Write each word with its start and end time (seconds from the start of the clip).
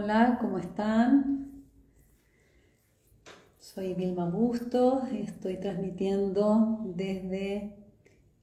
Hola, 0.00 0.38
¿cómo 0.40 0.58
están? 0.58 1.64
Soy 3.58 3.94
Vilma 3.94 4.30
Busto 4.30 5.02
y 5.10 5.22
estoy 5.22 5.56
transmitiendo 5.56 6.84
desde 6.84 7.74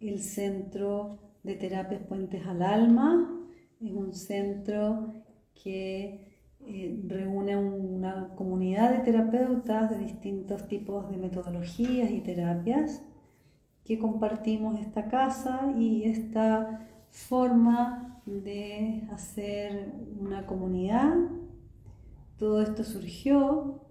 el 0.02 0.20
Centro 0.20 1.18
de 1.44 1.56
Terapias 1.56 2.02
Puentes 2.02 2.46
al 2.46 2.62
Alma. 2.62 3.42
Es 3.80 3.90
un 3.94 4.14
centro 4.14 5.14
que 5.64 6.44
eh, 6.60 7.02
reúne 7.08 7.56
una 7.56 8.36
comunidad 8.36 8.92
de 8.92 9.06
terapeutas 9.10 9.90
de 9.92 10.00
distintos 10.00 10.68
tipos 10.68 11.10
de 11.10 11.16
metodologías 11.16 12.12
y 12.12 12.20
terapias 12.20 13.02
que 13.86 13.98
compartimos 13.98 14.78
esta 14.82 15.08
casa 15.08 15.74
y 15.78 16.04
esta 16.04 16.86
forma 17.12 18.22
de 18.26 19.08
hacer 19.10 19.94
una 20.20 20.46
comunidad. 20.46 21.16
Todo 22.38 22.62
esto 22.62 22.84
surgió 22.84 23.82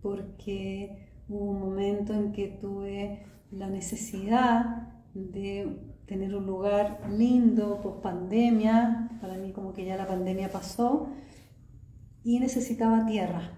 porque 0.00 1.10
hubo 1.28 1.52
un 1.52 1.60
momento 1.60 2.12
en 2.12 2.32
que 2.32 2.48
tuve 2.48 3.24
la 3.50 3.68
necesidad 3.68 4.88
de 5.14 5.78
tener 6.06 6.34
un 6.34 6.46
lugar 6.46 7.00
lindo 7.10 7.80
post 7.80 8.02
pandemia, 8.02 9.18
para 9.20 9.36
mí 9.36 9.52
como 9.52 9.72
que 9.72 9.84
ya 9.84 9.96
la 9.96 10.06
pandemia 10.06 10.50
pasó, 10.50 11.08
y 12.24 12.40
necesitaba 12.40 13.06
tierra. 13.06 13.52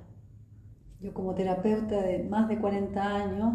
Yo 1.00 1.14
como 1.14 1.34
terapeuta 1.34 2.02
de 2.02 2.24
más 2.24 2.48
de 2.48 2.58
40 2.58 3.02
años, 3.02 3.54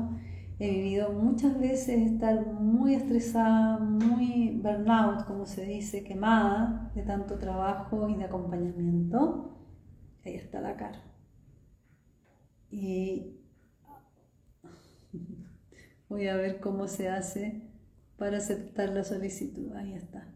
he 0.59 0.69
vivido 0.69 1.11
muchas 1.11 1.59
veces 1.59 2.11
estar 2.11 2.53
muy 2.53 2.95
estresada, 2.95 3.80
muy 3.80 4.59
burnout, 4.61 5.25
como 5.25 5.45
se 5.45 5.66
dice, 5.66 6.03
quemada 6.03 6.91
de 6.95 7.03
tanto 7.03 7.38
trabajo 7.38 8.09
y 8.09 8.16
de 8.16 8.25
acompañamiento. 8.25 9.59
Ahí 10.25 10.36
está 10.36 10.62
la 10.62 10.75
cara. 10.78 11.02
Y 12.72 13.36
voy 16.09 16.28
a 16.28 16.36
ver 16.36 16.59
cómo 16.59 16.88
se 16.88 17.09
hace 17.09 17.62
para 18.17 18.38
aceptar 18.38 18.90
la 18.90 19.03
solicitud. 19.03 19.73
Ahí 19.75 19.94
está. 19.94 20.28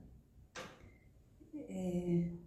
Eh, 1.70 2.39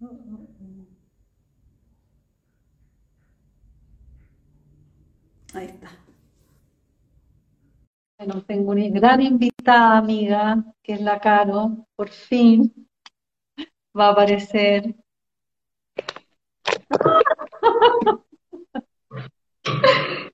oh, 0.00 0.06
oh, 0.06 0.48
oh. 0.60 0.86
Ahí 5.54 5.66
está. 5.66 6.03
Bueno, 8.24 8.42
tengo 8.46 8.70
una 8.70 8.88
gran 8.88 9.20
invitada 9.20 9.98
amiga, 9.98 10.64
que 10.82 10.94
es 10.94 11.00
la 11.02 11.20
Caro, 11.20 11.86
por 11.94 12.08
fin 12.08 12.72
va 13.98 14.06
a 14.06 14.12
aparecer. 14.12 14.94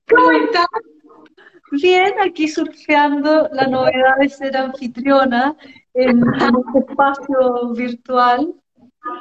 ¿Cómo 0.09 0.31
estás? 0.31 0.67
Bien, 1.73 2.13
aquí 2.21 2.47
surfeando 2.47 3.49
la 3.51 3.67
novedad 3.67 4.15
de 4.21 4.29
ser 4.29 4.55
anfitriona 4.55 5.57
en, 5.93 6.11
en 6.11 6.55
este 6.65 6.79
espacio 6.87 7.73
virtual. 7.73 8.53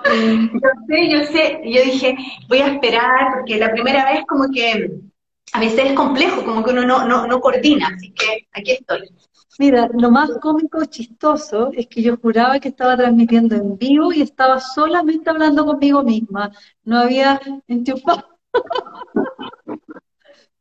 Yo 0.05 0.69
sé, 0.87 1.11
yo 1.11 1.25
sé. 1.25 1.61
Yo 1.65 1.83
dije, 1.83 2.17
voy 2.49 2.59
a 2.59 2.75
esperar, 2.75 3.33
porque 3.35 3.59
la 3.59 3.73
primera 3.73 4.13
vez 4.13 4.25
como 4.29 4.45
que 4.49 5.10
a 5.53 5.61
veces 5.61 5.87
es 5.87 5.93
complejo, 5.95 6.45
como 6.45 6.63
que 6.63 6.71
uno 6.71 6.85
no, 6.85 7.07
no, 7.07 7.27
no 7.27 7.41
coordina, 7.41 7.89
así 7.95 8.13
que 8.13 8.47
aquí 8.53 8.73
estoy. 8.73 9.09
Mira, 9.59 9.89
lo 9.93 10.11
más 10.11 10.31
cómico, 10.41 10.85
chistoso, 10.87 11.71
es 11.73 11.87
que 11.89 12.03
yo 12.03 12.17
juraba 12.17 12.61
que 12.61 12.69
estaba 12.69 12.97
transmitiendo 12.97 13.57
en 13.57 13.77
vivo 13.77 14.13
y 14.13 14.23
estaba 14.23 14.61
solamente 14.61 15.29
hablando 15.29 15.67
conmigo 15.67 16.03
misma. 16.03 16.51
No 16.85 16.99
había 16.99 17.41
enchufado. 17.67 18.25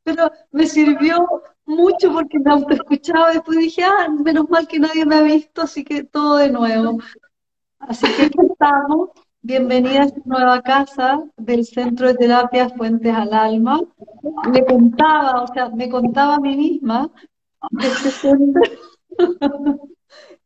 Pero 0.04 0.32
me 0.52 0.66
sirvió 0.66 1.26
mucho 1.66 2.12
porque 2.12 2.40
me 2.40 2.52
autoescuchaba 2.52 3.32
y 3.32 3.36
después 3.36 3.60
dije, 3.60 3.84
ah, 3.84 4.10
menos 4.10 4.50
mal 4.50 4.68
que 4.68 4.80
nadie 4.80 5.06
me 5.06 5.16
ha 5.16 5.22
visto, 5.22 5.62
así 5.62 5.84
que 5.84 6.04
todo 6.04 6.38
de 6.38 6.50
nuevo. 6.50 6.98
Así 7.80 8.08
que 8.18 8.24
aquí. 8.24 8.38
Bienvenida 9.42 10.02
a 10.02 10.06
esta 10.06 10.22
nueva 10.26 10.62
casa 10.62 11.24
del 11.38 11.66
Centro 11.66 12.08
de 12.08 12.16
Terapias 12.16 12.74
Fuentes 12.74 13.14
al 13.14 13.34
Alma. 13.34 13.80
Me 14.52 14.66
contaba, 14.66 15.44
o 15.44 15.48
sea, 15.48 15.70
me 15.70 15.90
contaba 15.90 16.36
a 16.36 16.40
mí 16.42 16.58
misma 16.58 17.10
que 17.80 17.88
este 17.88 18.12
centro, 18.12 18.62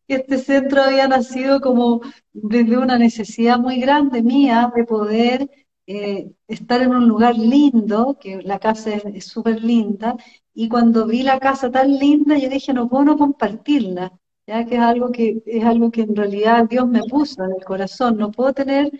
que 0.07 0.15
este 0.15 0.37
centro 0.37 0.83
había 0.83 1.07
nacido 1.07 1.59
como 1.59 2.01
desde 2.33 2.77
una 2.77 2.99
necesidad 2.99 3.57
muy 3.57 3.79
grande 3.79 4.21
mía 4.21 4.71
de 4.75 4.83
poder 4.83 5.49
eh, 5.87 6.31
estar 6.47 6.81
en 6.81 6.91
un 6.91 7.07
lugar 7.07 7.35
lindo, 7.35 8.17
que 8.21 8.43
la 8.43 8.59
casa 8.59 8.91
es 8.91 9.25
súper 9.25 9.63
linda, 9.63 10.15
y 10.53 10.69
cuando 10.69 11.07
vi 11.07 11.23
la 11.23 11.39
casa 11.39 11.71
tan 11.71 11.97
linda, 11.97 12.37
yo 12.37 12.47
dije, 12.47 12.73
no 12.73 12.87
puedo 12.87 13.05
no 13.05 13.17
compartirla 13.17 14.13
ya 14.47 14.65
que 14.65 14.75
es 14.75 14.81
algo 14.81 15.11
que 15.11 15.41
es 15.45 15.63
algo 15.65 15.91
que 15.91 16.01
en 16.01 16.15
realidad 16.15 16.67
Dios 16.69 16.87
me 16.87 17.03
puso 17.03 17.43
en 17.43 17.51
el 17.57 17.63
corazón. 17.65 18.17
No 18.17 18.31
puedo 18.31 18.53
tener 18.53 18.91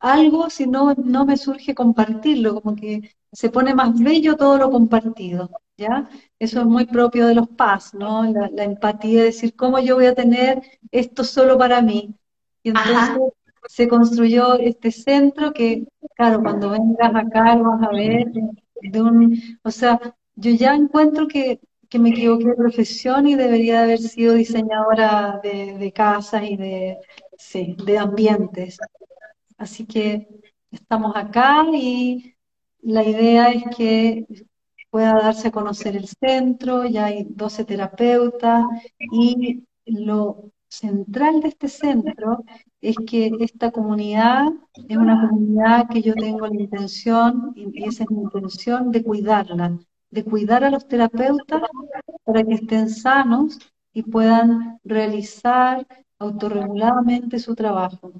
algo 0.00 0.50
si 0.50 0.66
no, 0.66 0.94
no 0.94 1.24
me 1.26 1.36
surge 1.36 1.74
compartirlo, 1.74 2.60
como 2.60 2.76
que 2.76 3.16
se 3.32 3.50
pone 3.50 3.74
más 3.74 3.98
bello 3.98 4.36
todo 4.36 4.58
lo 4.58 4.70
compartido, 4.70 5.50
¿ya? 5.76 6.08
Eso 6.38 6.60
es 6.60 6.66
muy 6.66 6.86
propio 6.86 7.26
de 7.26 7.34
los 7.34 7.48
paz, 7.48 7.94
¿no? 7.94 8.24
La, 8.24 8.64
empatía, 8.64 9.20
de 9.20 9.26
decir, 9.26 9.54
¿cómo 9.56 9.78
yo 9.80 9.96
voy 9.96 10.06
a 10.06 10.14
tener 10.14 10.62
esto 10.90 11.24
solo 11.24 11.58
para 11.58 11.82
mí? 11.82 12.14
Y 12.62 12.70
entonces 12.70 13.18
se 13.68 13.88
construyó 13.88 14.54
este 14.54 14.90
centro 14.92 15.52
que, 15.52 15.86
claro, 16.16 16.40
cuando 16.42 16.70
vengas 16.70 17.14
acá 17.14 17.56
vas 17.56 17.82
a 17.82 17.90
ver 17.90 18.26
de 18.82 19.02
un, 19.02 19.58
o 19.62 19.70
sea, 19.70 20.00
yo 20.36 20.52
ya 20.52 20.74
encuentro 20.74 21.28
que 21.28 21.60
que 21.88 21.98
me 21.98 22.10
equivoqué 22.10 22.46
de 22.46 22.54
profesión 22.54 23.26
y 23.26 23.34
debería 23.34 23.82
haber 23.82 23.98
sido 23.98 24.34
diseñadora 24.34 25.40
de, 25.42 25.92
casas 25.94 26.42
y 26.44 26.56
de, 26.56 26.98
sí, 27.38 27.76
de 27.84 27.98
ambientes. 27.98 28.78
Así 29.56 29.86
que 29.86 30.28
estamos 30.70 31.16
acá 31.16 31.64
y 31.72 32.34
la 32.82 33.04
idea 33.04 33.50
es 33.50 33.64
que 33.76 34.26
pueda 34.90 35.14
darse 35.14 35.48
a 35.48 35.52
conocer 35.52 35.96
el 35.96 36.08
centro, 36.08 36.86
ya 36.86 37.06
hay 37.06 37.26
12 37.28 37.64
terapeutas 37.64 38.64
y 39.12 39.64
lo 39.86 40.50
central 40.68 41.40
de 41.40 41.48
este 41.48 41.68
centro 41.68 42.44
es 42.80 42.96
que 43.06 43.30
esta 43.40 43.70
comunidad 43.70 44.46
es 44.88 44.96
una 44.96 45.28
comunidad 45.28 45.88
que 45.88 46.02
yo 46.02 46.14
tengo 46.14 46.46
la 46.46 46.54
intención, 46.54 47.52
y 47.56 47.84
esa 47.84 48.04
es 48.04 48.10
mi 48.10 48.22
intención, 48.22 48.92
de 48.92 49.02
cuidarla, 49.02 49.78
de 50.10 50.24
cuidar 50.24 50.64
a 50.64 50.70
los 50.70 50.86
terapeutas 50.88 51.62
para 52.24 52.42
que 52.44 52.54
estén 52.54 52.88
sanos 52.88 53.58
y 53.92 54.02
puedan 54.02 54.80
realizar 54.84 55.86
autorreguladamente 56.18 57.38
su 57.38 57.54
trabajo. 57.54 58.12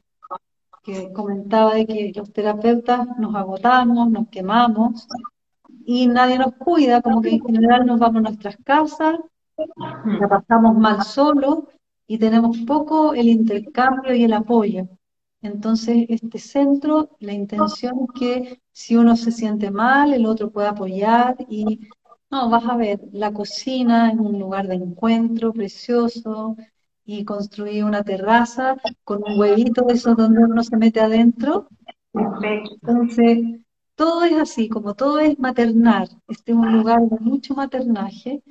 Que 0.82 1.12
comentaba 1.12 1.74
de 1.74 1.86
que 1.86 2.12
los 2.14 2.32
terapeutas 2.32 3.06
nos 3.18 3.34
agotamos, 3.34 4.10
nos 4.10 4.28
quemamos 4.28 5.06
y 5.84 6.06
nadie 6.06 6.38
nos 6.38 6.54
cuida, 6.54 7.02
como 7.02 7.22
que 7.22 7.30
en 7.30 7.44
general 7.44 7.86
nos 7.86 7.98
vamos 7.98 8.18
a 8.18 8.22
nuestras 8.22 8.56
casas, 8.64 9.18
la 9.56 10.28
pasamos 10.28 10.76
mal 10.76 11.02
solo 11.02 11.68
y 12.06 12.18
tenemos 12.18 12.58
poco 12.66 13.14
el 13.14 13.28
intercambio 13.28 14.14
y 14.14 14.24
el 14.24 14.32
apoyo. 14.32 14.88
Entonces, 15.40 16.06
este 16.08 16.38
centro, 16.38 17.10
la 17.20 17.32
intención 17.32 17.94
es 18.02 18.20
que 18.20 18.60
si 18.72 18.96
uno 18.96 19.16
se 19.16 19.30
siente 19.30 19.70
mal, 19.70 20.12
el 20.12 20.26
otro 20.26 20.50
pueda 20.50 20.70
apoyar 20.70 21.36
y, 21.48 21.88
no, 22.30 22.50
vas 22.50 22.64
a 22.64 22.76
ver, 22.76 23.00
la 23.12 23.32
cocina 23.32 24.10
es 24.10 24.18
un 24.18 24.38
lugar 24.38 24.66
de 24.66 24.74
encuentro 24.74 25.52
precioso 25.52 26.56
y 27.04 27.24
construir 27.24 27.84
una 27.84 28.02
terraza 28.02 28.76
con 29.04 29.22
un 29.24 29.38
huevito 29.38 29.82
de 29.82 29.94
esos 29.94 30.16
donde 30.16 30.44
uno 30.44 30.62
se 30.62 30.76
mete 30.76 31.00
adentro. 31.00 31.68
Entonces, 32.12 33.60
todo 33.94 34.24
es 34.24 34.34
así, 34.34 34.68
como 34.68 34.94
todo 34.94 35.18
es 35.20 35.38
maternar, 35.38 36.08
este 36.26 36.52
es 36.52 36.58
un 36.58 36.72
lugar 36.72 37.00
de 37.00 37.18
mucho 37.20 37.54
maternaje. 37.54 38.42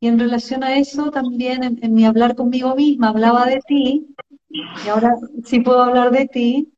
Y 0.00 0.08
en 0.08 0.18
relación 0.18 0.62
a 0.64 0.76
eso, 0.76 1.10
también 1.10 1.78
en 1.80 1.94
mi 1.94 2.04
hablar 2.04 2.36
conmigo 2.36 2.74
misma, 2.74 3.08
hablaba 3.08 3.46
de 3.46 3.60
ti, 3.66 4.14
y 4.54 4.88
ahora 4.88 5.16
sí 5.44 5.60
puedo 5.60 5.82
hablar 5.82 6.12
de 6.12 6.26
ti. 6.28 6.72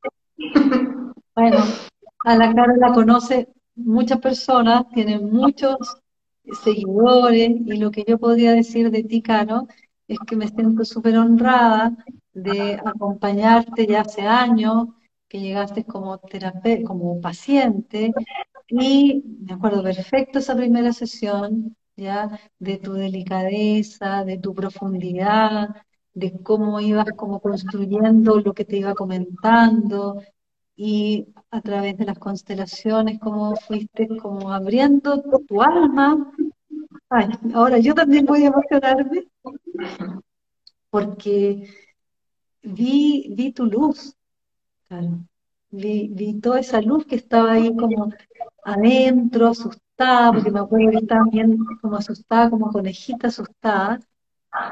Bueno, 1.34 1.58
a 2.24 2.36
la 2.36 2.54
cara 2.54 2.74
la 2.78 2.92
conoce 2.92 3.48
muchas 3.74 4.18
personas, 4.20 4.88
tiene 4.94 5.18
muchos 5.18 5.76
seguidores, 6.64 7.50
y 7.50 7.76
lo 7.76 7.90
que 7.90 8.04
yo 8.06 8.18
podría 8.18 8.52
decir 8.52 8.90
de 8.90 9.04
ti, 9.04 9.20
Caro, 9.20 9.68
es 10.08 10.18
que 10.26 10.36
me 10.36 10.48
siento 10.48 10.84
súper 10.84 11.18
honrada 11.18 11.92
de 12.32 12.80
acompañarte 12.82 13.86
ya 13.86 14.00
hace 14.02 14.22
años, 14.22 14.88
que 15.28 15.40
llegaste 15.40 15.84
como 15.84 16.18
terapeuta, 16.18 16.86
como 16.86 17.20
paciente, 17.20 18.12
y 18.68 19.22
me 19.40 19.52
acuerdo 19.52 19.82
perfecto 19.82 20.38
esa 20.38 20.56
primera 20.56 20.92
sesión, 20.92 21.76
ya, 21.96 22.38
de 22.58 22.78
tu 22.78 22.94
delicadeza, 22.94 24.24
de 24.24 24.38
tu 24.38 24.54
profundidad, 24.54 25.68
de 26.16 26.32
cómo 26.42 26.80
ibas 26.80 27.10
como 27.14 27.40
construyendo 27.40 28.40
lo 28.40 28.54
que 28.54 28.64
te 28.64 28.78
iba 28.78 28.94
comentando 28.94 30.22
y 30.74 31.26
a 31.50 31.60
través 31.60 31.98
de 31.98 32.06
las 32.06 32.18
constelaciones, 32.18 33.20
cómo 33.20 33.54
fuiste 33.56 34.08
como 34.16 34.50
abriendo 34.50 35.22
tu 35.46 35.62
alma. 35.62 36.32
Ay, 37.10 37.28
ahora 37.54 37.78
yo 37.78 37.94
también 37.94 38.24
voy 38.24 38.44
a 38.44 38.46
emocionarme 38.48 39.28
porque 40.88 41.68
vi, 42.62 43.34
vi 43.36 43.52
tu 43.52 43.66
luz, 43.66 44.16
Vi, 45.70 46.08
vi 46.08 46.40
toda 46.40 46.60
esa 46.60 46.80
luz 46.80 47.04
que 47.04 47.16
estaba 47.16 47.52
ahí 47.52 47.74
como 47.76 48.10
adentro, 48.64 49.48
asustada, 49.48 50.32
porque 50.32 50.50
me 50.50 50.60
acuerdo 50.60 50.92
que 50.92 50.98
estaba 50.98 51.24
bien 51.30 51.58
como 51.82 51.96
asustada, 51.96 52.48
como 52.48 52.72
conejita 52.72 53.28
asustada. 53.28 54.00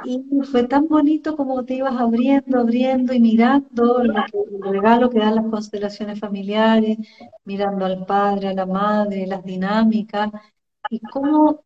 Y 0.04 0.22
fue 0.50 0.64
tan 0.64 0.88
bonito 0.88 1.36
como 1.36 1.64
te 1.64 1.74
ibas 1.74 1.98
abriendo, 2.00 2.58
abriendo 2.60 3.12
y 3.12 3.20
mirando 3.20 4.02
lo 4.02 4.14
el 4.22 4.72
regalo 4.72 5.10
que 5.10 5.18
dan 5.18 5.36
las 5.36 5.46
constelaciones 5.46 6.20
familiares, 6.20 6.98
mirando 7.44 7.84
al 7.84 8.04
padre, 8.06 8.48
a 8.48 8.54
la 8.54 8.66
madre, 8.66 9.26
las 9.26 9.44
dinámicas, 9.44 10.30
y 10.90 11.00
cómo 11.00 11.64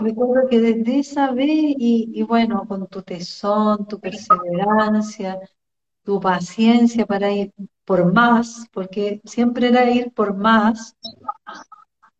recuerdo 0.00 0.48
que 0.48 0.60
desde 0.60 0.98
esa 1.00 1.32
vez, 1.32 1.48
y, 1.50 2.10
y 2.14 2.22
bueno, 2.22 2.66
con 2.66 2.86
tu 2.88 3.02
tesón, 3.02 3.86
tu 3.86 4.00
perseverancia, 4.00 5.38
tu 6.04 6.20
paciencia 6.20 7.06
para 7.06 7.30
ir 7.32 7.52
por 7.84 8.12
más, 8.12 8.66
porque 8.72 9.20
siempre 9.24 9.68
era 9.68 9.90
ir 9.90 10.12
por 10.12 10.36
más, 10.36 10.96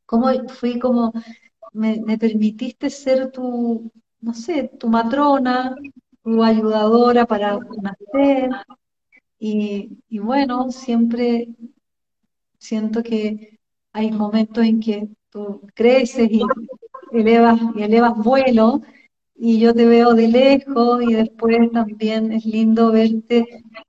como 0.06 0.26
fui 0.48 0.78
como, 0.78 1.12
me, 1.72 2.00
me 2.00 2.18
permitiste 2.18 2.90
ser 2.90 3.30
tu, 3.30 3.90
no 4.20 4.34
sé, 4.34 4.70
tu 4.78 4.88
matrona, 4.88 5.76
tu 6.22 6.42
ayudadora 6.42 7.26
para 7.26 7.58
nacer. 7.82 8.50
Y, 9.38 9.98
y 10.08 10.18
bueno, 10.18 10.70
siempre 10.70 11.48
siento 12.58 13.02
que 13.02 13.58
hay 13.92 14.10
momentos 14.10 14.64
en 14.64 14.80
que 14.80 15.08
tú 15.30 15.62
creces 15.74 16.28
y 16.30 16.42
elevas, 17.12 17.60
y 17.74 17.82
elevas 17.82 18.16
vuelo, 18.16 18.82
y 19.34 19.60
yo 19.60 19.72
te 19.72 19.86
veo 19.86 20.14
de 20.14 20.28
lejos, 20.28 21.02
y 21.02 21.14
después 21.14 21.70
también 21.72 22.32
es 22.32 22.44
lindo 22.44 22.90
verte 22.90 23.46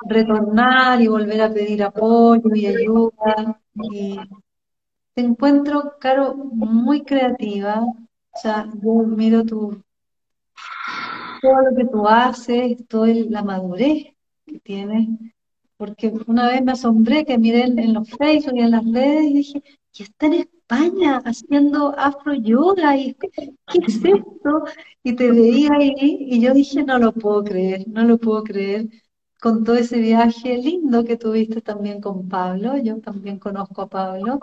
retornar 0.08 1.02
y 1.02 1.08
volver 1.08 1.42
a 1.42 1.54
pedir 1.54 1.84
apoyo 1.84 2.54
y 2.54 2.68
ayuda. 2.68 3.60
Y 3.92 4.20
te 5.14 5.22
encuentro, 5.22 5.96
Caro, 6.00 6.36
muy 6.36 7.04
creativa. 7.04 7.82
O 7.82 8.38
sea, 8.42 8.70
yo 8.82 8.94
miro 9.04 9.44
tu, 9.44 9.82
todo 11.42 11.62
lo 11.70 11.76
que 11.76 11.86
tú 11.86 12.08
haces, 12.08 12.88
toda 12.88 13.08
la 13.08 13.44
madurez 13.44 14.14
que 14.46 14.60
tienes, 14.60 15.08
porque 15.78 16.12
una 16.28 16.48
vez 16.48 16.64
me 16.64 16.74
asombré 16.74 17.26
que 17.26 17.38
miré 17.38 17.64
en, 17.64 17.94
los 17.94 18.10
Facebook 18.10 18.56
y 18.56 18.62
en 18.62 18.72
las 18.72 18.86
redes 18.86 19.26
y 19.26 19.34
dije, 19.34 19.64
y 19.94 20.04
está 20.04 20.28
en 20.28 20.34
España 20.34 21.22
haciendo 21.26 21.98
afro 21.98 22.34
yoga, 22.34 22.98
y 22.98 23.14
¿qué 23.14 23.30
es 23.88 23.96
esto? 23.96 24.66
Y 25.04 25.16
te 25.16 25.32
veía 25.32 25.72
ahí 25.74 25.94
y 26.00 26.42
yo 26.42 26.54
dije, 26.54 26.84
no 26.84 27.00
lo 27.00 27.14
puedo 27.14 27.44
creer, 27.44 27.88
no 27.88 28.04
lo 28.04 28.18
puedo 28.18 28.44
creer, 28.44 28.88
con 29.40 29.64
todo 29.64 29.78
ese 29.78 30.00
viaje 30.00 30.58
lindo 30.58 31.06
que 31.06 31.18
tuviste 31.18 31.62
también 31.62 32.02
con 32.02 32.28
Pablo, 32.28 32.78
yo 32.78 33.00
también 33.00 33.40
conozco 33.40 33.84
a 33.84 33.90
Pablo, 33.90 34.40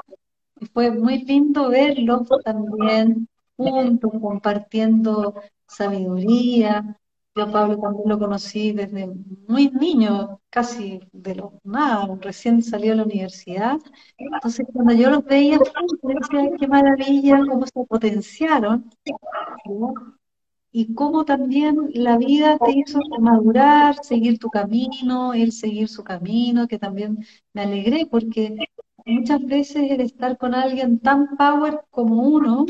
y 0.58 0.66
fue 0.66 0.90
muy 0.90 1.22
lindo 1.24 1.68
verlos 1.68 2.28
también 2.44 3.28
juntos, 3.56 4.12
compartiendo 4.20 5.34
sabiduría. 5.76 6.96
Yo 7.34 7.44
a 7.44 7.52
Pablo 7.52 7.78
también 7.78 8.08
lo 8.08 8.18
conocí 8.18 8.72
desde 8.72 9.12
muy 9.46 9.70
niño, 9.70 10.40
casi 10.48 11.00
de 11.12 11.34
los 11.34 11.52
nada, 11.64 12.16
recién 12.20 12.62
salió 12.62 12.92
de 12.92 12.96
la 12.96 13.04
universidad. 13.04 13.78
Entonces 14.16 14.66
cuando 14.72 14.94
yo 14.94 15.10
los 15.10 15.24
veía 15.24 15.58
decía, 15.58 16.50
qué 16.58 16.66
maravilla, 16.66 17.40
cómo 17.46 17.66
se 17.66 17.84
potenciaron. 17.84 18.90
Y 20.72 20.94
cómo 20.94 21.24
también 21.24 21.90
la 21.94 22.16
vida 22.16 22.58
te 22.58 22.70
hizo 22.72 23.00
madurar, 23.18 23.96
seguir 24.02 24.38
tu 24.38 24.48
camino, 24.48 25.34
él 25.34 25.52
seguir 25.52 25.88
su 25.88 26.04
camino, 26.04 26.66
que 26.68 26.78
también 26.78 27.18
me 27.52 27.62
alegré 27.62 28.06
porque 28.06 28.56
muchas 29.06 29.44
veces 29.44 29.90
el 29.90 30.00
estar 30.00 30.36
con 30.38 30.54
alguien 30.54 30.98
tan 31.00 31.36
power 31.36 31.80
como 31.90 32.22
uno, 32.28 32.66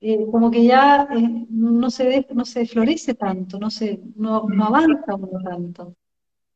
eh, 0.00 0.26
como 0.30 0.50
que 0.50 0.64
ya 0.64 1.08
eh, 1.10 1.46
no 1.50 1.90
se 1.90 2.26
no 2.34 2.44
se 2.44 2.66
florece 2.66 3.14
tanto, 3.14 3.58
no 3.58 3.70
se, 3.70 4.00
no, 4.16 4.44
no 4.48 4.64
avanza 4.64 5.14
uno 5.14 5.40
tanto. 5.42 5.94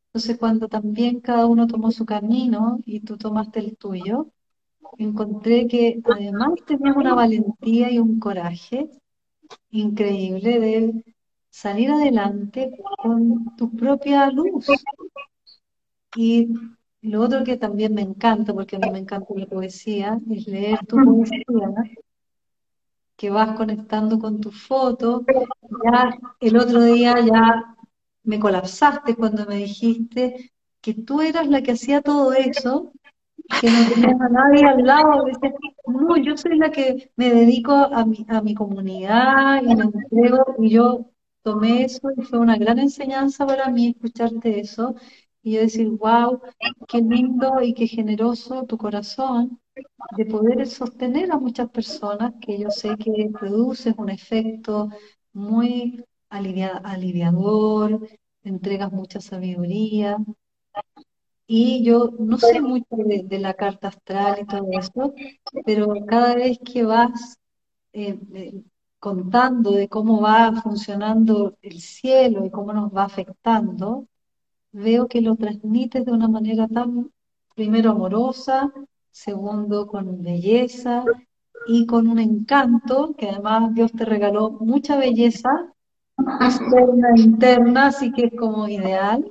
Entonces 0.09 0.39
cuando 0.39 0.69
también 0.69 1.21
cada 1.21 1.47
uno 1.47 1.67
tomó 1.67 1.91
su 1.91 2.07
camino 2.07 2.81
y 2.87 3.01
tú 3.01 3.17
tomaste 3.19 3.61
el 3.61 3.77
tuyo, 3.77 4.29
encontré 4.99 5.67
que 5.67 6.01
además 6.05 6.55
tenías 6.67 6.97
una 6.97 7.15
valentía 7.15 7.91
y 7.91 7.99
un 7.99 8.19
coraje 8.19 8.89
increíble 9.71 10.61
de 10.61 11.05
salir 11.51 11.91
adelante 11.91 12.71
con 13.03 13.57
tu 13.57 13.71
propia 13.77 14.31
luz. 14.31 14.67
Y 16.17 16.49
lo 17.03 17.23
otro 17.23 17.45
que 17.45 17.57
también 17.57 17.95
me 17.95 18.03
encanta, 18.03 18.55
porque 18.55 18.77
a 18.77 18.79
mí 18.79 18.91
me 18.91 18.99
encanta 18.99 19.27
la 19.35 19.47
poesía, 19.47 20.19
es 20.31 20.47
leer 20.47 20.79
tu 20.87 20.97
poesía 20.97 21.45
que 23.17 23.31
vas 23.31 23.57
conectando 23.57 24.19
con 24.19 24.41
tu 24.41 24.51
foto. 24.51 25.25
Ya 25.85 26.17
el 26.41 26.57
otro 26.57 26.83
día 26.83 27.15
ya 27.21 27.75
me 28.25 28.39
colapsaste 28.39 29.15
cuando 29.15 29.47
me 29.47 29.57
dijiste 29.57 30.53
que 30.81 30.95
tú 30.95 31.21
eras 31.21 31.49
la 31.49 31.63
que 31.63 31.73
hacía 31.73 32.03
todo 32.03 32.33
eso, 32.33 32.93
que 33.61 33.71
no 33.71 33.89
tenías 33.89 34.21
a 34.21 34.29
nadie 34.29 34.65
al 34.65 34.83
lado. 34.85 35.25
no, 35.87 36.17
yo 36.17 36.37
soy 36.37 36.59
la 36.59 36.71
que 36.71 37.11
me 37.17 37.31
dedico 37.31 37.73
a 37.73 38.05
mi, 38.05 38.27
a 38.29 38.43
mi 38.43 38.55
comunidad 38.55 39.63
y 39.63 39.75
me 39.75 39.85
entrego, 39.85 40.45
y 40.59 40.71
yo 40.71 41.11
tomé 41.43 41.85
eso 41.85 42.11
y 42.17 42.23
fue 42.23 42.39
una 42.39 42.57
gran 42.57 42.79
enseñanza 42.79 43.47
para 43.47 43.69
mí 43.71 43.89
escucharte 43.89 44.61
eso 44.61 44.95
y 45.43 45.53
yo 45.53 45.61
decir, 45.61 45.89
wow, 45.89 46.41
qué 46.89 47.01
lindo 47.01 47.63
y 47.63 47.73
qué 47.73 47.87
generoso 47.87 48.65
tu 48.65 48.77
corazón 48.77 49.61
de 50.17 50.27
poder 50.27 50.67
sostener 50.67 51.31
a 51.33 51.39
muchas 51.39 51.69
personas 51.71 52.33
que 52.41 52.59
yo 52.59 52.71
sé 52.71 52.97
que 52.97 53.31
produces 53.33 53.95
un 53.99 54.09
efecto 54.09 54.89
muy 55.33 56.05
aliviador, 56.31 58.09
entregas 58.43 58.93
mucha 58.93 59.21
sabiduría. 59.21 60.17
Y 61.49 61.85
yo 61.85 62.11
no 62.19 62.39
sé 62.39 62.61
mucho 62.61 62.87
de, 62.91 63.39
la 63.39 63.55
carta 63.55 63.89
astral 63.89 64.41
y 64.41 64.47
todo 64.47 64.67
eso, 64.73 65.15
pero 65.65 65.95
cada 66.07 66.35
vez 66.35 66.59
que 66.59 66.83
vas 66.83 67.39
eh, 67.93 68.19
eh, 68.35 68.63
contando 68.99 69.71
de 69.73 69.89
cómo 69.89 70.21
va 70.21 70.61
funcionando 70.63 71.57
el 71.63 71.81
cielo 71.81 72.45
y 72.45 72.51
cómo 72.51 72.73
nos 72.73 72.93
va 72.93 73.05
afectando, 73.05 74.07
veo 74.73 75.07
que 75.09 75.21
lo 75.21 75.37
transmites 75.37 76.05
de 76.05 76.13
una 76.13 76.29
manera 76.29 76.67
tan, 76.67 77.13
primero 77.55 77.93
amorosa, 77.93 78.73
segundo 79.17 79.87
con 79.87 80.23
belleza 80.23 81.03
y 81.67 81.87
con 81.87 82.07
un 82.07 82.19
encanto, 82.19 83.15
que 83.17 83.31
además 83.31 83.75
Dios 83.75 83.91
te 83.93 84.05
regaló 84.05 84.51
mucha 84.51 84.97
belleza 84.99 85.73
externa 86.41 87.09
interna, 87.17 87.87
así 87.87 88.13
que 88.13 88.27
es 88.27 88.35
como 88.39 88.69
ideal. 88.69 89.25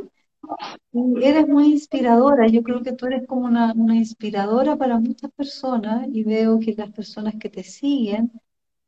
Y 0.92 1.24
eres 1.24 1.48
muy 1.48 1.72
inspiradora, 1.72 2.48
yo 2.48 2.64
creo 2.64 2.82
que 2.82 2.94
tú 2.94 3.06
eres 3.06 3.28
como 3.28 3.46
una, 3.46 3.74
una 3.74 3.96
inspiradora 3.96 4.76
para 4.76 5.00
muchas 5.00 5.32
personas 5.32 6.08
y 6.12 6.24
veo 6.24 6.60
que 6.60 6.74
las 6.74 6.92
personas 6.92 7.36
que 7.40 7.50
te 7.50 7.64
siguen 7.64 8.32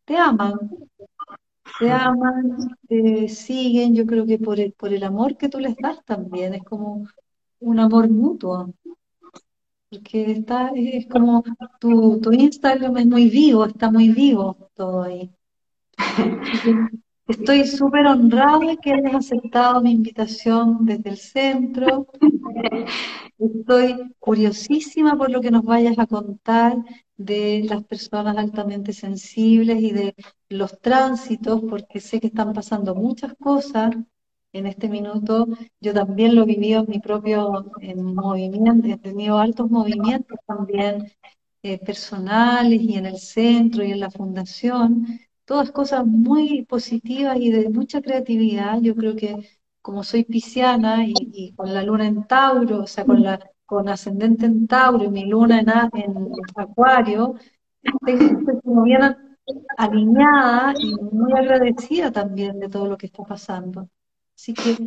te 0.05 0.17
aman, 0.17 0.57
te 1.79 1.91
aman, 1.91 2.57
te 2.87 3.27
siguen, 3.27 3.93
yo 3.93 4.05
creo 4.05 4.25
que 4.25 4.39
por 4.39 4.59
el, 4.59 4.73
por 4.73 4.93
el 4.93 5.03
amor 5.03 5.37
que 5.37 5.49
tú 5.49 5.59
les 5.59 5.75
das 5.77 6.03
también, 6.05 6.55
es 6.55 6.63
como 6.63 7.07
un 7.59 7.79
amor 7.79 8.09
mutuo 8.09 8.73
porque 9.89 10.31
está, 10.31 10.71
es 10.75 11.07
como 11.07 11.43
tu, 11.79 12.19
tu 12.19 12.31
Instagram 12.31 12.97
es 12.97 13.05
muy 13.05 13.29
vivo, 13.29 13.65
está 13.65 13.89
muy 13.91 14.09
vivo 14.09 14.69
todo 14.75 15.03
ahí. 15.03 15.31
Estoy 17.27 17.65
súper 17.67 18.07
honrada 18.07 18.77
que 18.81 18.93
hayas 18.93 19.15
aceptado 19.15 19.81
mi 19.81 19.91
invitación 19.91 20.85
desde 20.85 21.09
el 21.09 21.17
centro. 21.17 22.07
Estoy 23.37 24.15
curiosísima 24.19 25.17
por 25.17 25.29
lo 25.29 25.41
que 25.41 25.51
nos 25.51 25.63
vayas 25.63 25.99
a 25.99 26.07
contar 26.07 26.77
de 27.17 27.65
las 27.67 27.83
personas 27.83 28.37
altamente 28.37 28.93
sensibles 28.93 29.81
y 29.81 29.91
de 29.91 30.15
los 30.49 30.79
tránsitos, 30.79 31.61
porque 31.69 31.99
sé 31.99 32.19
que 32.19 32.27
están 32.27 32.53
pasando 32.53 32.95
muchas 32.95 33.33
cosas 33.39 33.95
en 34.57 34.67
este 34.67 34.89
minuto. 34.89 35.47
Yo 35.79 35.93
también 35.93 36.35
lo 36.35 36.45
viví 36.45 36.73
en 36.73 36.85
mi 36.87 36.99
propio 36.99 37.71
en 37.81 38.03
movimiento, 38.15 38.87
he 38.87 38.97
tenido 38.97 39.39
altos 39.39 39.69
movimientos 39.69 40.37
también 40.45 41.11
eh, 41.63 41.79
personales 41.79 42.81
y 42.81 42.95
en 42.95 43.05
el 43.05 43.17
centro 43.17 43.83
y 43.83 43.91
en 43.91 43.99
la 43.99 44.11
fundación. 44.11 45.07
Todas 45.45 45.71
cosas 45.71 46.05
muy 46.05 46.65
positivas 46.65 47.37
y 47.39 47.51
de 47.51 47.69
mucha 47.69 48.01
creatividad. 48.01 48.81
Yo 48.81 48.95
creo 48.95 49.15
que 49.15 49.35
como 49.81 50.03
soy 50.03 50.25
pisciana 50.25 51.05
y, 51.07 51.53
con 51.55 51.73
la 51.73 51.83
luna 51.83 52.07
en 52.07 52.27
Tauro, 52.27 52.83
o 52.83 52.87
sea, 52.87 53.05
con, 53.05 53.23
la, 53.23 53.39
con 53.65 53.87
ascendente 53.89 54.45
en 54.45 54.67
Tauro 54.67 55.05
y 55.05 55.09
mi 55.09 55.25
luna 55.25 55.61
en, 55.61 55.69
en 55.69 56.31
Acuario, 56.55 57.35
estoy 58.05 58.61
como 58.63 58.83
bien 58.83 59.01
alineada 59.77 60.73
y 60.77 60.93
muy 60.95 61.33
agradecida 61.33 62.11
también 62.11 62.59
de 62.59 62.69
todo 62.69 62.87
lo 62.87 62.97
que 62.97 63.07
está 63.07 63.23
pasando. 63.23 63.89
Así 64.37 64.53
que, 64.53 64.77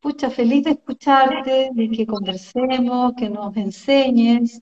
pucha, 0.00 0.30
feliz 0.30 0.64
de 0.64 0.70
escucharte, 0.70 1.68
de 1.72 1.90
que 1.90 2.06
conversemos, 2.06 3.12
que 3.14 3.28
nos 3.28 3.54
enseñes. 3.56 4.60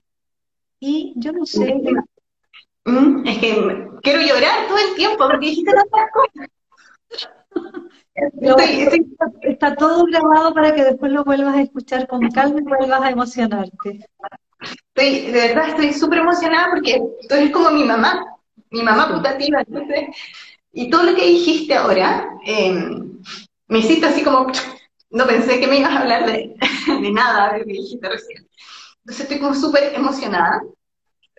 Y 0.77 1.13
yo 1.15 1.31
no 1.31 1.45
sé. 1.45 1.81
Mm, 2.83 3.25
es 3.25 3.37
que 3.39 3.87
quiero 4.03 4.21
llorar 4.21 4.67
todo 4.67 4.77
el 4.77 4.95
tiempo 4.95 5.25
porque 5.25 5.47
dijiste 5.47 5.71
tantas 5.71 6.11
cosas. 6.11 6.49
Está 9.41 9.75
todo 9.75 10.05
grabado 10.05 10.53
para 10.53 10.75
que 10.75 10.83
después 10.83 11.11
lo 11.11 11.23
vuelvas 11.23 11.55
a 11.55 11.61
escuchar 11.61 12.05
con 12.07 12.29
calma 12.29 12.59
y 12.59 12.63
vuelvas 12.63 13.01
a 13.01 13.09
emocionarte. 13.09 14.05
Estoy, 14.61 15.31
de 15.31 15.47
verdad 15.47 15.69
estoy 15.69 15.93
súper 15.93 16.19
emocionada 16.19 16.71
porque 16.71 17.01
tú 17.27 17.35
eres 17.35 17.51
como 17.51 17.71
mi 17.71 17.83
mamá, 17.83 18.25
mi 18.71 18.83
mamá 18.83 19.13
putativa, 19.13 19.63
y 20.71 20.89
todo 20.89 21.03
lo 21.03 21.15
que 21.15 21.25
dijiste 21.25 21.73
ahora, 21.73 22.29
em, 22.45 23.21
me 23.67 23.79
hiciste 23.79 24.05
así 24.05 24.23
como, 24.23 24.47
no 25.09 25.27
pensé 25.27 25.59
que 25.59 25.67
me 25.67 25.79
ibas 25.79 25.91
a 25.91 26.01
hablar 26.01 26.25
de, 26.25 26.55
de 27.01 27.11
nada 27.11 27.53
de 27.53 27.59
lo 27.59 27.65
que 27.65 27.73
dijiste 27.73 28.09
recién. 28.09 28.47
Entonces 28.99 29.21
estoy 29.21 29.39
como 29.39 29.53
súper 29.53 29.93
emocionada, 29.93 30.61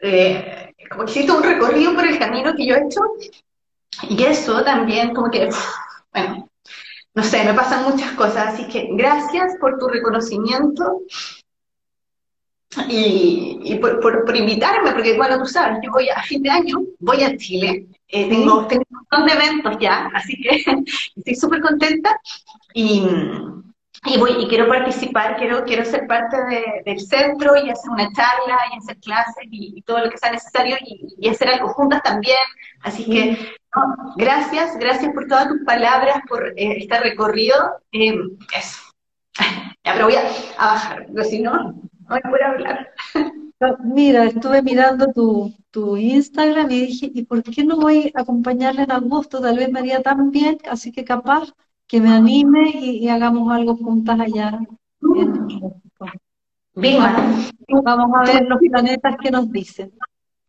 eh, 0.02 0.72
como 0.90 1.04
que 1.04 1.10
hiciste 1.10 1.32
un 1.32 1.42
recorrido 1.42 1.94
por 1.94 2.06
el 2.06 2.18
camino 2.18 2.54
que 2.54 2.66
yo 2.66 2.76
he 2.76 2.84
hecho, 2.84 3.00
y 4.08 4.22
eso 4.22 4.62
también 4.62 5.14
como 5.14 5.30
que, 5.30 5.48
bueno, 6.12 6.48
no 7.14 7.22
sé, 7.22 7.44
me 7.44 7.54
pasan 7.54 7.84
muchas 7.84 8.12
cosas, 8.12 8.54
así 8.54 8.68
que 8.68 8.88
gracias 8.92 9.56
por 9.58 9.78
tu 9.78 9.88
reconocimiento 9.88 11.02
y, 12.88 13.78
por, 13.80 14.00
por, 14.00 14.36
invitarme, 14.36 14.92
porque 14.92 15.16
bueno, 15.16 15.38
tú 15.38 15.46
sabes, 15.46 15.78
yo 15.82 15.90
voy 15.90 16.08
a, 16.10 16.22
fin 16.22 16.42
de 16.42 16.50
año, 16.50 16.76
voy 16.98 17.22
a 17.22 17.36
Chile, 17.36 17.86
eh, 18.08 18.28
tengo, 18.28 18.66
tengo, 18.66 18.84
un 18.88 18.96
montón 18.96 19.26
de 19.26 19.32
eventos 19.32 19.76
ya, 19.80 20.10
así 20.14 20.36
que 20.40 20.64
estoy 21.16 21.34
súper 21.34 21.60
contenta 21.60 22.20
y, 22.72 23.06
y, 24.04 24.18
voy, 24.18 24.36
y 24.38 24.48
quiero 24.48 24.68
participar, 24.68 25.36
quiero, 25.36 25.64
quiero 25.64 25.84
ser 25.84 26.06
parte 26.06 26.36
del 26.84 27.00
centro 27.00 27.56
y 27.56 27.70
hacer 27.70 27.90
una 27.90 28.12
charla 28.12 28.58
y 28.72 28.78
hacer 28.78 28.98
clases 28.98 29.44
y, 29.50 29.82
todo 29.82 30.04
lo 30.04 30.10
que 30.10 30.18
sea 30.18 30.32
necesario 30.32 30.76
y, 30.80 31.28
hacer 31.28 31.48
algo 31.48 31.68
juntas 31.68 32.02
también, 32.02 32.38
así 32.82 33.04
que 33.04 33.56
gracias, 34.16 34.78
gracias 34.78 35.12
por 35.12 35.26
todas 35.26 35.48
tus 35.48 35.60
palabras, 35.64 36.20
por 36.28 36.48
eh, 36.56 36.78
este 36.78 36.98
recorrido. 37.00 37.56
Eh, 37.92 38.18
eso. 38.56 38.82
Ya, 39.84 39.92
pero 39.92 40.06
voy 40.06 40.16
a, 40.16 40.22
bajar, 40.58 41.06
porque 41.06 41.24
si 41.24 41.40
no, 41.40 41.52
no 41.52 41.88
voy 42.08 42.18
a 42.18 42.28
poder 42.28 42.42
hablar. 42.42 42.92
Mira, 43.84 44.24
estuve 44.26 44.60
mirando 44.60 45.12
tu, 45.12 45.54
tu 45.70 45.96
Instagram 45.96 46.70
y 46.70 46.86
dije, 46.86 47.10
¿y 47.14 47.24
por 47.24 47.42
qué 47.42 47.64
no 47.64 47.76
voy 47.76 48.12
a 48.14 48.20
acompañarle 48.20 48.82
en 48.82 48.92
agosto? 48.92 49.40
Tal 49.40 49.56
vez 49.56 49.70
me 49.70 49.78
haría 49.78 50.02
tan 50.02 50.30
bien, 50.30 50.58
así 50.68 50.92
que 50.92 51.04
capaz 51.04 51.52
que 51.86 52.00
me 52.00 52.10
anime 52.10 52.70
y, 52.74 53.08
hagamos 53.08 53.50
algo 53.50 53.76
juntas 53.76 54.20
allá 54.20 54.58
en 55.00 55.32
México. 55.32 55.80
vamos 57.82 58.10
a 58.14 58.30
ver 58.30 58.46
los 58.46 58.58
planetas 58.58 59.16
que 59.22 59.30
nos 59.30 59.50
dicen. 59.50 59.92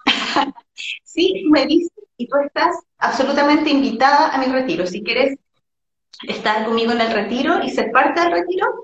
sí, 1.03 1.45
me 1.49 1.65
dicen 1.65 2.03
y 2.17 2.27
tú 2.27 2.37
estás 2.43 2.75
absolutamente 2.97 3.69
invitada 3.69 4.35
a 4.35 4.37
mi 4.37 4.47
retiro. 4.47 4.85
Si 4.85 5.01
quieres 5.01 5.37
estar 6.27 6.65
conmigo 6.65 6.91
en 6.91 7.01
el 7.01 7.13
retiro 7.13 7.63
y 7.63 7.69
ser 7.69 7.91
parte 7.91 8.19
del 8.19 8.31
retiro, 8.31 8.83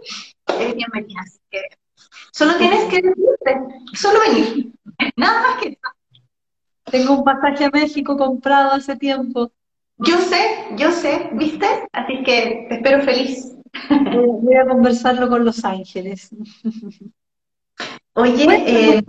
es 0.60 0.76
bienvenida. 0.76 1.20
Así 1.22 1.40
que 1.50 1.62
solo 2.32 2.56
tienes 2.58 2.86
que 2.86 3.02
decirte, 3.02 3.62
solo 3.94 4.20
venir. 4.28 4.74
Nada 5.18 5.42
más 5.42 5.62
que 5.62 5.70
eso. 5.70 5.80
Tengo 6.86 7.18
un 7.18 7.24
pasaje 7.24 7.66
a 7.66 7.70
México 7.70 8.18
comprado 8.18 8.74
hace 8.74 8.96
tiempo. 8.96 9.52
Yo 9.98 10.18
sé, 10.18 10.68
yo 10.78 10.92
sé, 10.92 11.30
¿viste? 11.34 11.66
Así 11.92 12.24
que 12.24 12.66
te 12.70 12.76
espero 12.76 13.02
feliz. 13.04 13.56
Voy 14.42 14.56
a 14.56 14.68
conversarlo 14.68 15.30
con 15.30 15.46
Los 15.46 15.64
Ángeles. 15.64 16.30
Oye, 18.16 18.46
eh, 18.48 19.04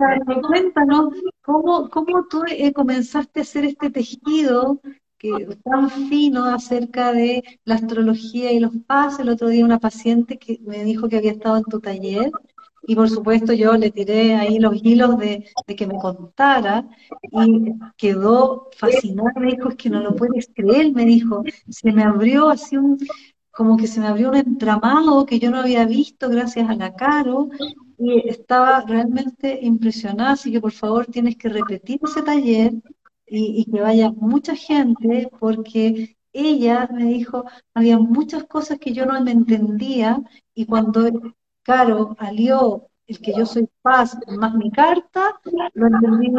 cuéntanos, 0.47 1.13
¿cómo, 1.43 1.89
¿cómo 1.89 2.25
tú 2.27 2.43
eh, 2.49 2.73
comenzaste 2.73 3.39
a 3.39 3.43
hacer 3.43 3.65
este 3.65 3.91
tejido 3.91 4.81
que 5.17 5.57
tan 5.63 5.91
fino 5.91 6.45
acerca 6.45 7.13
de 7.13 7.43
la 7.65 7.75
astrología 7.75 8.51
y 8.51 8.59
los 8.59 8.71
pases? 8.87 9.19
El 9.19 9.29
otro 9.29 9.49
día 9.49 9.63
una 9.63 9.79
paciente 9.79 10.39
que 10.39 10.59
me 10.65 10.83
dijo 10.83 11.07
que 11.07 11.17
había 11.17 11.33
estado 11.33 11.57
en 11.57 11.63
tu 11.65 11.79
taller 11.79 12.31
y 12.87 12.95
por 12.95 13.09
supuesto 13.09 13.53
yo 13.53 13.73
le 13.77 13.91
tiré 13.91 14.35
ahí 14.35 14.59
los 14.59 14.75
hilos 14.83 15.17
de, 15.17 15.45
de, 15.67 15.75
que 15.75 15.87
me 15.87 15.97
contara 15.97 16.87
y 17.31 17.73
quedó 17.97 18.69
fascinada, 18.77 19.31
me 19.39 19.51
dijo, 19.51 19.69
es 19.69 19.75
que 19.75 19.89
no 19.89 20.01
lo 20.01 20.15
puedes 20.15 20.49
creer, 20.53 20.93
me 20.93 21.05
dijo, 21.05 21.43
se 21.69 21.91
me 21.91 22.03
abrió 22.03 22.49
así 22.49 22.77
un, 22.77 22.97
como 23.55 23.77
que 23.77 23.87
se 23.87 24.01
me 24.01 24.07
abrió 24.07 24.29
un 24.29 24.35
entramado 24.35 25.25
que 25.25 25.39
yo 25.39 25.49
no 25.49 25.59
había 25.59 25.85
visto 25.85 26.29
gracias 26.29 26.69
a 26.69 26.75
la 26.75 26.93
Caro. 26.93 27.49
Y 27.97 28.27
estaba 28.27 28.81
realmente 28.81 29.59
impresionada, 29.61 30.31
así 30.31 30.51
que 30.51 30.59
por 30.59 30.73
favor 30.73 31.05
tienes 31.05 31.37
que 31.37 31.47
repetir 31.47 31.99
ese 32.03 32.21
taller 32.21 32.73
y, 33.25 33.65
que 33.71 33.81
vaya 33.81 34.11
mucha 34.11 34.55
gente 34.55 35.29
porque 35.39 36.17
ella 36.33 36.89
me 36.91 37.05
dijo, 37.05 37.45
había 37.73 37.97
muchas 37.97 38.43
cosas 38.43 38.77
que 38.79 38.91
yo 38.91 39.05
no 39.05 39.19
me 39.23 39.31
entendía 39.31 40.21
y 40.53 40.65
cuando 40.65 41.09
Caro 41.65 42.15
alió 42.19 42.87
el 43.07 43.19
que 43.19 43.33
yo 43.35 43.45
soy 43.45 43.67
paz 43.81 44.15
más 44.27 44.53
mi 44.53 44.71
carta, 44.71 45.39
lo 45.73 45.87
entendí 45.87 46.31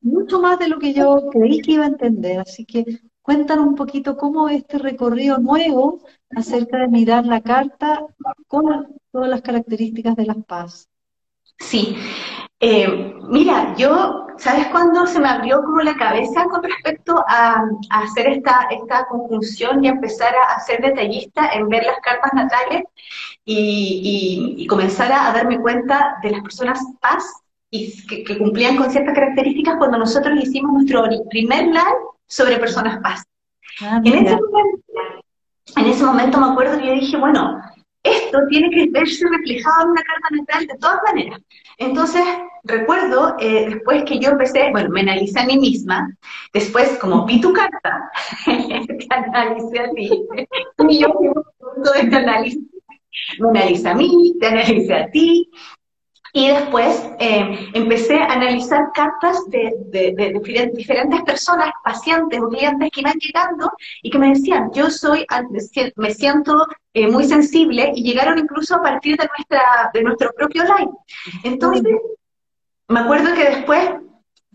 mucho 0.00 0.40
más 0.40 0.56
de 0.60 0.68
lo 0.68 0.78
que 0.78 0.94
yo 0.94 1.28
creí 1.32 1.60
que 1.60 1.72
iba 1.72 1.84
a 1.84 1.88
entender. 1.88 2.38
Así 2.38 2.64
que 2.64 2.84
cuéntanos 3.22 3.66
un 3.66 3.74
poquito 3.74 4.16
cómo 4.16 4.48
este 4.48 4.78
recorrido 4.78 5.38
nuevo 5.38 6.02
acerca 6.30 6.78
de 6.78 6.88
mirar 6.88 7.26
la 7.26 7.40
carta 7.40 8.06
con 8.46 8.94
todas 9.10 9.28
las 9.28 9.42
características 9.42 10.14
de 10.14 10.26
las 10.26 10.44
paz. 10.44 10.88
Sí, 11.58 11.96
eh, 12.60 13.14
mira, 13.28 13.74
yo, 13.76 14.26
¿sabes 14.40 14.66
cuándo 14.68 15.06
se 15.06 15.20
me 15.20 15.28
abrió 15.28 15.62
como 15.62 15.82
la 15.82 15.94
cabeza 15.96 16.44
con 16.46 16.62
respecto 16.62 17.22
a, 17.28 17.62
hacer 17.90 18.28
esta, 18.28 18.68
esta 18.70 19.06
conclusión 19.06 19.84
y 19.84 19.88
empezar 19.88 20.34
a, 20.34 20.58
ser 20.60 20.80
detallista 20.80 21.50
en 21.52 21.68
ver 21.68 21.84
las 21.84 22.00
cartas 22.00 22.32
natales 22.32 22.84
y, 23.44 24.66
comenzar 24.68 25.12
a, 25.12 25.32
darme 25.32 25.60
cuenta 25.60 26.16
de 26.22 26.30
las 26.30 26.42
personas 26.42 26.80
paz 27.00 27.24
y 27.70 28.06
que, 28.06 28.38
cumplían 28.38 28.76
con 28.76 28.90
ciertas 28.90 29.14
características 29.14 29.76
cuando 29.76 29.98
nosotros 29.98 30.38
hicimos 30.42 30.72
nuestro 30.72 31.04
primer 31.28 31.66
live 31.66 32.00
sobre 32.26 32.58
personas 32.58 32.98
paz. 33.02 33.22
Ah, 33.82 34.00
en, 34.02 34.14
ese 34.14 34.36
momento, 34.36 34.84
en 35.76 35.86
ese 35.86 36.04
momento 36.04 36.40
me 36.40 36.46
acuerdo 36.46 36.78
que 36.78 36.86
yo 36.86 36.92
dije, 36.94 37.16
bueno, 37.16 37.60
esto 38.02 38.38
tiene 38.48 38.70
que 38.70 38.90
verse 38.90 39.26
reflejado 39.28 39.82
en 39.84 39.90
una 39.90 40.02
carta 40.02 40.28
natal 40.32 40.66
de 40.66 40.78
todas 40.78 40.98
maneras. 41.04 41.40
Entonces, 41.78 42.22
recuerdo 42.64 43.36
eh, 43.38 43.66
después 43.70 44.04
que 44.04 44.18
yo 44.18 44.30
empecé, 44.30 44.70
bueno, 44.70 44.90
me 44.90 45.00
analicé 45.00 45.40
a 45.40 45.46
mí 45.46 45.58
misma, 45.58 46.14
después 46.52 46.98
como 46.98 47.26
vi 47.26 47.40
tu 47.40 47.52
carta, 47.52 48.10
te 48.44 49.14
analicé 49.14 49.80
a 49.80 49.90
ti, 49.90 50.10
y 50.88 51.00
yo 51.00 51.08
todo 51.82 51.94
este 51.94 52.16
análisis, 52.16 52.60
me 53.38 53.48
analicé 53.48 53.88
a 53.88 53.94
mí, 53.94 54.36
te 54.40 54.46
analicé 54.46 54.94
a 54.94 55.10
ti, 55.10 55.50
y 56.32 56.48
después 56.48 57.02
eh, 57.18 57.70
empecé 57.74 58.16
a 58.18 58.32
analizar 58.32 58.90
cartas 58.94 59.38
de, 59.48 59.74
diferentes 60.74 61.22
personas, 61.22 61.70
pacientes 61.82 62.40
o 62.40 62.48
clientes 62.48 62.90
que 62.92 63.00
iban 63.00 63.18
llegando 63.18 63.72
y 64.02 64.10
que 64.10 64.18
me 64.18 64.28
decían, 64.28 64.70
yo 64.72 64.90
soy, 64.90 65.26
me 65.96 66.14
siento 66.14 66.66
eh, 66.94 67.08
muy 67.08 67.24
sensible 67.24 67.92
y 67.94 68.02
llegaron 68.02 68.38
incluso 68.38 68.76
a 68.76 68.82
partir 68.82 69.16
de, 69.16 69.28
nuestra, 69.36 69.90
de 69.92 70.02
nuestro 70.02 70.32
propio 70.32 70.64
live. 70.64 70.92
Entonces, 71.42 71.96
me 72.88 73.00
acuerdo 73.00 73.34
que 73.34 73.44
después 73.44 73.90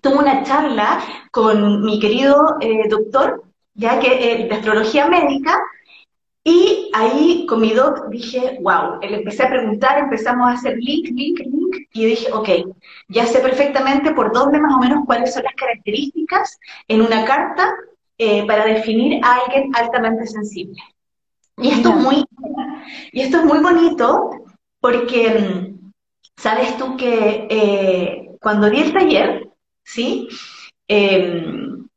tuve 0.02 0.18
una 0.18 0.44
charla 0.44 1.00
con 1.32 1.84
mi 1.84 2.00
querido 2.00 2.58
eh, 2.62 2.88
doctor, 2.90 3.44
ya 3.74 4.00
que 4.00 4.48
de 4.48 4.56
astrología 4.56 5.08
médica, 5.08 5.60
y 6.48 6.92
ahí 6.94 7.48
con 7.48 7.60
mi 7.60 7.74
doc 7.74 8.08
dije, 8.10 8.60
wow, 8.62 9.00
le 9.02 9.18
empecé 9.18 9.44
a 9.44 9.50
preguntar, 9.50 9.98
empezamos 9.98 10.48
a 10.48 10.54
hacer 10.54 10.78
link, 10.78 11.08
link, 11.10 11.40
link, 11.40 11.88
y 11.92 12.06
dije, 12.06 12.32
ok, 12.32 12.50
ya 13.08 13.26
sé 13.26 13.40
perfectamente 13.40 14.14
por 14.14 14.32
dónde 14.32 14.62
más 14.62 14.76
o 14.76 14.78
menos 14.78 15.06
cuáles 15.08 15.34
son 15.34 15.44
las 15.44 15.56
características 15.56 16.60
en 16.88 17.02
una 17.02 17.26
carta 17.26 17.74
eh, 18.20 18.46
para 18.46 18.66
definir 18.66 19.26
a 19.26 19.38
alguien 19.38 19.76
altamente 19.76 20.28
sensible. 20.28 20.80
Y 21.58 21.70
esto, 21.70 21.90
es 21.90 21.96
muy, 21.96 22.26
y 23.12 23.22
esto 23.22 23.38
es 23.38 23.46
muy 23.46 23.60
bonito 23.60 24.30
porque, 24.80 25.30
mm, 25.30 25.92
sabes 26.38 26.78
tú 26.78 26.96
que 26.96 27.48
eh, 27.50 28.30
cuando 28.40 28.70
di 28.70 28.82
el 28.82 28.94
taller, 28.94 29.50
¿sí? 29.84 30.28
Em, 30.88 31.88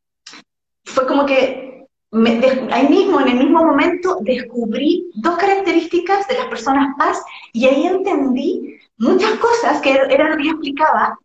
fue 0.84 1.06
como 1.06 1.26
que 1.26 1.67
ahí 2.10 2.88
mismo, 2.88 3.20
en 3.20 3.28
el 3.28 3.38
mismo 3.38 3.64
momento, 3.64 4.18
descubrí 4.22 5.10
dos 5.16 5.36
características 5.36 6.26
de 6.28 6.34
las 6.34 6.46
personas 6.46 6.96
paz 6.98 7.22
y 7.52 7.66
ahí 7.66 7.86
entendí 7.86 8.78
muchas 8.96 9.32
cosas 9.38 9.80
que 9.80 9.92
era 9.92 10.30
lo 10.30 10.36
que 10.36 10.44
yo 10.44 10.50
explicaba 10.52 11.18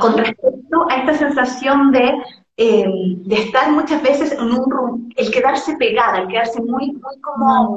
con 0.00 0.18
respecto 0.18 0.86
a 0.90 0.96
esta 0.96 1.16
sensación 1.16 1.92
de, 1.92 2.12
eh, 2.56 2.84
de 3.16 3.34
estar 3.36 3.70
muchas 3.72 4.02
veces 4.02 4.32
en 4.32 4.52
un 4.52 5.12
el 5.16 5.30
quedarse 5.30 5.76
pegada, 5.76 6.18
el 6.18 6.28
quedarse 6.28 6.60
muy, 6.60 6.92
muy 6.92 7.20
como 7.22 7.76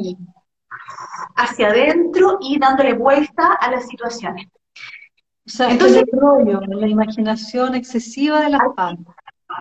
hacia 1.35 1.67
adentro 1.67 2.37
y 2.41 2.59
dándole 2.59 2.93
vuelta 2.93 3.53
a 3.53 3.71
las 3.71 3.87
situaciones. 3.87 4.47
O 5.47 5.49
sea, 5.49 5.69
Entonces, 5.69 6.03
el 6.11 6.19
rollo, 6.19 6.59
la 6.61 6.87
imaginación 6.87 7.75
excesiva 7.75 8.41
de 8.41 8.49
la 8.49 8.59
paz. 8.75 8.95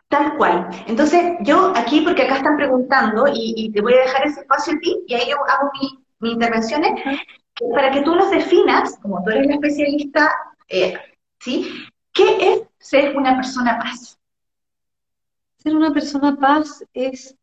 Tal 0.09 0.37
cual. 0.37 0.69
Entonces, 0.87 1.37
yo 1.41 1.73
aquí, 1.77 2.01
porque 2.01 2.23
acá 2.23 2.37
están 2.37 2.57
preguntando, 2.57 3.27
y, 3.33 3.71
te 3.73 3.81
voy 3.81 3.95
a 3.95 4.03
dejar 4.03 4.27
ese 4.27 4.41
espacio 4.41 4.75
a 4.75 4.79
ti, 4.79 5.05
y 5.07 5.15
ahí 5.15 5.31
yo 5.31 5.37
hago 5.37 5.71
mis 6.21 6.33
intervenciones, 6.33 6.93
para 7.73 7.91
que 7.91 8.03
tú 8.03 8.15
los 8.15 8.31
definas, 8.31 8.99
como 9.01 9.23
tú 9.23 9.31
eres 9.31 9.47
la 9.47 9.55
especialista, 9.55 10.33
eh, 10.69 10.95
¿sí? 11.41 11.69
¿Qué 12.13 12.53
es 12.53 12.63
ser 12.79 13.17
una 13.17 13.35
persona 13.37 13.79
paz? 13.79 14.19
Ser 15.59 15.75
una 15.75 15.93
persona 15.93 16.37
paz 16.37 16.85
es 16.93 17.37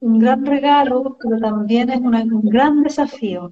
un 0.00 0.18
gran 0.18 0.44
regalo, 0.44 1.16
pero 1.20 1.38
también 1.38 1.90
es 1.90 2.00
un 2.00 2.42
gran 2.44 2.82
desafío. 2.82 3.50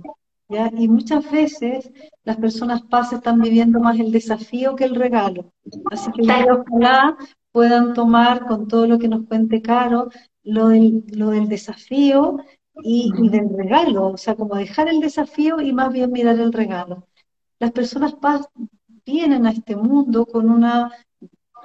¿ya? 0.49 0.71
Y 0.77 0.87
muchas 0.89 1.31
veces 1.31 1.91
las 2.25 2.37
personas 2.37 2.83
paz 2.83 3.13
están 3.13 3.41
viviendo 3.41 3.81
más 3.81 3.99
el 3.99 4.13
desafío 4.13 4.77
que 4.77 4.85
el 4.85 4.95
regalo. 4.95 5.53
Así 5.91 6.13
que 6.13 6.23
ojalá 6.23 7.17
puedan 7.53 7.95
tomar 7.95 8.47
con 8.47 8.67
todo 8.67 8.87
lo 8.87 8.99
que 8.99 9.09
nos 9.09 9.27
cuente 9.27 9.63
Caro 9.63 10.09
lo 10.43 10.69
del, 10.69 11.05
lo 11.13 11.31
del 11.31 11.49
desafío 11.49 12.39
y, 12.83 13.13
del 13.29 13.49
regalo, 13.57 14.09
o 14.09 14.17
sea, 14.17 14.35
como 14.35 14.57
dejar 14.57 14.89
el 14.89 15.01
desafío 15.01 15.61
y 15.61 15.73
más 15.73 15.93
bien 15.93 16.11
mirar 16.11 16.39
el 16.41 16.53
regalo. 16.53 17.07
Las 17.59 17.73
personas 17.73 18.15
vienen 19.05 19.47
a 19.47 19.51
este 19.51 19.77
mundo 19.77 20.27
con 20.27 20.51
una, 20.51 20.91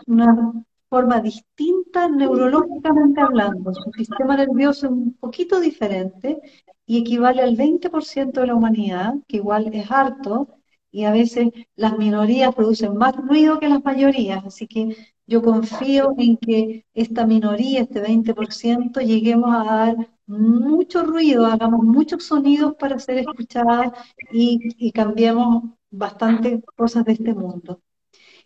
una 0.06 0.54
forma 0.90 1.22
distinta 1.22 2.08
neurológicamente 2.10 3.22
hablando. 3.22 3.74
Su 3.74 3.92
sistema 3.92 4.36
nervioso 4.36 4.88
es 4.88 4.92
un 4.92 5.14
poquito 5.14 5.60
diferente 5.60 6.40
y 6.86 7.00
equivale 7.00 7.42
al 7.42 7.56
20% 7.56 8.32
de 8.32 8.48
la 8.48 8.56
humanidad, 8.56 9.16
que 9.28 9.38
igual 9.38 9.70
es 9.74 9.90
harto, 9.92 10.57
y 10.92 11.04
a 11.06 11.12
veces 11.12 11.50
las 11.76 11.98
minorías 11.98 12.56
producen 12.56 12.96
más 12.98 13.16
ruido 13.16 13.60
que 13.60 13.70
las 13.70 13.84
mayorías, 13.84 14.46
así 14.46 14.68
que 14.68 14.96
yo 15.28 15.42
confío 15.42 16.14
en 16.18 16.38
que 16.38 16.86
esta 16.94 17.26
minoría, 17.26 17.82
este 17.82 18.02
20%, 18.02 19.02
lleguemos 19.02 19.54
a 19.54 19.64
dar 19.66 20.10
mucho 20.26 21.04
ruido, 21.04 21.46
hagamos 21.46 21.84
muchos 21.84 22.24
sonidos 22.24 22.76
para 22.76 22.98
ser 23.00 23.20
escuchadas 23.20 23.92
y, 24.32 24.92
cambiemos 24.92 25.64
bastante 25.92 26.62
cosas 26.76 27.06
de 27.06 27.14
este 27.14 27.34
mundo. 27.34 27.82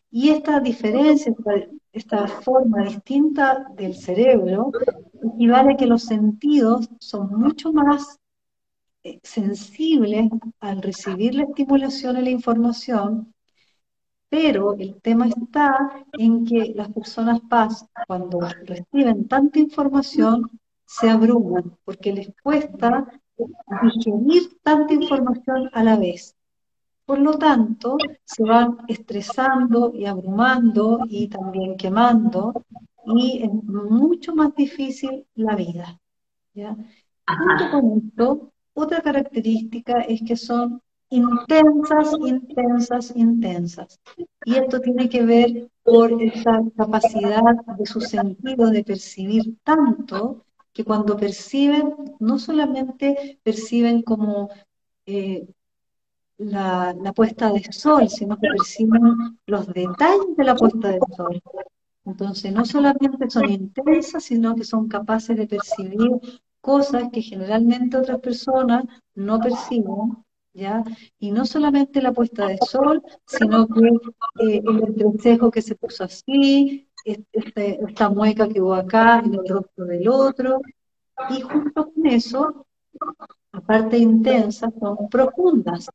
Y 0.10 0.30
esta 0.30 0.60
diferencia, 0.60 1.34
esta, 1.94 2.28
forma 2.28 2.84
distinta 2.84 3.68
del 3.76 3.96
cerebro, 3.96 4.72
equivale 5.36 5.74
a 5.74 5.78
que 5.78 5.86
los 5.86 6.04
sentidos 6.04 6.90
son 7.00 7.30
mucho 7.40 7.72
más 7.72 8.20
sensibles 9.24 10.30
al 10.60 10.82
recibir 10.82 11.36
la 11.36 11.44
estimulación 11.44 12.18
y 12.18 12.22
la 12.22 12.30
información 12.30 13.34
pero 14.32 14.76
el 14.76 15.02
tema 15.02 15.28
está 15.28 16.06
en 16.14 16.46
que 16.46 16.72
las 16.74 16.88
personas 16.94 17.42
paz, 17.50 17.86
cuando 18.08 18.40
reciben 18.64 19.28
tanta 19.28 19.60
información, 19.60 20.50
se 20.86 21.10
abruman, 21.10 21.78
porque 21.84 22.14
les 22.14 22.32
cuesta 22.42 23.12
digerir 23.84 24.58
tanta 24.64 24.94
información 24.94 25.70
a 25.74 25.84
la 25.84 25.98
vez. 25.98 26.34
Por 27.06 27.20
lo 27.20 27.38
tanto, 27.38 27.98
se 28.24 28.44
van 28.44 28.78
estresando 28.88 29.92
y 29.94 30.06
abrumando 30.06 31.00
y 31.10 31.28
también 31.28 31.76
quemando, 31.76 32.54
y 33.08 33.44
es 33.44 33.52
mucho 33.52 34.34
más 34.34 34.56
difícil 34.56 35.28
la 35.36 35.58
vida. 35.58 36.00
¿ya? 36.54 36.78
Junto 37.28 37.70
con 37.70 37.98
esto, 37.98 38.54
otra 38.74 39.02
característica 39.02 40.02
es 40.02 40.22
que 40.26 40.36
son 40.36 40.82
intensas, 41.10 42.14
intensas, 42.26 43.14
intensas. 43.16 44.00
Y 44.46 44.56
esto 44.56 44.80
tiene 44.80 45.10
que 45.10 45.24
ver 45.24 45.70
por 45.84 46.22
esa 46.22 46.62
capacidad 46.76 47.44
de 47.78 47.86
su 47.86 48.02
sentido 48.02 48.70
de 48.70 48.84
percibir 48.84 49.58
tanto 49.64 50.46
que 50.74 50.86
cuando 50.86 51.18
perciben, 51.18 51.94
no 52.20 52.40
solamente 52.40 53.40
perciben 53.44 54.02
como 54.04 54.50
eh, 55.06 55.46
la, 56.38 56.96
la, 57.00 57.12
puesta 57.12 57.52
de 57.52 57.62
sol, 57.72 58.08
sino 58.10 58.38
que 58.38 58.48
perciben 58.48 59.38
los 59.46 59.68
detalles 59.68 60.36
de 60.38 60.44
la 60.44 60.56
puesta 60.56 60.88
de 60.90 61.00
sol. 61.16 61.42
Entonces, 62.06 62.52
no 62.54 62.66
solamente 62.66 63.30
son 63.30 63.50
intensas, 63.50 64.24
sino 64.24 64.56
que 64.56 64.64
son 64.64 64.88
capaces 64.88 65.38
de 65.38 65.46
percibir 65.46 66.10
cosas 66.62 67.10
que 67.12 67.22
generalmente 67.22 67.98
otras 67.98 68.20
personas 68.20 68.86
no 69.16 69.40
perciben 69.40 70.24
¿ya? 70.54 70.84
Y 71.20 71.32
no 71.32 71.46
solamente 71.46 72.02
la 72.02 72.12
puesta 72.12 72.48
de 72.48 72.58
sol, 72.58 73.02
sino 73.26 73.68
que 73.68 73.88
eh, 74.46 74.62
el 74.64 74.84
entrecejo 74.84 75.52
que 75.52 75.62
se 75.62 75.76
puso 75.76 76.04
así, 76.04 76.90
este, 77.04 77.80
esta 77.84 78.10
mueca 78.10 78.48
que 78.48 78.62
hubo 78.62 78.74
acá 78.74 79.20
en 79.20 79.34
el 79.34 79.48
rostro 79.48 79.86
del 79.86 80.08
otro, 80.08 80.62
y 81.30 81.42
junto 81.42 81.92
con 81.92 82.06
eso, 82.08 82.66
aparte 83.52 83.98
intensa, 83.98 84.72
son 84.80 85.10
profundas. 85.10 85.90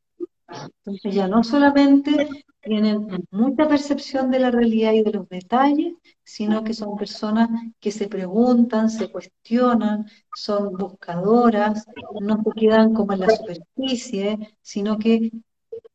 Entonces 0.49 1.15
ya 1.15 1.29
no 1.29 1.43
solamente 1.43 2.29
tienen 2.67 3.07
mucha 3.31 3.69
percepción 3.69 4.31
de 4.31 4.41
la 4.41 4.51
realidad 4.51 4.93
y 4.93 5.03
de 5.03 5.13
los 5.13 5.29
detalles, 5.29 5.95
sino 6.25 6.65
que 6.65 6.75
son 6.75 6.97
personas 6.97 7.49
que 7.81 7.93
se 7.93 8.09
preguntan, 8.09 8.91
se 8.91 9.11
cuestionan, 9.11 10.07
son 10.35 10.73
buscadoras, 10.77 11.87
no 12.21 12.43
se 12.43 12.61
quedan 12.61 12.93
como 12.93 13.13
en 13.13 13.21
la 13.21 13.31
superficie, 13.31 14.57
sino 14.61 14.99
que 14.99 15.31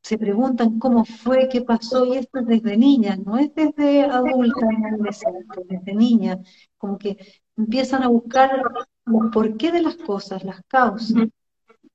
se 0.01 0.17
preguntan 0.17 0.79
cómo 0.79 1.03
fue, 1.03 1.49
qué 1.49 1.62
pasó, 1.62 2.05
y 2.05 2.17
esto 2.17 2.39
es 2.39 2.47
desde 2.47 2.77
niñas, 2.77 3.19
no 3.19 3.38
es 3.38 3.53
desde 3.53 4.03
adultas 4.03 4.69
desde 5.67 5.93
niñas, 5.93 6.39
como 6.77 6.97
que 6.97 7.17
empiezan 7.57 8.03
a 8.03 8.07
buscar 8.07 8.62
los 9.05 9.31
porqué 9.31 9.71
de 9.71 9.81
las 9.81 9.97
cosas, 9.97 10.43
las 10.43 10.62
causas, 10.67 11.27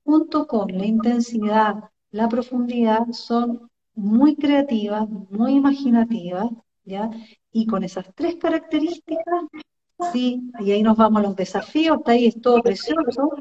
junto 0.03 0.47
con 0.47 0.67
la 0.77 0.85
intensidad, 0.85 1.75
la 2.11 2.29
profundidad, 2.29 3.07
son 3.11 3.69
muy 3.97 4.35
creativas, 4.35 5.09
muy 5.09 5.55
imaginativas, 5.55 6.49
¿ya? 6.85 7.09
Y 7.51 7.65
con 7.65 7.83
esas 7.83 8.05
tres 8.15 8.35
características, 8.35 9.45
sí, 10.13 10.51
y 10.59 10.71
ahí 10.71 10.83
nos 10.83 10.95
vamos 10.95 11.19
a 11.19 11.27
los 11.27 11.35
desafíos, 11.35 11.97
hasta 11.97 12.11
ahí 12.11 12.27
es 12.27 12.39
todo 12.39 12.61
precioso, 12.61 13.31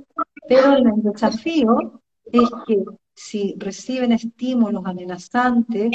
pero 0.48 0.72
el 0.76 1.02
desafío 1.02 2.00
es 2.24 2.50
que 2.66 2.82
si 3.14 3.54
reciben 3.58 4.12
estímulos 4.12 4.84
amenazantes, 4.84 5.90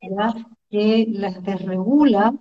¿ya? 0.00 0.34
que 0.70 1.06
las 1.08 1.42
desregula, 1.42 2.34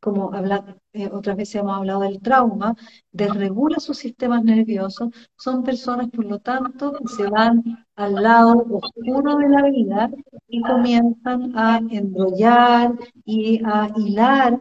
como 0.00 0.32
habla, 0.32 0.76
eh, 0.92 1.08
otras 1.12 1.36
veces 1.36 1.56
hemos 1.56 1.76
hablado 1.76 2.00
del 2.00 2.20
trauma, 2.20 2.74
desregula 3.12 3.78
sus 3.78 3.98
sistemas 3.98 4.42
nerviosos, 4.42 5.10
son 5.36 5.62
personas, 5.62 6.08
por 6.08 6.24
lo 6.24 6.40
tanto, 6.40 6.92
que 6.92 7.06
se 7.08 7.28
van 7.28 7.86
al 8.00 8.14
lado 8.14 8.66
oscuro 8.70 9.36
de 9.36 9.48
la 9.50 9.62
vida 9.62 10.10
y 10.48 10.62
comienzan 10.62 11.56
a 11.56 11.80
enrollar 11.90 12.94
y 13.26 13.60
a 13.62 13.90
hilar 13.94 14.58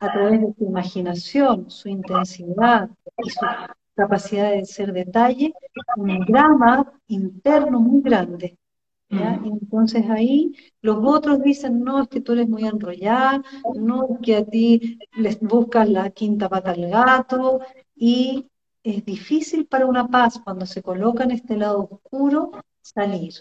a 0.00 0.12
través 0.12 0.40
de 0.42 0.54
su 0.58 0.64
imaginación, 0.64 1.70
su 1.70 1.88
intensidad 1.88 2.90
y 3.24 3.30
su 3.30 3.40
capacidad 3.94 4.50
de 4.50 4.66
ser 4.66 4.92
detalle, 4.92 5.54
un 5.96 6.20
drama 6.26 6.92
interno 7.06 7.80
muy 7.80 8.02
grande. 8.02 8.58
Mm. 9.08 9.44
entonces 9.44 10.08
ahí 10.08 10.54
los 10.80 10.96
otros 11.02 11.42
dicen, 11.42 11.82
no, 11.84 12.00
es 12.02 12.08
que 12.08 12.22
tú 12.22 12.32
eres 12.32 12.48
muy 12.48 12.64
enrollada, 12.64 13.42
no, 13.74 14.06
es 14.08 14.18
que 14.22 14.36
a 14.36 14.44
ti 14.44 14.98
les 15.16 15.38
buscas 15.40 15.86
la 15.88 16.08
quinta 16.10 16.48
pata 16.48 16.70
al 16.70 16.88
gato, 16.88 17.60
y 17.94 18.46
es 18.82 19.04
difícil 19.04 19.66
para 19.66 19.86
una 19.86 20.08
paz 20.08 20.40
cuando 20.42 20.64
se 20.66 20.82
coloca 20.82 21.24
en 21.24 21.32
este 21.32 21.56
lado 21.56 21.88
oscuro 21.90 22.52
salir. 22.82 23.34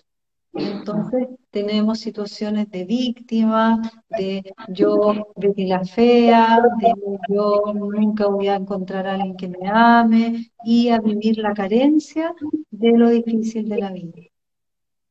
Entonces 0.53 1.27
tenemos 1.49 1.99
situaciones 1.99 2.69
de 2.71 2.83
víctima, 2.85 3.81
de 4.09 4.53
yo 4.69 5.13
de 5.35 5.65
la 5.65 5.83
fea, 5.85 6.59
de 6.79 6.93
yo 7.29 7.63
nunca 7.73 8.27
voy 8.27 8.47
a 8.49 8.55
encontrar 8.55 9.07
a 9.07 9.13
alguien 9.13 9.37
que 9.37 9.47
me 9.47 9.69
ame 9.69 10.51
y 10.65 10.89
a 10.89 10.99
vivir 10.99 11.37
la 11.37 11.53
carencia 11.53 12.33
de 12.69 12.91
lo 12.97 13.09
difícil 13.09 13.69
de 13.69 13.77
la 13.77 13.91
vida. 13.91 14.21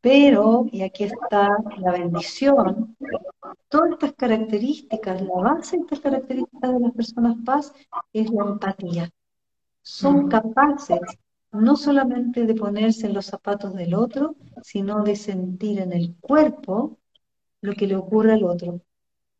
Pero, 0.03 0.67
y 0.73 0.83
aquí 0.83 1.05
está 1.05 1.51
la 1.79 1.93
bendición, 1.93 2.97
todas 3.69 3.93
estas 3.93 4.13
características, 4.15 5.23
la 5.23 5.35
base 5.35 5.77
de 5.77 5.83
estas 5.83 6.01
características 6.01 6.73
de 6.73 6.81
las 6.81 6.93
personas 6.93 7.37
paz 7.45 7.73
es 8.13 8.31
la 8.31 8.45
empatía. 8.45 9.11
son 9.83 10.29
capaces 10.29 11.01
no 11.53 11.77
solamente 11.77 12.47
de 12.47 12.55
ponerse 12.55 13.07
en 13.07 13.15
los 13.15 13.27
zapatos 13.27 13.75
del 13.75 13.95
otro, 13.95 14.37
sino 14.63 15.03
de 15.03 15.17
sentir 15.17 15.81
en 15.81 15.93
el 15.93 16.15
cuerpo 16.21 16.99
lo 17.61 17.73
que 17.73 17.87
le 17.87 17.97
ocurre 17.97 18.33
al 18.33 18.45
otro. 18.45 18.81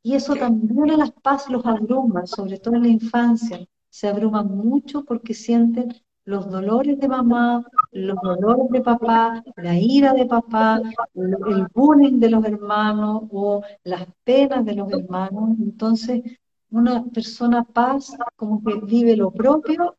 Y 0.03 0.15
eso 0.15 0.35
también 0.35 0.91
a 0.91 0.97
las 0.97 1.13
paz 1.13 1.49
los 1.51 1.65
abruma, 1.67 2.27
sobre 2.27 2.59
todo 2.59 2.75
en 2.77 2.83
la 2.83 2.89
infancia. 2.89 3.67
Se 3.91 4.09
abruman 4.09 4.49
mucho 4.49 5.05
porque 5.05 5.35
sienten 5.35 5.95
los 6.25 6.51
dolores 6.51 6.99
de 6.99 7.09
mamá, 7.09 7.65
los 7.93 8.17
dolores 8.23 8.69
de 8.71 8.81
papá, 8.81 9.43
la 9.57 9.79
ira 9.79 10.13
de 10.13 10.27
papá, 10.27 10.81
el 11.15 11.67
bullying 11.75 12.19
de 12.19 12.31
los 12.31 12.45
hermanos 12.45 13.25
o 13.31 13.63
las 13.85 14.07
penas 14.25 14.65
de 14.65 14.75
los 14.75 14.93
hermanos. 14.93 15.57
Entonces, 15.59 16.23
una 16.71 17.05
persona 17.05 17.65
paz 17.65 18.17
como 18.37 18.63
que 18.63 18.75
vive 18.81 19.17
lo 19.17 19.31
propio, 19.31 19.97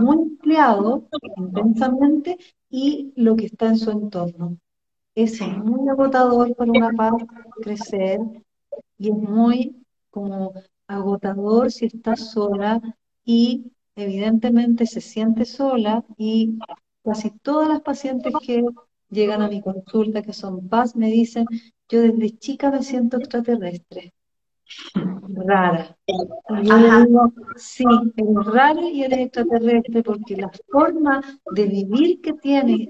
muy 0.00 0.16
empleado 0.16 1.08
intensamente 1.36 2.38
y 2.70 3.12
lo 3.16 3.36
que 3.36 3.46
está 3.46 3.68
en 3.68 3.78
su 3.78 3.90
entorno. 3.90 4.58
Es 5.14 5.40
muy 5.40 5.88
agotador 5.88 6.54
para 6.54 6.70
una 6.70 6.90
paz 6.96 7.14
crecer 7.62 8.20
y 8.98 9.10
es 9.10 9.16
muy 9.16 9.76
como 10.10 10.52
agotador 10.86 11.70
si 11.70 11.86
está 11.86 12.16
sola 12.16 12.80
y 13.24 13.72
evidentemente 13.94 14.86
se 14.86 15.00
siente 15.00 15.44
sola 15.44 16.04
y 16.16 16.58
casi 17.02 17.30
todas 17.30 17.68
las 17.68 17.80
pacientes 17.80 18.32
que 18.44 18.62
llegan 19.08 19.42
a 19.42 19.48
mi 19.48 19.62
consulta, 19.62 20.22
que 20.22 20.32
son 20.32 20.68
paz, 20.68 20.96
me 20.96 21.10
dicen, 21.10 21.46
yo 21.88 22.02
desde 22.02 22.36
chica 22.36 22.70
me 22.70 22.82
siento 22.82 23.16
extraterrestre, 23.16 24.12
rara. 25.34 25.96
Digo, 26.06 27.32
sí, 27.56 27.84
eres 28.16 28.46
rara 28.46 28.82
y 28.82 29.02
eres 29.02 29.18
extraterrestre 29.18 30.02
porque 30.02 30.36
la 30.36 30.50
forma 30.70 31.20
de 31.52 31.66
vivir 31.66 32.20
que 32.20 32.32
tiene, 32.34 32.88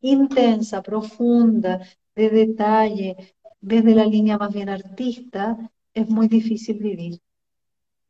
intensa, 0.00 0.82
profunda, 0.82 1.80
de 2.14 2.30
detalle, 2.30 3.16
desde 3.60 3.94
la 3.94 4.04
línea 4.04 4.38
más 4.38 4.52
bien 4.52 4.68
artista, 4.68 5.56
es 5.94 6.08
muy 6.08 6.28
difícil 6.28 6.78
vivir. 6.78 7.20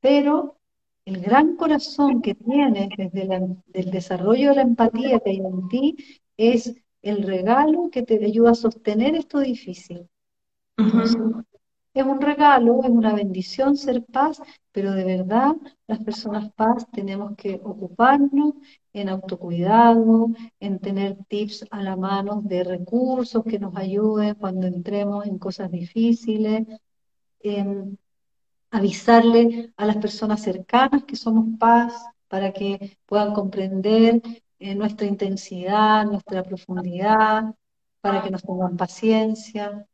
Pero 0.00 0.56
el 1.04 1.20
gran 1.20 1.56
corazón 1.56 2.20
que 2.20 2.34
tienes 2.34 2.90
desde 2.96 3.56
el 3.72 3.90
desarrollo 3.90 4.50
de 4.50 4.56
la 4.56 4.62
empatía 4.62 5.20
que 5.20 5.30
hay 5.30 5.38
en 5.38 5.68
ti 5.68 5.96
es 6.36 6.74
el 7.02 7.22
regalo 7.22 7.88
que 7.90 8.02
te 8.02 8.22
ayuda 8.24 8.50
a 8.50 8.54
sostener 8.54 9.14
esto 9.14 9.40
difícil. 9.40 10.08
Es 12.00 12.06
un 12.06 12.20
regalo, 12.20 12.80
es 12.82 12.90
una 12.90 13.14
bendición 13.14 13.76
ser 13.76 14.04
paz, 14.04 14.40
pero 14.72 14.92
de 14.92 15.04
verdad 15.04 15.54
las 15.86 15.98
personas 16.04 16.52
paz 16.52 16.86
tenemos 16.92 17.36
que 17.36 17.60
ocuparnos 17.62 18.54
en 18.92 19.08
autocuidado, 19.08 20.28
en 20.60 20.78
tener 20.78 21.16
tips 21.28 21.66
a 21.70 21.82
la 21.82 21.96
mano 21.96 22.42
de 22.42 22.64
recursos 22.64 23.44
que 23.44 23.58
nos 23.58 23.76
ayuden 23.76 24.34
cuando 24.34 24.66
entremos 24.66 25.26
en 25.26 25.38
cosas 25.38 25.70
difíciles, 25.70 26.66
en 27.40 27.98
avisarle 28.70 29.72
a 29.76 29.86
las 29.86 29.96
personas 29.96 30.42
cercanas 30.42 31.04
que 31.04 31.16
somos 31.16 31.58
paz 31.58 31.94
para 32.28 32.52
que 32.52 32.98
puedan 33.06 33.32
comprender 33.32 34.20
eh, 34.58 34.74
nuestra 34.74 35.06
intensidad, 35.06 36.04
nuestra 36.04 36.42
profundidad, 36.42 37.54
para 38.00 38.22
que 38.22 38.30
nos 38.30 38.42
tengan 38.42 38.76
paciencia. 38.76 39.86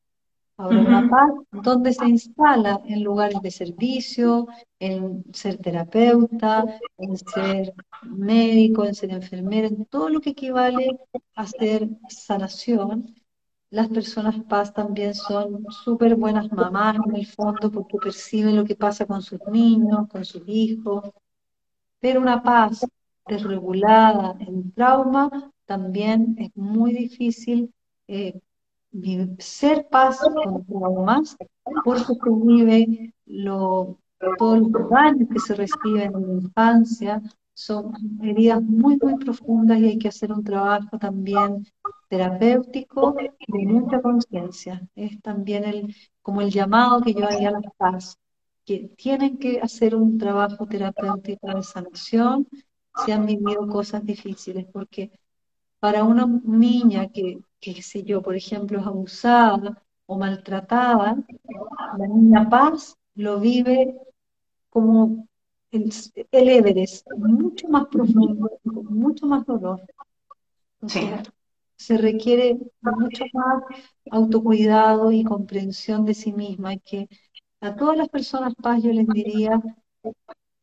Ahora, 0.57 0.81
una 0.81 1.09
paz, 1.11 1.33
¿dónde 1.51 1.93
se 1.93 2.07
instala? 2.07 2.81
En 2.87 3.03
lugares 3.03 3.41
de 3.43 3.51
servicio, 3.51 4.47
en 4.79 5.25
ser 5.33 5.59
terapeuta, 5.59 6.65
en 6.97 7.17
ser 7.17 7.75
médico, 8.03 8.85
en 8.85 8.95
ser 8.95 9.11
enfermera, 9.11 9.67
en 9.67 9.85
todo 9.87 10.09
lo 10.09 10.21
que 10.21 10.31
equivale 10.31 10.99
a 11.35 11.47
ser 11.47 11.89
sanación 12.09 13.15
las 13.75 13.89
personas 13.89 14.37
paz 14.45 14.73
también 14.73 15.15
son 15.15 15.67
súper 15.69 16.15
buenas 16.15 16.49
mamás 16.53 16.97
en 17.09 17.17
el 17.17 17.27
fondo 17.27 17.73
porque 17.73 17.99
perciben 17.99 18.55
lo 18.55 18.65
que 18.65 18.77
pasa 18.77 19.05
con 19.05 19.21
sus 19.21 19.41
niños, 19.51 20.07
con 20.09 20.25
sus 20.25 20.45
hijos. 20.47 21.11
Pero 21.99 22.21
una 22.21 22.41
paz 22.41 22.87
desregulada 23.27 24.37
en 24.39 24.71
trauma 24.71 25.51
también 25.65 26.37
es 26.39 26.51
muy 26.55 26.93
difícil 26.93 27.75
eh, 28.07 28.41
ser 29.39 29.87
paz 29.89 30.19
con 30.19 30.65
traumas 30.65 31.37
porque 31.85 32.05
se 32.05 32.31
vive 32.31 33.15
lo, 33.27 33.99
todos 34.39 34.61
los 34.61 34.91
daños 34.91 35.29
que 35.31 35.41
se 35.41 35.55
reciben 35.55 36.15
en 36.15 36.27
la 36.27 36.35
infancia, 36.35 37.23
son 37.55 37.93
heridas 38.23 38.61
muy, 38.63 38.99
muy 39.01 39.17
profundas 39.17 39.79
y 39.79 39.87
hay 39.87 39.99
que 39.99 40.09
hacer 40.09 40.33
un 40.33 40.43
trabajo 40.43 40.99
también 40.99 41.65
terapéutico 42.09 43.15
de 43.15 43.67
mucha 43.67 44.03
conciencia. 44.03 44.87
Es 44.95 45.21
también 45.23 45.65
el, 45.65 45.95
como 46.21 46.41
el 46.41 46.51
llamado 46.51 47.01
que 47.01 47.15
yo 47.15 47.25
haría 47.25 47.49
a 47.49 47.53
las 47.53 47.73
paz, 47.77 48.19
que 48.65 48.91
tienen 48.97 49.39
que 49.39 49.61
hacer 49.61 49.95
un 49.95 50.19
trabajo 50.19 50.67
terapéutico 50.67 51.49
de 51.55 51.63
sanación 51.63 52.49
si 53.05 53.13
han 53.13 53.27
vivido 53.27 53.67
cosas 53.69 54.05
difíciles, 54.05 54.67
porque 54.73 55.11
para 55.85 56.03
una 56.03 56.25
niña 56.45 57.11
que, 57.11 57.41
que 57.61 57.83
sé 57.83 58.05
yo, 58.05 58.23
por 58.23 58.35
ejemplo, 58.35 58.81
es 58.81 58.87
abusada 58.87 59.83
o 60.07 60.17
maltratada, 60.17 61.23
la 61.99 62.07
niña 62.07 62.49
paz 62.49 62.97
lo 63.15 63.39
vive 63.39 63.95
como 64.71 65.29
el, 65.73 65.93
el 66.33 66.49
Everest, 66.49 67.07
mucho 67.19 67.69
más 67.69 67.85
profundo, 67.89 68.51
con 68.65 68.99
mucho 68.99 69.27
más 69.27 69.45
dolor. 69.45 69.83
sí 70.87 71.07
se 71.77 71.99
requiere 71.99 72.57
mucho 72.81 73.25
más 73.35 73.65
autocuidado 74.11 75.13
y 75.13 75.23
comprensión 75.23 76.07
de 76.07 76.15
sí 76.15 76.33
misma, 76.33 76.73
y 76.73 76.79
que 76.79 77.09
a 77.61 77.77
todas 77.77 77.99
las 77.99 78.09
personas 78.09 78.55
paz 78.55 78.83
yo 78.83 78.91
les 78.91 79.07
diría, 79.09 79.61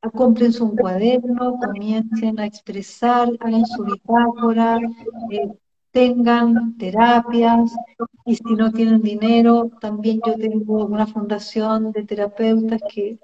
compren 0.09 0.51
un 0.61 0.75
cuaderno, 0.75 1.59
comiencen 1.59 2.39
a 2.39 2.45
expresar, 2.45 3.29
hagan 3.39 3.65
su 3.65 3.83
bitácora, 3.83 4.79
eh, 5.29 5.51
tengan 5.91 6.77
terapias, 6.77 7.71
y 8.25 8.35
si 8.35 8.53
no 8.55 8.71
tienen 8.71 9.01
dinero, 9.01 9.69
también 9.79 10.19
yo 10.25 10.35
tengo 10.35 10.85
una 10.85 11.05
fundación 11.05 11.91
de 11.91 12.03
terapeutas 12.03 12.81
que 12.91 13.19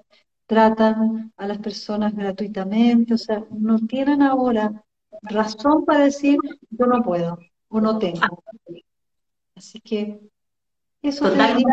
tratan 0.46 1.32
a 1.36 1.46
las 1.46 1.58
personas 1.58 2.14
gratuitamente, 2.14 3.14
o 3.14 3.18
sea, 3.18 3.44
no 3.50 3.78
tienen 3.80 4.22
ahora 4.22 4.84
razón 5.22 5.84
para 5.84 6.04
decir 6.04 6.38
yo 6.70 6.86
no 6.86 7.02
puedo 7.02 7.38
o 7.68 7.80
no 7.80 7.98
tengo. 7.98 8.42
Así 9.54 9.80
que 9.80 10.20
eso 11.02 11.28
sería 11.28 11.66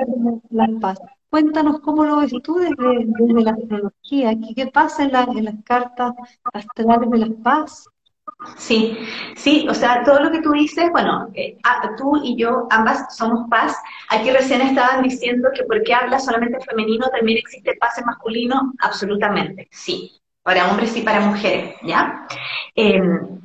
la 0.50 0.68
paz. 0.80 1.00
Cuéntanos 1.36 1.82
cómo 1.82 2.06
lo 2.06 2.22
ves 2.22 2.32
tú 2.44 2.56
desde, 2.60 3.44
la 3.44 3.52
astrología, 3.52 4.32
¿Qué, 4.56 4.68
pasa 4.68 5.04
en, 5.04 5.12
las 5.12 5.56
cartas 5.66 6.14
astrales 6.54 7.10
de 7.12 7.18
la 7.18 7.28
paz? 7.44 7.90
Sí, 8.56 8.98
sí, 9.36 9.68
o 9.70 9.74
sea, 9.74 10.02
todo 10.06 10.22
lo 10.22 10.32
que 10.32 10.42
tú 10.42 10.54
dices, 10.54 10.90
bueno, 10.94 11.28
eh, 11.34 11.58
tú 11.98 12.22
y 12.24 12.38
yo 12.38 12.70
ambas 12.72 13.18
somos 13.18 13.50
paz. 13.50 13.76
Aquí 14.12 14.32
recién 14.32 14.62
estaban 14.62 15.04
diciendo 15.04 15.50
que 15.54 15.66
porque 15.66 15.94
hablas 15.94 16.24
solamente 16.24 16.58
femenino 16.62 17.06
también 17.10 17.40
existe 17.40 17.76
paz 17.82 17.98
en 17.98 18.06
masculino, 18.06 18.72
absolutamente, 18.80 19.68
sí, 19.72 20.14
para 20.42 20.72
hombres 20.72 20.96
y 20.96 21.02
para 21.02 21.20
mujeres, 21.20 21.76
¿ya? 21.84 22.26
Em, 22.76 23.45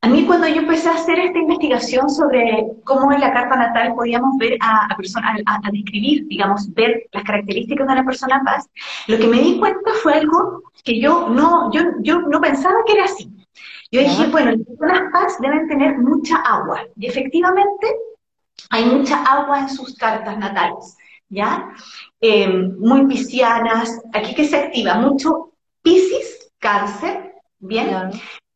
a 0.00 0.08
mí 0.08 0.24
cuando 0.26 0.46
yo 0.46 0.60
empecé 0.60 0.88
a 0.88 0.94
hacer 0.94 1.18
esta 1.18 1.38
investigación 1.38 2.08
sobre 2.08 2.68
cómo 2.84 3.12
en 3.12 3.20
la 3.20 3.32
carta 3.32 3.56
natal 3.56 3.94
podíamos 3.94 4.36
ver 4.38 4.56
a, 4.60 4.94
personas, 4.96 5.40
a, 5.46 5.70
describir, 5.72 6.26
digamos, 6.28 6.72
ver 6.74 7.08
las 7.12 7.24
características 7.24 7.86
de 7.86 7.92
una 7.92 8.04
persona 8.04 8.42
paz, 8.44 8.68
lo 9.08 9.18
que 9.18 9.26
me 9.26 9.40
di 9.40 9.58
cuenta 9.58 9.90
fue 10.02 10.14
algo 10.14 10.62
que 10.84 11.00
yo 11.00 11.28
no, 11.28 11.72
yo, 11.72 11.82
yo 12.00 12.20
no 12.20 12.40
pensaba 12.40 12.76
que 12.86 12.92
era 12.92 13.04
así. 13.06 13.28
Yo 13.90 14.00
dije, 14.00 14.26
bueno, 14.28 14.52
las 14.52 14.66
personas 14.66 15.12
paz 15.12 15.36
deben 15.40 15.66
tener 15.66 15.98
mucha 15.98 16.36
agua. 16.36 16.82
Y 16.96 17.06
efectivamente 17.06 17.86
hay 18.70 18.84
mucha 18.84 19.22
agua 19.24 19.60
en 19.60 19.68
sus 19.68 19.96
cartas 19.96 20.38
natales, 20.38 20.96
¿ya? 21.28 21.70
Em, 22.20 22.76
muy 22.78 23.06
piscianas, 23.06 24.00
aquí 24.12 24.34
que 24.34 24.44
se 24.44 24.56
activa 24.56 24.94
mucho 24.94 25.52
Piscis, 25.82 26.50
cáncer, 26.58 27.34
¿bien? 27.58 27.88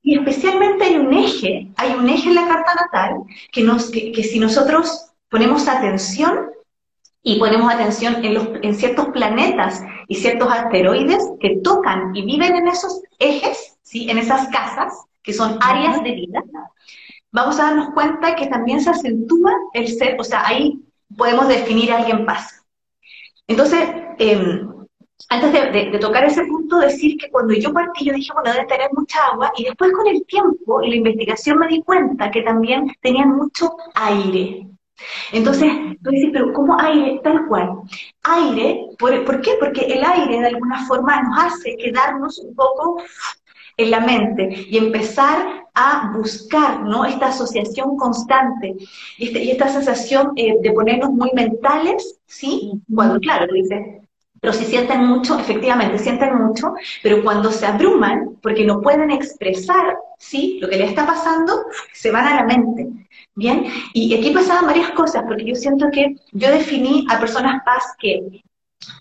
Y 0.03 0.19
especialmente 0.19 0.85
hay 0.85 0.97
un 0.97 1.13
eje, 1.13 1.71
hay 1.77 1.93
un 1.93 2.09
eje 2.09 2.29
en 2.29 2.35
la 2.35 2.49
carta 2.49 2.75
natal 2.75 3.23
que, 3.53 3.63
nos, 3.63 3.91
que, 3.91 4.23
si 4.25 4.41
nosotros 4.41 5.13
ponemos 5.29 5.69
atención 5.69 6.51
y 7.23 7.39
ponemos 7.39 7.73
atención 7.73 8.25
en, 8.25 8.35
los, 8.35 8.49
en 8.63 8.75
ciertos 8.75 9.09
planetas 9.09 9.83
y 10.09 10.17
ciertos 10.17 10.53
asteroides 10.53 11.23
que 11.41 11.61
tocan 11.63 12.15
y 12.17 12.25
viven 12.25 12.57
en 12.57 12.67
esos 12.67 13.01
ejes, 13.21 13.77
¿sí? 13.83 14.11
en 14.11 14.19
esas 14.19 14.49
casas, 14.49 14.93
que 15.23 15.33
son 15.33 15.57
áreas 15.61 16.03
de 16.03 16.13
vida, 16.13 16.43
vamos 17.31 17.61
a 17.61 17.65
darnos 17.65 17.95
cuenta 17.95 18.35
que 18.35 18.49
también 18.49 18.81
se 18.81 18.91
acentúa 18.91 19.53
el 19.73 19.87
ser, 19.87 20.17
o 20.21 20.25
sea, 20.25 20.47
ahí 20.47 20.83
podemos 21.17 21.47
definir 21.47 21.93
a 21.93 21.99
alguien 21.99 22.27
paz. 22.27 22.65
Entonces, 23.47 23.89
em, 24.19 24.69
antes 25.29 25.53
de, 25.53 25.99
tocar 25.99 26.25
ese 26.25 26.45
punto, 26.45 26.79
decir 26.79 27.17
que 27.17 27.31
cuando 27.31 27.55
yo 27.55 27.73
partí, 27.73 28.05
yo 28.05 28.13
dije, 28.13 28.33
bueno, 28.35 28.53
debe 28.53 28.67
tener 28.67 28.91
mucha 28.93 29.19
agua, 29.33 29.53
y 29.57 29.65
después 29.65 29.93
con 29.93 30.07
el 30.07 30.25
tiempo 30.27 30.83
y 30.83 30.91
la 30.91 30.97
investigación 30.97 31.59
me 31.59 31.69
di 31.69 31.83
cuenta 31.83 32.31
que 32.31 32.43
también 32.43 32.93
tenían 33.01 33.37
mucho 33.37 33.77
aire. 33.95 34.67
Entonces, 35.33 35.73
tú 36.03 36.11
dices, 36.11 36.31
pero 36.33 36.53
¿cómo 36.53 36.79
aire? 36.79 37.21
Tal 37.25 37.47
cual. 37.47 37.81
Aire, 38.23 38.87
¿por, 38.99 39.25
¿por 39.25 39.41
qué? 39.41 39.53
Porque 39.59 39.81
el 39.81 40.05
aire 40.05 40.41
de 40.41 40.47
alguna 40.47 40.87
forma 40.87 41.23
nos 41.23 41.39
hace 41.45 41.77
quedarnos 41.77 42.39
un 42.39 42.55
poco 42.55 43.03
en 43.77 43.91
la 43.91 44.01
mente 44.01 44.67
y 44.69 44.77
empezar 44.77 45.65
a 45.75 46.13
buscar 46.15 46.83
¿no? 46.83 47.05
esta 47.05 47.29
asociación 47.29 47.97
constante 47.97 48.77
y, 49.17 49.27
este, 49.27 49.51
esta 49.51 49.69
sensación 49.69 50.33
eh, 50.37 50.57
de 50.61 50.73
ponernos 50.73 51.11
muy 51.11 51.31
mentales, 51.33 52.19
¿sí? 52.27 52.73
Cuando, 52.95 53.19
claro, 53.21 53.49
tú 53.49 53.55
dices, 53.55 54.02
pero 54.43 54.53
si 54.53 54.65
sienten 54.65 55.07
mucho, 55.07 55.39
efectivamente, 55.39 56.01
sienten 56.01 56.35
mucho, 56.35 56.75
pero 57.01 57.23
cuando 57.23 57.53
se 57.53 57.65
abruman, 57.65 58.39
porque 58.43 58.65
no 58.65 58.81
pueden 58.81 59.13
expresar, 59.13 59.97
¿sí? 60.19 60.59
Lo 60.61 60.69
que 60.69 60.79
les 60.79 60.89
está 60.91 61.07
pasando, 61.07 61.65
se 61.93 62.11
van 62.11 62.27
a 62.27 62.35
la 62.35 62.43
mente. 62.43 62.89
Bien, 63.37 63.67
y 63.93 64.13
aquí 64.13 64.33
pasaban 64.33 64.67
varias 64.67 64.91
cosas, 64.91 65.23
porque 65.29 65.45
yo 65.45 65.55
siento 65.55 65.87
que 65.93 66.17
yo 66.33 66.51
definí 66.51 67.07
a 67.09 67.21
personas 67.21 67.63
paz 67.65 67.85
que 68.01 68.43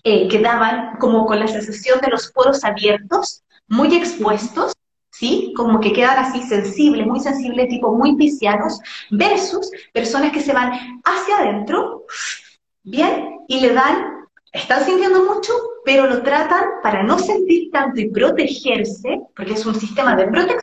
eh, 0.04 0.28
quedaban 0.28 0.96
como 1.00 1.26
con 1.26 1.40
la 1.40 1.48
sensación 1.48 2.00
de 2.00 2.10
los 2.10 2.30
poros 2.30 2.62
abiertos, 2.62 3.42
muy 3.66 3.96
expuestos, 3.96 4.74
¿sí? 5.10 5.52
Como 5.56 5.80
que 5.80 5.92
quedan 5.92 6.18
así 6.18 6.40
sensibles, 6.44 7.04
muy 7.04 7.18
sensibles, 7.18 7.68
tipo 7.68 7.92
muy 7.92 8.14
piscianos, 8.14 8.78
versus 9.10 9.72
personas 9.92 10.30
que 10.30 10.40
se 10.40 10.52
van 10.52 11.02
hacia 11.02 11.38
adentro, 11.38 12.04
¿bien? 12.84 13.40
Y 13.48 13.58
le 13.58 13.72
dan, 13.72 14.21
están 14.52 14.84
sintiendo 14.84 15.24
mucho, 15.24 15.52
pero 15.84 16.06
lo 16.06 16.22
tratan 16.22 16.64
para 16.82 17.02
no 17.02 17.18
sentir 17.18 17.70
tanto 17.70 18.00
y 18.00 18.10
protegerse, 18.10 19.20
porque 19.34 19.54
es 19.54 19.64
un 19.64 19.74
sistema 19.74 20.14
de 20.14 20.26
protección, 20.26 20.60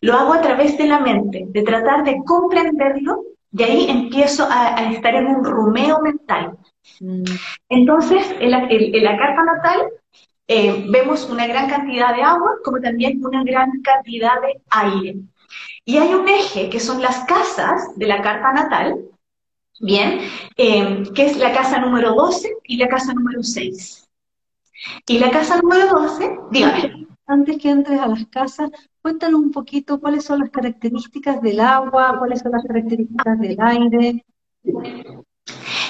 lo 0.00 0.14
hago 0.14 0.34
a 0.34 0.40
través 0.40 0.76
de 0.78 0.86
la 0.86 1.00
mente, 1.00 1.44
de 1.48 1.62
tratar 1.62 2.04
de 2.04 2.18
comprenderlo, 2.24 3.22
y 3.50 3.62
ahí 3.62 3.86
empiezo 3.88 4.46
a, 4.50 4.92
estar 4.92 5.14
en 5.14 5.26
un 5.26 5.44
rumeo 5.44 6.00
mental. 6.00 6.58
Mm. 7.00 7.24
Entonces, 7.70 8.34
en 8.38 8.50
la 8.50 9.18
carta 9.18 9.42
natal 9.42 9.88
eh, 10.50 10.86
vemos 10.88 11.28
una 11.28 11.46
gran 11.46 11.68
cantidad 11.68 12.16
de 12.16 12.22
agua 12.22 12.52
como 12.64 12.80
también 12.80 13.22
una 13.22 13.44
gran 13.44 13.70
cantidad 13.82 14.40
de 14.40 14.62
aire. 14.70 15.16
Y 15.84 15.98
hay 15.98 16.14
un 16.14 16.26
eje 16.26 16.70
que 16.70 16.80
son 16.80 17.02
las 17.02 17.24
casas 17.24 17.96
de 17.96 18.06
la 18.06 18.22
carta 18.22 18.52
natal, 18.52 18.96
bien, 19.80 20.20
eh, 20.56 21.02
que 21.14 21.26
es 21.26 21.36
la 21.36 21.52
casa 21.52 21.78
número 21.78 22.14
12 22.14 22.56
y 22.64 22.76
la 22.76 22.88
casa 22.88 23.12
número 23.14 23.42
6. 23.42 24.08
Y 25.06 25.18
la 25.18 25.30
casa 25.30 25.60
número 25.60 25.88
12, 25.88 26.38
dígame. 26.50 27.06
Antes 27.26 27.58
que 27.58 27.70
entres 27.70 28.00
a 28.00 28.06
las 28.06 28.26
casas, 28.26 28.70
cuéntanos 29.02 29.40
un 29.40 29.52
poquito 29.52 30.00
cuáles 30.00 30.24
son 30.24 30.40
las 30.40 30.50
características 30.50 31.42
del 31.42 31.60
agua, 31.60 32.16
cuáles 32.18 32.40
son 32.40 32.52
las 32.52 32.64
características 32.64 33.38
del 33.38 33.56
aire. 33.60 34.24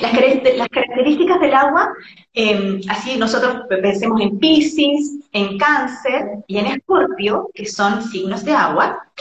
Las, 0.00 0.68
características 0.68 1.40
del 1.40 1.54
agua, 1.54 1.92
em, 2.32 2.80
así 2.88 3.16
nosotros 3.18 3.62
pensemos 3.68 4.20
en 4.20 4.38
Pisces, 4.38 5.18
en 5.32 5.58
Cáncer 5.58 6.44
y 6.46 6.58
en 6.58 6.66
Escorpio, 6.66 7.50
que 7.52 7.66
son 7.66 8.02
signos 8.02 8.44
de 8.44 8.52
agua, 8.52 9.12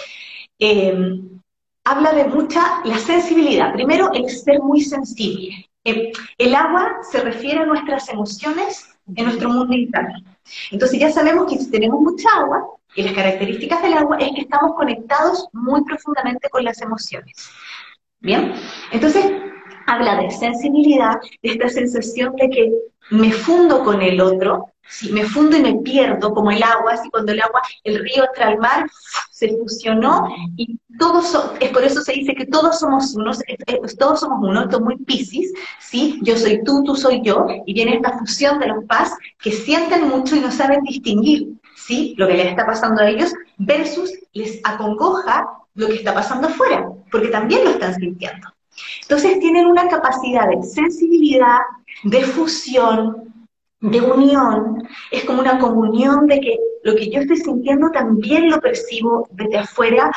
em, 0.60 1.39
habla 1.88 2.12
de 2.12 2.26
mucha, 2.26 2.82
la 2.84 2.97
sensibilidad. 2.97 3.73
Primero, 3.73 4.12
el 4.13 4.30
ser 4.30 4.60
muy 4.60 4.82
sensible. 4.82 5.69
Em, 5.86 6.12
el 6.38 6.54
agua 6.54 6.97
se 7.10 7.21
refiere 7.21 7.62
a 7.62 7.65
nuestras 7.65 8.10
emociones 8.10 8.89
en 9.15 9.23
nuestro 9.23 9.50
mundo 9.50 9.73
interno. 9.73 10.17
Entonces 10.71 11.00
ya 11.00 11.10
sabemos 11.10 11.50
que 11.50 11.58
si 11.58 11.71
tenemos 11.71 12.02
mucha 12.02 12.30
agua, 12.36 12.78
y 12.95 13.04
las 13.04 13.13
características 13.13 13.82
del 13.84 13.93
agua 13.93 14.17
es 14.17 14.32
que 14.34 14.41
estamos 14.41 14.76
conectados 14.76 15.47
muy 15.54 15.84
profundamente 15.84 16.50
con 16.50 16.63
las 16.63 16.82
emociones. 16.82 17.50
Bien, 18.19 18.54
entonces 18.91 19.32
habla 19.86 20.21
de 20.21 20.32
sensibilidad, 20.32 21.15
de 21.41 21.50
esta 21.52 21.69
sensación 21.69 22.36
de 22.36 22.50
que 22.50 22.73
me 23.12 23.32
fundo 23.32 23.84
con 23.84 24.02
el 24.02 24.19
otro, 24.19 24.73
si 24.89 25.12
me 25.12 25.23
fundo 25.26 25.58
y 25.58 25.62
me 25.62 25.76
pierdo 25.76 26.34
como 26.34 26.52
el 26.52 26.63
agua, 26.63 26.93
así 26.93 27.10
cuando 27.10 27.32
el 27.32 27.41
agua, 27.41 27.62
el 27.84 28.00
río 28.00 28.26
entra 28.26 28.47
al 28.47 28.58
mar, 28.58 28.89
se 29.32 29.56
fusionó 29.58 30.28
y 30.56 30.80
todos, 30.97 31.38
es 31.60 31.69
por 31.69 31.84
eso 31.84 32.02
se 32.02 32.13
dice 32.13 32.34
que 32.34 32.45
todos 32.45 32.80
somos 32.80 33.13
unos, 33.15 33.39
todos 34.00 34.19
somos 34.19 34.39
uno, 34.41 34.63
esto 34.63 34.78
es 34.78 34.84
muy 34.84 34.97
piscis, 34.97 35.54
¿sí? 35.80 36.19
Yo 36.23 36.38
soy 36.38 36.63
tú, 36.63 36.84
tú 36.84 36.95
soy 36.95 37.21
yo, 37.23 37.45
y 37.65 37.73
viene 37.73 37.95
esta 37.95 38.17
fusión 38.17 38.60
de 38.60 38.67
los 38.67 38.84
paz 38.86 39.13
que 39.39 39.52
sienten 39.52 40.08
mucho 40.08 40.36
y 40.36 40.39
no 40.39 40.52
saben 40.52 40.82
distinguir, 40.84 41.50
¿sí? 41.76 42.15
Lo 42.17 42.28
que 42.28 42.34
les 42.34 42.47
está 42.47 42.65
pasando 42.65 43.02
a 43.02 43.10
ellos 43.10 43.34
versus 43.58 44.12
les 44.34 44.60
acongoja 44.63 45.47
lo 45.76 45.88
que 45.88 45.95
está 45.95 46.13
pasando 46.13 46.47
afuera, 46.47 46.89
porque 47.12 47.28
también 47.28 47.63
lo 47.63 47.71
están 47.71 47.93
sintiendo. 47.95 48.47
Entonces 49.04 49.39
tienen 49.39 49.65
una 49.67 49.88
capacidad 49.88 50.50
de 50.50 50.63
sensibilidad, 50.63 51.60
de 52.04 52.23
fusión, 52.23 53.26
de 53.81 54.01
unión. 54.01 54.87
Es 55.11 55.23
como 55.25 55.41
una 55.41 55.59
comunión 55.59 56.27
de 56.27 56.39
que 56.39 56.57
lo 56.83 56.95
que 56.95 57.09
yo 57.09 57.21
estoy 57.21 57.37
sintiendo 57.37 57.89
también 57.91 58.49
lo 58.49 58.59
percibo 58.59 59.27
desde 59.31 59.57
afuera 59.57 60.11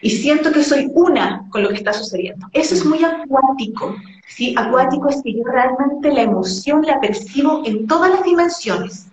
y 0.00 0.10
siento 0.10 0.52
que 0.52 0.62
soy 0.62 0.90
una 0.94 1.46
con 1.50 1.62
lo 1.62 1.70
que 1.70 1.76
está 1.76 1.92
sucediendo. 1.92 2.46
Eso 2.52 2.74
es 2.74 2.84
muy 2.84 3.02
acuático. 3.02 3.96
¿sí? 4.28 4.54
Acuático 4.56 5.08
es 5.08 5.22
que 5.22 5.32
yo 5.32 5.44
realmente 5.44 6.12
la 6.12 6.22
emoción 6.22 6.82
la 6.82 7.00
percibo 7.00 7.62
en 7.64 7.86
todas 7.86 8.10
las 8.10 8.22
dimensiones. 8.22 9.08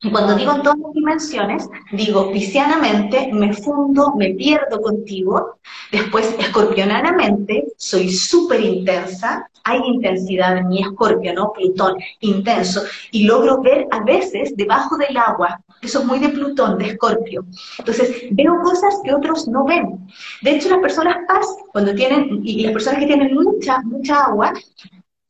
Y 0.00 0.10
cuando 0.12 0.36
digo 0.36 0.54
en 0.54 0.62
todas 0.62 0.78
las 0.78 0.92
dimensiones, 0.92 1.68
digo 1.90 2.30
piscianamente, 2.30 3.30
me 3.32 3.52
fundo, 3.52 4.14
me 4.16 4.30
pierdo 4.34 4.80
contigo. 4.80 5.58
Después, 5.90 6.36
escorpionanamente, 6.38 7.66
soy 7.76 8.12
súper 8.12 8.60
intensa. 8.60 9.50
Hay 9.64 9.80
intensidad 9.84 10.56
en 10.56 10.68
mi 10.68 10.82
escorpio, 10.82 11.34
¿no? 11.34 11.52
Plutón, 11.52 11.96
intenso. 12.20 12.82
Y 13.10 13.24
logro 13.24 13.60
ver 13.60 13.88
a 13.90 14.04
veces 14.04 14.56
debajo 14.56 14.96
del 14.96 15.16
agua. 15.16 15.60
Eso 15.82 15.98
es 15.98 16.04
muy 16.04 16.20
de 16.20 16.28
Plutón, 16.28 16.78
de 16.78 16.90
escorpio. 16.90 17.44
Entonces, 17.78 18.28
veo 18.30 18.60
cosas 18.62 19.00
que 19.02 19.12
otros 19.12 19.48
no 19.48 19.64
ven. 19.64 20.06
De 20.42 20.52
hecho, 20.52 20.68
las 20.70 20.78
personas 20.78 21.16
paz, 21.26 21.46
cuando 21.72 21.92
tienen, 21.94 22.40
y 22.44 22.62
las 22.62 22.72
personas 22.72 23.00
que 23.00 23.06
tienen 23.06 23.34
mucha, 23.34 23.80
mucha 23.82 24.26
agua, 24.26 24.52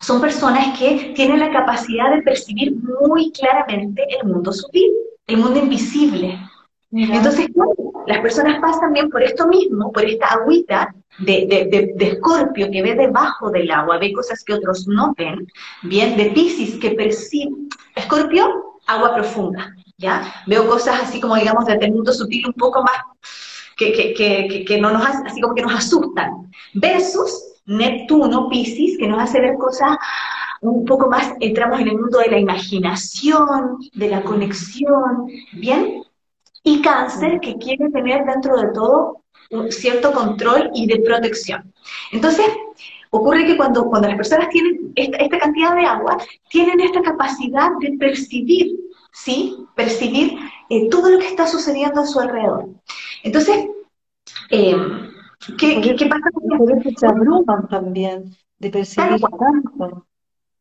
son 0.01 0.21
personas 0.21 0.79
que 0.79 1.13
tienen 1.15 1.41
la 1.41 1.51
capacidad 1.51 2.15
de 2.15 2.23
percibir 2.23 2.75
muy 2.75 3.33
claramente 3.33 4.03
el 4.21 4.29
mundo 4.29 4.53
sutil, 4.53 4.93
el 5.27 5.37
mundo 5.39 5.59
invisible. 5.59 6.39
Entonces, 6.91 7.49
las 8.07 8.21
personas 8.21 8.61
pasan 8.61 8.81
también 8.81 9.11
por 9.11 9.23
esto 9.23 9.47
mismo, 9.47 9.93
por 9.93 10.05
esta 10.05 10.27
agüita 10.29 10.95
de, 11.19 11.95
escorpio 11.99 12.71
que 12.71 12.83
ve 12.83 12.95
debajo 12.95 13.51
del 13.51 13.71
agua, 13.71 13.99
ve 13.99 14.13
cosas 14.13 14.43
que 14.45 14.55
otros 14.55 14.87
no 14.89 15.15
ven, 15.19 15.47
bien, 15.83 16.17
de 16.17 16.27
piscis 16.27 16.77
que 16.77 16.93
percibe, 16.93 17.53
escorpio, 17.95 18.77
agua 18.87 19.15
profunda, 19.15 19.75
¿ya? 19.99 20.33
Veo 20.47 20.67
cosas 20.67 21.03
así 21.03 21.21
como, 21.21 21.37
digamos, 21.37 21.67
desde 21.67 21.87
el 21.87 21.93
mundo 21.93 22.13
sutil 22.13 22.47
un 22.47 22.55
poco 22.55 22.83
más, 22.83 22.97
que, 23.77 23.93
que, 23.93 24.65
que 24.67 24.81
no 24.81 24.91
nos, 24.91 25.05
así 25.05 25.41
como 25.41 25.55
que 25.55 25.63
nos 25.63 25.75
asustan, 25.75 26.51
versus 26.73 27.48
Neptuno, 27.69 28.49
Pisces, 28.49 28.97
que 28.99 29.07
nos 29.07 29.23
hace 29.23 29.41
ver 29.41 29.57
cosas 29.57 29.97
un 30.61 30.85
poco 30.85 31.09
más, 31.09 31.35
entramos 31.41 31.81
en 31.81 31.89
el 31.89 31.99
mundo 31.99 32.19
de 32.19 32.31
la 32.31 32.39
imaginación, 32.39 33.79
de 33.95 34.09
la 34.09 34.23
conexión, 34.23 35.27
¿bien? 35.53 36.03
Y 36.65 36.81
cáncer, 36.81 37.41
que 37.41 37.57
quiere 37.59 37.91
tener 37.91 38.25
dentro 38.25 38.57
de 38.57 38.69
todo 38.73 39.23
un 39.51 39.71
cierto 39.71 40.13
control 40.13 40.71
y 40.75 40.87
de 40.87 41.01
protección. 41.01 41.73
Entonces, 42.11 42.47
ocurre 43.11 43.47
que 43.47 43.57
cuando, 43.57 43.87
cuando 43.89 44.09
las 44.09 44.17
personas 44.17 44.49
tienen 44.49 44.93
esta, 44.97 45.39
cantidad 45.39 45.75
de 45.77 45.85
agua, 45.85 46.19
tienen 46.49 46.81
esta 46.81 47.03
capacidad 47.03 47.71
de 47.81 47.97
percibir, 47.99 48.77
¿sí? 49.13 49.57
Percibir 49.77 50.39
eh, 50.71 50.89
todo 50.89 51.11
lo 51.11 51.19
que 51.19 51.29
está 51.29 51.47
sucediendo 51.47 52.01
a 52.01 52.07
su 52.07 52.19
alrededor. 52.19 52.69
Entonces, 53.23 53.67
eh, 54.51 54.77
¿Qué, 55.59 55.81
qué, 55.81 55.96
qué 55.96 56.07
pasa 56.07 56.31
con 56.33 56.81
que 56.81 56.92
se 56.96 57.07
abruman 57.07 57.68
también 57.68 58.35
de 58.59 58.70
percibir 58.70 59.20
tanto? 59.20 60.07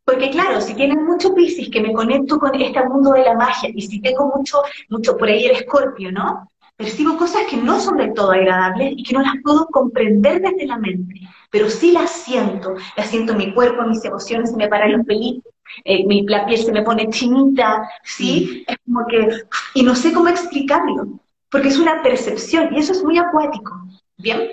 Porque 0.06 0.30
claro, 0.30 0.62
si 0.62 0.74
tienen 0.74 1.04
mucho 1.06 1.34
Piscis, 1.36 1.70
que 1.70 1.82
me 1.82 1.92
conecto 1.92 2.40
con 2.40 2.56
este 2.56 2.82
mundo 2.86 3.12
de 3.12 3.26
la 3.26 3.34
magia, 3.34 3.70
y 3.74 3.82
si 3.82 4.00
tengo 4.00 4.32
mucho, 4.34 4.62
mucho 4.90 5.18
por 5.18 5.28
ahí 5.28 5.46
el 5.46 5.58
escorpio, 5.58 6.14
¿no? 6.14 6.50
Percibo 6.78 7.18
cosas 7.18 7.42
que 7.50 7.58
no 7.58 7.80
son 7.82 7.98
del 7.98 8.14
todo 8.14 8.32
agradables 8.32 8.94
y 8.96 9.04
que 9.04 9.14
no 9.14 9.22
las 9.22 9.34
puedo 9.44 9.66
comprender 9.66 10.42
desde 10.42 10.66
la 10.66 10.78
mente, 10.78 11.20
pero 11.52 11.70
sí 11.70 11.92
las 11.92 12.10
siento, 12.10 12.76
las 12.96 13.08
siento 13.08 13.34
en 13.34 13.40
mi 13.40 13.54
cuerpo, 13.54 13.82
en 13.82 13.90
mis 13.90 14.06
emociones, 14.06 14.52
se 14.52 14.58
me 14.58 14.70
paran 14.70 14.94
los 14.94 15.06
pelitos, 15.06 15.52
eh, 15.84 16.06
mi, 16.06 16.22
la 16.26 16.46
piel 16.46 16.60
se 16.60 16.72
me 16.72 16.84
pone 16.84 17.10
chinita, 17.10 17.90
¿sí? 18.04 18.64
Es 18.66 18.78
como 18.86 19.06
que, 19.08 19.28
y 19.74 19.84
no 19.84 19.94
sé 19.96 20.14
cómo 20.14 20.30
explicarlo, 20.30 21.20
porque 21.50 21.68
es 21.68 21.80
una 21.80 22.02
percepción, 22.02 22.74
y 22.74 22.80
eso 22.80 22.94
es 22.94 23.04
muy 23.04 23.18
acuático, 23.18 23.74
¿bien? 24.18 24.52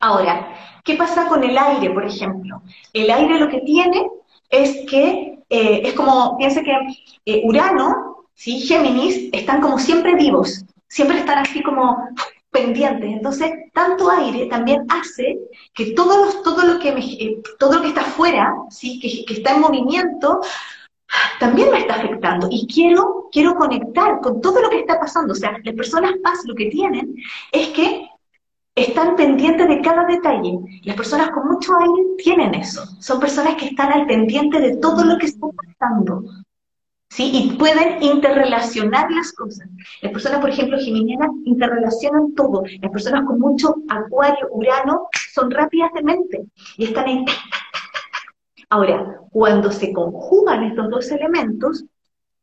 Ahora, 0.00 0.54
¿qué 0.84 0.94
pasa 0.94 1.26
con 1.26 1.42
el 1.42 1.56
aire, 1.56 1.90
por 1.90 2.04
ejemplo? 2.04 2.62
El 2.92 3.10
aire 3.10 3.38
lo 3.38 3.48
que 3.48 3.60
tiene 3.60 4.06
es 4.50 4.88
que 4.90 5.38
eh, 5.48 5.82
es 5.84 5.94
como, 5.94 6.36
piense 6.36 6.62
que 6.62 6.72
eh, 7.24 7.42
Urano, 7.44 8.26
¿sí? 8.34 8.60
Géminis, 8.60 9.30
están 9.32 9.60
como 9.60 9.78
siempre 9.78 10.14
vivos, 10.14 10.64
siempre 10.88 11.18
están 11.18 11.38
así 11.38 11.62
como 11.62 11.96
pendientes. 12.50 13.10
Entonces, 13.10 13.52
tanto 13.72 14.10
aire 14.10 14.46
también 14.46 14.86
hace 14.88 15.38
que 15.74 15.92
todo, 15.92 16.42
todo, 16.42 16.64
lo, 16.64 16.78
que 16.78 16.90
eh, 16.90 17.42
todo 17.58 17.74
lo 17.74 17.82
que 17.82 17.88
está 17.88 18.02
afuera, 18.02 18.54
¿sí? 18.70 18.98
Que, 19.00 19.32
está 19.32 19.54
en 19.54 19.60
movimiento, 19.60 20.40
también 21.40 21.70
me 21.70 21.80
está 21.80 21.94
afectando. 21.94 22.48
Y 22.50 22.66
quiero, 22.66 23.28
quiero 23.32 23.54
conectar 23.54 24.20
con 24.20 24.40
todo 24.40 24.60
lo 24.60 24.70
que 24.70 24.80
está 24.80 24.98
pasando. 24.98 25.32
O 25.32 25.36
sea, 25.36 25.58
las 25.64 25.74
personas 25.74 26.12
paz 26.22 26.40
lo 26.44 26.54
que 26.54 26.66
tienen 26.66 27.14
es 27.52 27.68
que 27.68 28.05
están 28.76 29.16
pendientes 29.16 29.66
de 29.66 29.80
cada 29.80 30.04
detalle. 30.04 30.58
Las 30.84 30.96
personas 30.96 31.30
con 31.30 31.48
mucho 31.48 31.72
aire 31.78 32.14
tienen 32.18 32.54
eso. 32.54 32.84
Son 33.00 33.18
personas 33.18 33.56
que 33.56 33.66
están 33.66 33.90
al 33.90 34.06
pendiente 34.06 34.60
de 34.60 34.76
todo 34.76 35.02
lo 35.02 35.16
que 35.18 35.26
está 35.26 35.46
pasando. 35.48 36.22
¿Sí? 37.08 37.30
Y 37.32 37.56
pueden 37.56 38.02
interrelacionar 38.02 39.10
las 39.10 39.32
cosas. 39.32 39.66
Las 40.02 40.12
personas, 40.12 40.40
por 40.40 40.50
ejemplo, 40.50 40.76
geminianas, 40.78 41.30
interrelacionan 41.46 42.34
todo. 42.34 42.64
Las 42.82 42.92
personas 42.92 43.24
con 43.24 43.40
mucho 43.40 43.76
acuario, 43.88 44.48
urano, 44.50 45.08
son 45.32 45.50
rápidas 45.50 45.90
de 45.94 46.02
mente 46.02 46.44
y 46.76 46.84
están 46.84 47.08
en... 47.08 47.24
Ahora, 48.68 49.20
cuando 49.30 49.70
se 49.70 49.92
conjugan 49.92 50.64
estos 50.64 50.90
dos 50.90 51.10
elementos 51.10 51.84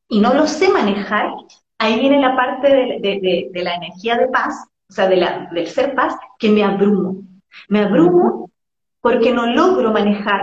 y 0.08 0.20
no 0.20 0.34
los 0.34 0.50
sé 0.50 0.70
manejar, 0.70 1.32
ahí 1.78 2.00
viene 2.00 2.20
la 2.20 2.36
parte 2.36 2.68
de 2.70 3.62
la 3.62 3.76
energía 3.76 4.18
de 4.18 4.28
paz, 4.28 4.66
o 4.94 4.96
sea, 4.96 5.08
de 5.08 5.18
la, 5.18 5.50
del 5.52 5.66
ser 5.66 5.96
paz, 5.96 6.16
que 6.38 6.52
me 6.52 6.64
abrumo. 6.64 7.24
Me 7.68 7.80
abrumo 7.80 8.52
porque 9.02 9.34
no 9.34 9.48
logro 9.48 9.92
manejar 9.92 10.42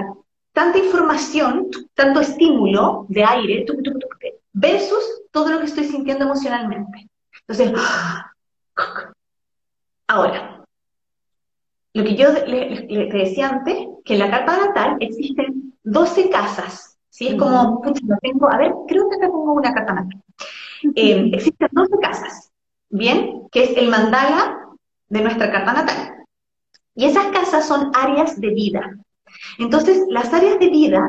tanta 0.52 0.78
información, 0.78 1.68
tanto 1.94 2.18
estímulo 2.18 3.06
de 3.08 3.22
aire, 3.22 3.64
versus 4.52 5.22
todo 5.30 5.52
lo 5.52 5.60
que 5.60 5.66
estoy 5.66 5.84
sintiendo 5.84 6.24
emocionalmente. 6.24 7.08
Entonces, 7.46 7.80
ahora, 10.08 10.64
lo 11.94 12.02
que 12.02 12.16
yo 12.16 12.32
le, 12.32 13.08
decía 13.12 13.50
antes, 13.50 13.86
que 14.04 14.14
en 14.14 14.18
la 14.18 14.30
carta 14.30 14.66
natal 14.66 14.96
existen 14.98 15.78
12 15.84 16.28
casas, 16.28 16.98
¿sí? 17.08 17.28
Es 17.28 17.34
como, 17.36 17.80
tengo, 18.20 18.52
a 18.52 18.56
ver, 18.56 18.72
creo 18.88 19.08
que 19.08 19.14
acá 19.14 19.26
tengo 19.26 19.52
una 19.52 19.72
carta 19.72 19.92
natal. 19.94 20.22
Eh, 20.96 21.30
existen 21.34 21.68
12 21.70 21.98
casas. 22.02 22.49
¿Bien? 22.90 23.48
Que 23.50 23.64
es 23.64 23.76
el 23.76 23.88
mandala 23.88 24.58
de 25.08 25.20
nuestra 25.22 25.50
carta 25.50 25.72
natal. 25.72 26.14
Y 26.94 27.06
esas 27.06 27.26
casas 27.28 27.66
son 27.66 27.90
áreas 27.94 28.40
de 28.40 28.50
vida. 28.50 28.98
Entonces, 29.58 30.04
las 30.08 30.32
áreas 30.34 30.58
de 30.58 30.68
vida 30.68 31.08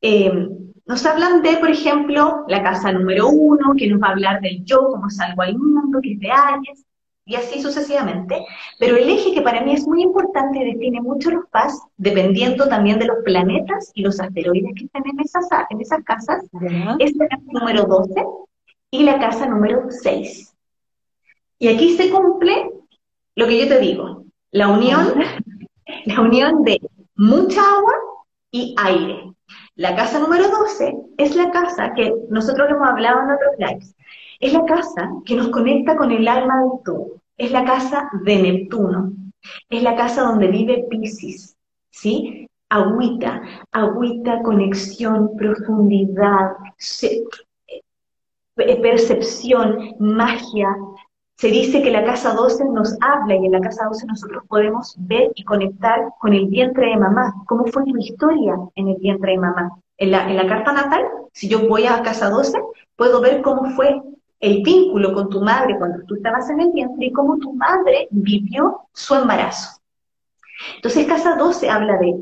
eh, 0.00 0.48
nos 0.86 1.04
hablan 1.04 1.42
de, 1.42 1.56
por 1.58 1.70
ejemplo, 1.70 2.44
la 2.48 2.62
casa 2.62 2.92
número 2.92 3.28
uno, 3.28 3.74
que 3.76 3.88
nos 3.88 4.00
va 4.00 4.08
a 4.08 4.12
hablar 4.12 4.40
del 4.40 4.64
yo, 4.64 4.88
cómo 4.90 5.10
salgo 5.10 5.42
al 5.42 5.58
mundo, 5.58 6.00
que 6.02 6.12
es 6.12 6.20
de 6.20 6.30
Aries, 6.30 6.84
y 7.24 7.34
así 7.34 7.60
sucesivamente. 7.60 8.44
Pero 8.78 8.96
el 8.96 9.08
eje 9.08 9.34
que 9.34 9.42
para 9.42 9.62
mí 9.62 9.72
es 9.74 9.86
muy 9.86 10.02
importante 10.02 10.60
y 10.60 10.72
define 10.72 11.00
mucho 11.00 11.30
los 11.30 11.46
PAS, 11.50 11.82
dependiendo 11.96 12.68
también 12.68 12.98
de 12.98 13.06
los 13.06 13.18
planetas 13.24 13.90
y 13.94 14.02
los 14.02 14.20
asteroides 14.20 14.72
que 14.76 14.84
están 14.84 15.02
en 15.06 15.20
esas, 15.20 15.48
en 15.70 15.80
esas 15.80 16.04
casas, 16.04 16.44
es 17.00 17.16
la 17.16 17.28
casa 17.28 17.42
número 17.46 17.84
12 17.84 18.24
y 18.92 19.02
la 19.02 19.18
casa 19.18 19.46
número 19.46 19.86
6. 19.90 20.45
Y 21.58 21.68
aquí 21.68 21.96
se 21.96 22.10
cumple 22.10 22.70
lo 23.34 23.46
que 23.46 23.60
yo 23.60 23.68
te 23.68 23.78
digo, 23.80 24.24
la 24.50 24.68
unión, 24.68 25.14
la 26.04 26.20
unión 26.20 26.62
de 26.64 26.80
mucha 27.16 27.60
agua 27.60 27.94
y 28.50 28.74
aire. 28.78 29.32
La 29.74 29.94
casa 29.94 30.18
número 30.18 30.48
12 30.48 30.96
es 31.18 31.36
la 31.36 31.50
casa 31.50 31.92
que 31.94 32.12
nosotros 32.30 32.68
hemos 32.70 32.88
hablado 32.88 33.20
en 33.22 33.30
otros 33.30 33.54
lives. 33.58 33.94
Es 34.40 34.52
la 34.52 34.64
casa 34.64 35.10
que 35.24 35.34
nos 35.34 35.48
conecta 35.48 35.96
con 35.96 36.10
el 36.10 36.26
alma 36.26 36.60
del 36.60 36.82
todo. 36.84 37.22
Es 37.36 37.52
la 37.52 37.64
casa 37.64 38.10
de 38.24 38.36
Neptuno. 38.36 39.12
Es 39.68 39.82
la 39.82 39.94
casa 39.96 40.22
donde 40.22 40.48
vive 40.48 40.86
Pisces. 40.90 41.56
¿Sí? 41.90 42.48
Agüita, 42.68 43.42
agüita, 43.70 44.42
conexión, 44.42 45.36
profundidad, 45.36 46.52
eh, 47.02 48.76
percepción, 48.80 49.94
magia, 49.98 50.74
se 51.36 51.48
dice 51.48 51.82
que 51.82 51.90
la 51.90 52.04
casa 52.04 52.32
12 52.32 52.64
nos 52.70 52.96
habla 53.02 53.36
y 53.36 53.44
en 53.44 53.52
la 53.52 53.60
casa 53.60 53.86
12 53.86 54.06
nosotros 54.06 54.42
podemos 54.48 54.94
ver 54.98 55.32
y 55.34 55.44
conectar 55.44 56.08
con 56.18 56.32
el 56.32 56.46
vientre 56.46 56.86
de 56.86 56.96
mamá, 56.96 57.34
cómo 57.46 57.66
fue 57.66 57.84
tu 57.84 57.96
historia 57.98 58.56
en 58.74 58.88
el 58.88 58.96
vientre 58.96 59.32
de 59.32 59.38
mamá. 59.38 59.70
En 59.98 60.10
la, 60.10 60.28
en 60.30 60.36
la 60.36 60.46
carta 60.46 60.72
natal, 60.72 61.04
si 61.32 61.48
yo 61.48 61.66
voy 61.68 61.86
a 61.86 62.02
casa 62.02 62.30
12, 62.30 62.58
puedo 62.96 63.20
ver 63.20 63.42
cómo 63.42 63.70
fue 63.76 64.00
el 64.40 64.62
vínculo 64.62 65.12
con 65.12 65.28
tu 65.28 65.42
madre 65.42 65.76
cuando 65.78 66.04
tú 66.06 66.14
estabas 66.14 66.48
en 66.48 66.60
el 66.60 66.72
vientre 66.72 67.06
y 67.06 67.12
cómo 67.12 67.38
tu 67.38 67.52
madre 67.52 68.08
vivió 68.10 68.88
su 68.92 69.14
embarazo. 69.14 69.80
Entonces, 70.76 71.06
casa 71.06 71.36
12 71.36 71.68
habla 71.68 71.98
de, 71.98 72.16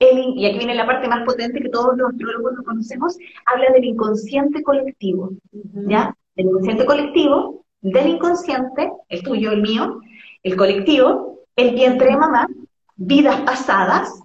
el, 0.00 0.18
y 0.36 0.46
aquí 0.46 0.58
viene 0.58 0.74
la 0.74 0.86
parte 0.86 1.08
más 1.08 1.24
potente 1.24 1.60
que 1.60 1.68
todos 1.70 1.96
los 1.96 2.10
astrólogos 2.10 2.52
lo 2.56 2.64
conocemos, 2.64 3.16
habla 3.46 3.70
del 3.72 3.84
inconsciente 3.84 4.62
colectivo, 4.62 5.30
¿ya? 5.52 6.14
El 6.36 6.46
inconsciente 6.46 6.84
colectivo 6.84 7.59
del 7.80 8.08
inconsciente, 8.08 8.92
el 9.08 9.22
tuyo, 9.22 9.52
el 9.52 9.62
mío, 9.62 10.00
el 10.42 10.56
colectivo, 10.56 11.40
el 11.56 11.74
vientre 11.74 12.08
de 12.08 12.16
mamá, 12.16 12.48
vidas 12.96 13.40
pasadas, 13.42 14.22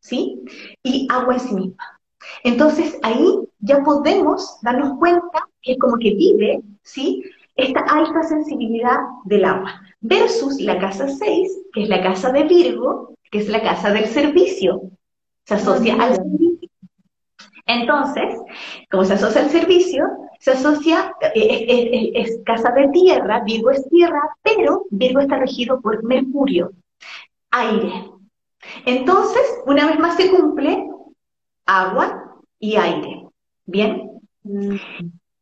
¿sí? 0.00 0.44
Y 0.82 1.06
agua 1.10 1.34
en 1.34 1.40
sí 1.40 1.54
misma. 1.54 2.00
Entonces 2.42 2.98
ahí 3.02 3.40
ya 3.60 3.82
podemos 3.82 4.58
darnos 4.62 4.98
cuenta 4.98 5.48
que 5.62 5.72
es 5.72 5.78
como 5.78 5.96
que 5.96 6.14
vive, 6.14 6.62
¿sí? 6.82 7.22
Esta 7.56 7.80
alta 7.80 8.22
sensibilidad 8.22 8.98
del 9.24 9.44
agua. 9.44 9.80
Versus 10.00 10.60
la 10.60 10.78
casa 10.78 11.08
6, 11.08 11.62
que 11.72 11.84
es 11.84 11.88
la 11.88 12.02
casa 12.02 12.32
de 12.32 12.44
Virgo, 12.44 13.14
que 13.30 13.38
es 13.38 13.48
la 13.48 13.62
casa 13.62 13.90
del 13.90 14.06
servicio. 14.06 14.82
Se 15.44 15.54
asocia 15.54 15.94
al 15.94 16.16
servicio. 16.16 16.53
Entonces, 17.66 18.34
como 18.90 19.04
se 19.04 19.14
asocia 19.14 19.42
al 19.42 19.50
servicio, 19.50 20.04
se 20.38 20.52
asocia, 20.52 21.14
eh, 21.34 22.12
es, 22.14 22.40
casa 22.44 22.70
de 22.72 22.88
tierra, 22.88 23.42
Virgo 23.44 23.70
es 23.70 23.88
tierra, 23.88 24.20
pero 24.42 24.84
Virgo 24.90 25.20
está 25.20 25.38
regido 25.38 25.80
por 25.80 26.04
Mercurio, 26.04 26.72
aire. 27.50 28.10
Entonces, 28.84 29.42
una 29.66 29.86
vez 29.86 29.98
más 29.98 30.16
se 30.16 30.30
cumple 30.30 30.86
agua 31.66 32.36
y 32.58 32.76
aire. 32.76 33.26
¿Bien? 33.66 34.20
Mm. 34.42 34.76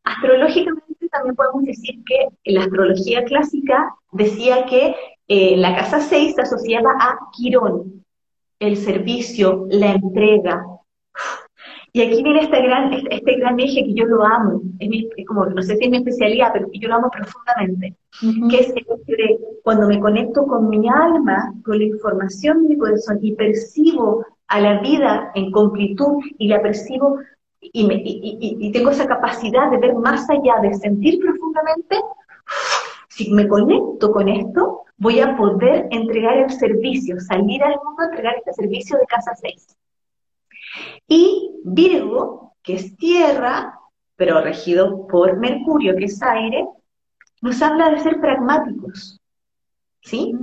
Astrológicamente 0.04 1.08
también 1.10 1.34
podemos 1.34 1.64
decir 1.64 2.02
que 2.04 2.52
la 2.52 2.62
astrología 2.62 3.24
clásica 3.24 3.94
decía 4.12 4.64
que 4.66 4.94
eh, 5.28 5.56
la 5.56 5.76
casa 5.76 6.00
6 6.00 6.34
se 6.34 6.42
asociaba 6.42 6.90
a 7.00 7.18
Quirón, 7.32 8.04
el 8.58 8.76
servicio, 8.76 9.66
la 9.70 9.92
entrega, 9.92 10.64
y 11.94 12.00
aquí 12.00 12.22
viene 12.22 12.40
este 12.40 12.62
gran, 12.62 12.90
este, 12.92 13.36
gran 13.36 13.60
eje 13.60 13.84
que 13.84 13.92
yo 13.92 14.06
lo 14.06 14.24
amo, 14.24 14.62
es, 14.78 15.26
como, 15.26 15.44
no 15.44 15.60
sé 15.60 15.76
si 15.76 15.84
es 15.84 15.90
mi 15.90 15.98
especialidad, 15.98 16.50
pero 16.54 16.68
yo 16.72 16.88
lo 16.88 16.94
amo 16.94 17.10
profundamente, 17.10 17.96
que 18.48 18.58
es 18.58 18.70
el 18.70 18.78
hecho 18.78 18.96
de 19.06 19.38
cuando 19.62 19.86
me 19.88 20.00
conecto 20.00 20.46
con 20.46 20.70
mi 20.70 20.88
alma, 20.88 21.52
con 21.62 21.78
la 21.78 21.84
información 21.84 22.62
de 22.62 22.68
mi 22.70 22.78
corazón 22.78 23.18
y 23.20 23.34
percibo 23.34 24.24
a 24.48 24.60
la 24.60 24.80
vida 24.80 25.32
en 25.34 25.50
completud 25.50 26.22
y 26.38 26.48
la 26.48 26.62
percibo 26.62 27.18
y, 27.60 27.86
me, 27.86 28.02
y, 28.04 28.72
tengo 28.72 28.90
esa 28.90 29.06
capacidad 29.06 29.70
de 29.70 29.78
ver 29.78 29.94
más 29.94 30.28
allá, 30.30 30.60
de 30.62 30.72
sentir 30.74 31.20
profundamente, 31.20 31.96
si 33.08 33.30
me 33.32 33.46
conecto 33.46 34.10
con 34.12 34.30
esto, 34.30 34.84
voy 34.96 35.20
a 35.20 35.36
poder 35.36 35.88
entregar 35.90 36.38
el 36.38 36.50
servicio, 36.50 37.20
salir 37.20 37.62
al 37.62 37.76
mundo 37.84 38.02
a 38.02 38.06
entregar 38.06 38.34
este 38.36 38.54
servicio 38.54 38.96
de 38.96 39.04
casa 39.06 39.34
6. 39.34 39.76
Y 41.08 41.50
Virgo, 41.64 42.54
que 42.62 42.74
es 42.74 42.96
tierra, 42.96 43.78
pero 44.16 44.40
regido 44.40 45.06
por 45.06 45.38
Mercurio, 45.38 45.96
que 45.96 46.04
es 46.04 46.22
aire, 46.22 46.66
nos 47.40 47.60
habla 47.60 47.90
de 47.90 48.00
ser 48.00 48.20
pragmáticos. 48.20 49.18
¿Sí? 50.04 50.34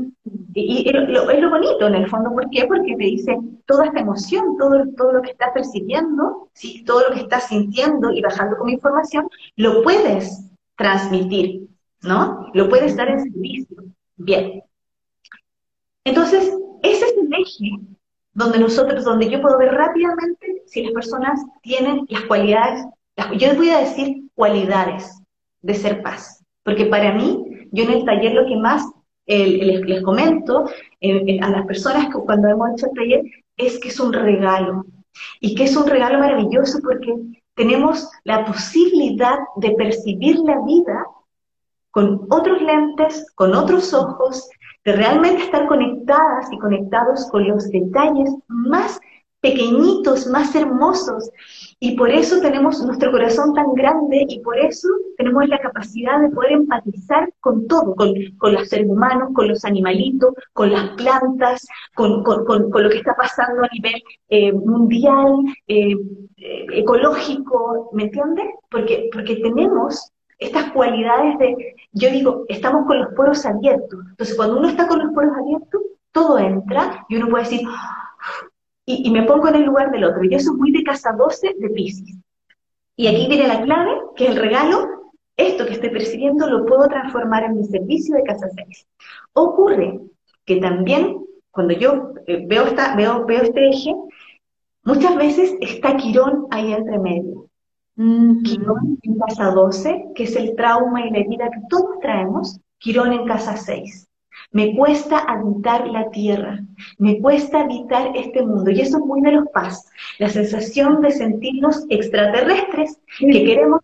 Y, 0.54 0.90
es 0.90 1.42
lo 1.42 1.50
bonito 1.50 1.88
en 1.88 1.96
el 1.96 2.10
fondo, 2.10 2.32
¿por 2.32 2.50
qué? 2.50 2.66
Porque 2.66 2.96
te 2.96 3.04
dice 3.04 3.38
toda 3.66 3.86
esta 3.86 4.00
emoción, 4.00 4.58
todo, 4.58 4.84
todo 4.96 5.14
lo 5.14 5.22
que 5.22 5.32
estás 5.32 5.52
percibiendo, 5.54 6.50
¿sí? 6.54 6.84
todo 6.86 7.08
lo 7.08 7.14
que 7.14 7.22
estás 7.22 7.48
sintiendo 7.50 8.12
y 8.12 8.22
bajando 8.22 8.58
como 8.58 8.70
información, 8.70 9.28
lo 9.58 9.84
puedes 9.84 10.50
transmitir, 10.76 11.68
¿no? 12.02 12.50
Lo 12.54 12.70
puedes 12.70 12.96
dar 12.96 13.10
en 13.10 13.22
servicio. 13.22 13.84
Bien. 14.16 14.64
Entonces, 16.06 16.54
ese 16.82 17.06
es 17.06 17.14
el 17.18 17.34
eje 17.34 17.99
donde 18.40 18.58
nosotros, 18.58 19.04
donde 19.04 19.30
yo 19.30 19.42
puedo 19.42 19.58
ver 19.58 19.74
rápidamente 19.74 20.64
si 20.66 20.82
las 20.82 20.94
personas 20.94 21.42
tienen 21.62 22.06
las 22.08 22.22
cualidades, 22.22 22.86
yo 23.38 23.48
les 23.50 23.58
voy 23.58 23.70
a 23.70 23.80
decir 23.80 24.24
cualidades 24.34 25.22
de 25.62 25.74
ser 25.76 26.02
paz, 26.02 26.42
porque 26.64 26.86
para 26.86 27.14
mí, 27.14 27.68
yo 27.74 27.84
en 27.84 27.92
el 27.92 28.06
taller 28.06 28.34
lo 28.34 28.46
que 28.46 28.56
más 28.56 28.82
les, 29.28 30.02
comento 30.04 30.70
a 31.42 31.50
las 31.50 31.66
personas 31.66 32.06
que 32.06 32.20
cuando 32.22 32.48
hemos 32.48 32.70
hecho 32.72 32.86
el 32.88 32.94
taller 32.94 33.22
es 33.58 33.78
que 33.80 33.90
es 33.90 34.00
un 34.00 34.14
regalo, 34.14 34.86
y 35.42 35.54
que 35.54 35.66
es 35.66 35.76
un 35.76 35.88
regalo 35.88 36.20
maravilloso 36.20 36.80
porque 36.82 37.14
tenemos 37.56 38.10
la 38.24 38.46
posibilidad 38.46 39.38
de 39.58 39.72
percibir 39.72 40.38
la 40.40 40.62
vida 40.62 41.06
con 41.92 42.26
otros 42.30 42.62
lentes, 42.62 43.30
con 43.36 43.54
otros 43.54 43.94
ojos, 43.94 44.48
de 44.90 44.96
realmente 44.96 45.44
estar 45.44 45.68
conectadas 45.68 46.52
y 46.52 46.58
conectados 46.58 47.28
con 47.30 47.48
los 47.48 47.70
detalles 47.70 48.34
más 48.48 49.00
pequeñitos, 49.40 50.26
más 50.28 50.56
hermosos. 50.56 51.30
Y 51.80 51.96
por 51.96 52.10
eso 52.10 52.42
tenemos 52.42 52.84
nuestro 52.84 53.12
corazón 53.12 53.54
tan 53.54 53.72
grande 53.74 54.26
y 54.28 54.40
por 54.40 54.58
eso 54.58 54.88
tenemos 55.16 55.48
la 55.48 55.60
capacidad 55.60 56.20
de 56.20 56.30
poder 56.30 56.54
empatizar 56.54 57.32
con 57.40 57.68
todo, 57.68 57.96
con, 57.96 58.14
los 58.52 58.68
seres 58.68 58.90
humanos, 58.90 59.30
con 59.36 59.48
los 59.48 59.64
animalitos, 59.64 60.34
con 60.54 60.72
las 60.72 60.90
plantas, 60.98 61.68
con, 61.94 62.24
lo 62.24 62.90
que 62.90 62.98
está 62.98 63.16
pasando 63.16 63.64
a 63.64 63.70
nivel 63.72 64.02
eh, 64.30 64.52
mundial, 64.52 65.36
eh, 65.68 65.94
eh, 66.38 66.66
ecológico, 66.74 67.92
¿me 67.94 68.04
entiendes? 68.06 68.48
Porque, 68.72 69.10
porque 69.14 69.36
tenemos 69.36 70.12
estas 70.40 70.72
cualidades 70.72 71.38
de, 71.38 71.76
yo 71.92 72.10
digo, 72.10 72.46
estamos 72.48 72.88
con 72.88 73.00
los 73.00 73.14
poros 73.14 73.46
abiertos. 73.46 74.00
Entonces, 74.10 74.36
cuando 74.36 74.58
uno 74.58 74.70
está 74.70 74.88
con 74.88 75.00
los 75.00 75.14
poros 75.14 75.38
abiertos, 75.38 75.82
todo 76.12 76.40
entra 76.40 77.06
y 77.10 77.18
uno 77.18 77.28
puede 77.28 77.44
decir, 77.44 77.62
y, 78.86 79.12
me 79.12 79.24
pongo 79.24 79.50
en 79.50 79.56
el 79.56 79.64
lugar 79.66 79.92
del 79.92 80.06
otro. 80.06 80.24
Y 80.24 80.34
eso 80.34 80.52
es 80.52 80.58
muy 80.58 80.72
de 80.72 80.84
casa 80.84 81.12
12 81.12 81.56
de 81.60 81.70
Pisces. 81.70 82.18
Y 82.96 83.08
aquí 83.08 83.28
viene 83.28 83.48
la 83.48 83.62
clave, 83.62 83.92
que 84.16 84.28
el 84.28 84.36
regalo. 84.36 85.14
Esto 85.38 85.66
que 85.66 85.74
estoy 85.74 85.90
percibiendo 85.90 86.50
lo 86.50 86.66
puedo 86.66 86.88
transformar 86.90 87.44
en 87.44 87.56
mi 87.56 87.64
servicio 87.66 88.16
de 88.16 88.24
casa 88.24 88.50
6. 88.54 88.88
Ocurre 89.34 90.02
que 90.44 90.58
también, 90.58 91.24
cuando 91.52 91.74
yo 91.74 92.14
eh, 92.28 92.44
veo, 92.46 92.66
esta, 92.66 92.96
veo, 92.96 93.26
veo 93.26 93.44
este 93.44 93.70
eje, 93.70 93.96
muchas 94.84 95.16
veces 95.16 95.56
está 95.62 95.96
Quirón 95.96 96.48
ahí 96.52 96.74
entre 96.74 97.00
medio. 97.00 97.49
Quirón 98.00 98.98
en 99.04 99.20
casa 99.20 99.52
12, 99.52 100.06
que 100.16 100.24
es 100.24 100.36
el 100.38 100.56
trauma 100.56 101.06
y 101.06 101.10
la 101.10 101.20
herida 101.20 101.50
que 101.52 101.60
todos 101.70 102.00
traemos, 102.02 102.58
Quirón 102.78 103.12
en 103.12 103.26
casa 103.26 103.58
6. 103.58 104.08
Me 104.54 104.74
cuesta 104.74 105.20
habitar 105.20 105.86
la 105.90 106.10
tierra, 106.10 106.62
me 106.98 107.20
cuesta 107.20 107.60
habitar 107.60 108.16
este 108.16 108.42
mundo. 108.42 108.72
Y 108.72 108.80
eso 108.80 109.00
es 109.00 109.04
muy 109.04 109.20
de 109.20 109.34
los 109.34 109.50
paz, 109.50 109.86
la 110.18 110.30
sensación 110.30 111.02
de 111.02 111.12
sentirnos 111.12 111.86
extraterrestres, 111.90 113.02
que 113.20 113.44
queremos, 113.44 113.82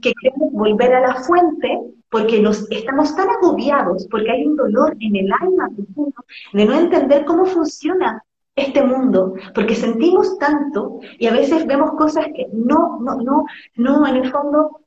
que 0.00 0.14
queremos 0.22 0.52
volver 0.52 0.94
a 0.94 1.00
la 1.00 1.14
fuente 1.16 1.80
porque 2.10 2.40
nos 2.40 2.66
estamos 2.70 3.14
tan 3.14 3.28
agobiados, 3.28 4.08
porque 4.10 4.30
hay 4.30 4.46
un 4.46 4.56
dolor 4.56 4.96
en 5.00 5.16
el 5.16 5.30
alma 5.38 5.68
de 6.54 6.64
no 6.64 6.74
entender 6.78 7.26
cómo 7.26 7.44
funciona 7.44 8.24
este 8.60 8.82
mundo, 8.82 9.34
porque 9.54 9.74
sentimos 9.74 10.38
tanto 10.38 11.00
y 11.18 11.26
a 11.26 11.32
veces 11.32 11.66
vemos 11.66 11.92
cosas 11.92 12.26
que 12.34 12.46
no, 12.52 12.98
no, 13.00 13.16
no, 13.16 13.44
no, 13.76 14.06
en 14.06 14.16
el 14.16 14.30
fondo 14.30 14.80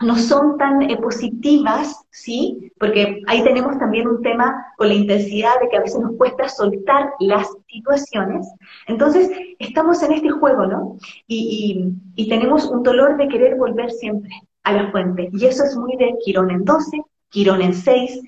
no 0.00 0.16
son 0.16 0.56
tan 0.56 0.82
eh, 0.82 0.96
positivas, 0.96 2.06
¿sí? 2.10 2.72
Porque 2.78 3.20
ahí 3.26 3.44
tenemos 3.44 3.78
también 3.78 4.08
un 4.08 4.22
tema 4.22 4.66
con 4.76 4.88
la 4.88 4.94
intensidad 4.94 5.60
de 5.60 5.68
que 5.68 5.76
a 5.76 5.82
veces 5.82 6.00
nos 6.00 6.16
cuesta 6.16 6.48
soltar 6.48 7.10
las 7.20 7.46
situaciones. 7.68 8.48
Entonces, 8.86 9.30
estamos 9.58 10.02
en 10.02 10.12
este 10.12 10.30
juego, 10.30 10.66
¿no? 10.66 10.96
Y, 11.26 11.92
y, 12.16 12.28
tenemos 12.28 12.64
un 12.66 12.82
dolor 12.82 13.18
de 13.18 13.28
querer 13.28 13.56
volver 13.56 13.90
siempre 13.90 14.30
a 14.62 14.72
la 14.72 14.90
fuente. 14.90 15.28
Y 15.32 15.44
eso 15.44 15.64
es 15.64 15.76
muy 15.76 15.96
de 15.96 16.14
Quirón 16.24 16.50
en 16.50 16.64
12, 16.64 17.02
Quirón 17.28 17.60
en 17.60 17.74
6, 17.74 18.22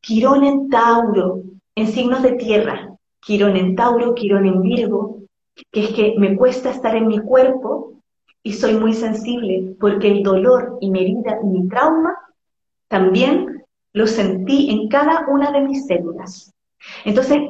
Quirón 0.00 0.44
en 0.44 0.70
Tauro, 0.70 1.42
en 1.74 1.86
signos 1.88 2.22
de 2.22 2.32
tierra, 2.32 2.87
Quirón 3.20 3.56
en 3.56 3.74
Tauro, 3.76 4.14
Quirón 4.14 4.46
en 4.46 4.62
Virgo, 4.62 5.22
que 5.72 5.84
es 5.84 5.90
que 5.90 6.14
me 6.18 6.36
cuesta 6.36 6.70
estar 6.70 6.96
en 6.96 7.08
mi 7.08 7.18
cuerpo 7.18 7.94
y 8.42 8.52
soy 8.52 8.74
muy 8.74 8.94
sensible 8.94 9.74
porque 9.80 10.08
el 10.08 10.22
dolor 10.22 10.78
y 10.80 10.90
mi 10.90 11.00
herida 11.00 11.38
y 11.42 11.46
mi 11.46 11.68
trauma 11.68 12.16
también 12.88 13.64
lo 13.92 14.06
sentí 14.06 14.70
en 14.70 14.88
cada 14.88 15.26
una 15.28 15.50
de 15.50 15.60
mis 15.60 15.86
células. 15.86 16.52
Entonces, 17.04 17.40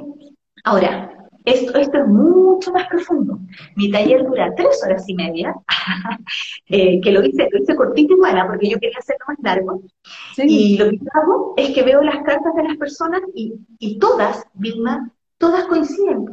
ahora, 0.65 1.13
esto, 1.45 1.79
esto 1.79 1.99
es 1.99 2.07
mucho 2.07 2.73
más 2.73 2.89
profundo. 2.89 3.39
Mi 3.77 3.91
taller 3.91 4.25
dura 4.25 4.55
tres 4.55 4.83
horas 4.85 5.09
y 5.09 5.15
media, 5.15 5.55
eh, 6.69 7.01
que 7.01 7.13
lo 7.13 7.25
hice, 7.25 7.49
lo 7.51 7.63
hice 7.63 7.77
cortito 7.77 8.15
y 8.15 8.19
buena 8.19 8.47
porque 8.47 8.69
yo 8.69 8.79
quería 8.79 8.99
hacerlo 8.99 9.25
más 9.29 9.39
largo. 9.43 9.83
Y 10.37 10.77
lo 10.79 10.91
que 10.91 10.99
hago 11.15 11.55
es 11.57 11.71
que 11.71 11.83
veo 11.83 12.03
las 12.03 12.23
cartas 12.25 12.55
de 12.55 12.65
las 12.65 12.77
personas 12.77 13.23
y, 13.35 13.55
y 13.79 13.99
todas, 13.99 14.47
Vilma, 14.55 15.11
todas 15.39 15.65
coinciden. 15.67 16.27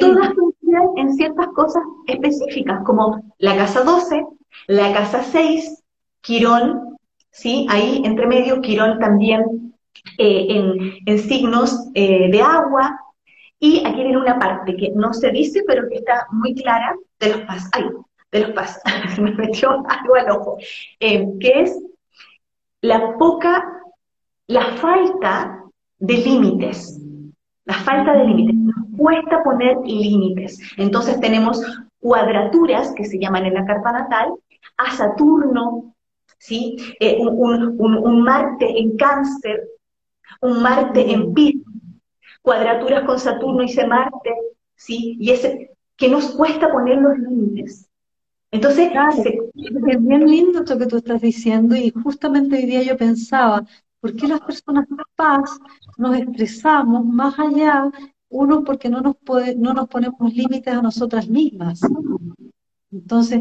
Todas 0.00 0.34
coinciden 0.34 0.88
en 0.96 1.14
ciertas 1.14 1.48
cosas 1.48 1.82
específicas, 2.06 2.82
como 2.84 3.22
la 3.38 3.56
casa 3.56 3.84
12, 3.84 4.24
la 4.68 4.92
casa 4.92 5.22
6, 5.22 5.82
Quirón, 6.20 6.96
¿sí? 7.30 7.66
Ahí 7.70 8.02
entre 8.04 8.26
medio, 8.26 8.60
Quirón 8.60 8.98
también 8.98 9.74
eh, 10.18 10.92
en, 11.06 11.18
signos 11.18 11.88
eh, 11.94 12.30
de 12.30 12.42
agua. 12.42 12.98
Y 13.58 13.84
aquí 13.84 14.02
viene 14.02 14.16
una 14.16 14.38
parte 14.38 14.74
que 14.76 14.90
no 14.94 15.12
se 15.12 15.30
dice, 15.30 15.62
pero 15.66 15.86
que 15.88 15.96
está 15.96 16.26
muy 16.30 16.54
clara 16.54 16.94
de 17.18 17.28
los 17.28 17.40
pasos. 17.42 17.68
Ay, 17.72 17.84
de 18.32 18.40
los 18.40 18.50
pasos. 18.52 18.82
me 19.20 19.32
metió 19.32 19.70
algo 19.70 20.14
al 20.14 20.30
ojo. 20.30 20.56
Eh, 20.98 21.26
que 21.38 21.62
es 21.62 21.78
la 22.80 23.16
poca, 23.18 23.82
la 24.46 24.64
falta 24.76 25.64
de 25.98 26.14
límites 26.14 27.00
la 27.64 27.74
falta 27.74 28.12
de 28.14 28.24
límites. 28.24 28.56
Nos 28.56 28.98
cuesta 28.98 29.42
poner 29.42 29.76
límites. 29.84 30.58
Entonces 30.76 31.20
tenemos 31.20 31.62
cuadraturas 32.00 32.92
que 32.96 33.04
se 33.04 33.18
llaman 33.18 33.46
en 33.46 33.54
la 33.54 33.64
carta 33.64 33.92
natal 33.92 34.34
a 34.76 34.90
Saturno, 34.92 35.94
¿sí? 36.38 36.76
Eh, 37.00 37.18
un, 37.20 38.22
Marte 38.22 38.78
en 38.78 38.96
cáncer, 38.96 39.68
un 40.40 40.62
Marte 40.62 41.10
en 41.12 41.32
Piscis, 41.34 41.62
cuadraturas 42.42 43.04
con 43.04 43.18
Saturno 43.18 43.62
y 43.62 43.66
ese 43.66 43.86
Marte, 43.86 44.34
¿sí? 44.74 45.16
Y 45.20 45.30
ese, 45.30 45.70
que 45.96 46.08
nos 46.08 46.30
cuesta 46.30 46.72
poner 46.72 46.98
los 46.98 47.18
límites. 47.18 47.86
Entonces, 48.50 48.90
es 49.54 50.02
bien 50.02 50.26
lindo 50.26 50.60
esto 50.60 50.76
que 50.76 50.86
tú 50.86 50.96
estás 50.96 51.20
diciendo 51.20 51.76
y 51.76 51.90
justamente 51.90 52.56
hoy 52.56 52.66
día 52.66 52.82
yo 52.82 52.96
pensaba, 52.96 53.64
¿Por 54.00 54.16
qué 54.16 54.28
las 54.28 54.40
personas 54.40 54.88
de 54.88 54.96
paz 55.14 55.58
nos 55.98 56.16
expresamos 56.16 57.04
más 57.04 57.38
allá? 57.38 57.90
Uno, 58.30 58.64
porque 58.64 58.88
no 58.88 59.00
nos, 59.00 59.16
puede, 59.16 59.56
no 59.56 59.74
nos 59.74 59.88
ponemos 59.88 60.32
límites 60.32 60.72
a 60.72 60.82
nosotras 60.82 61.28
mismas. 61.28 61.80
Entonces, 62.90 63.40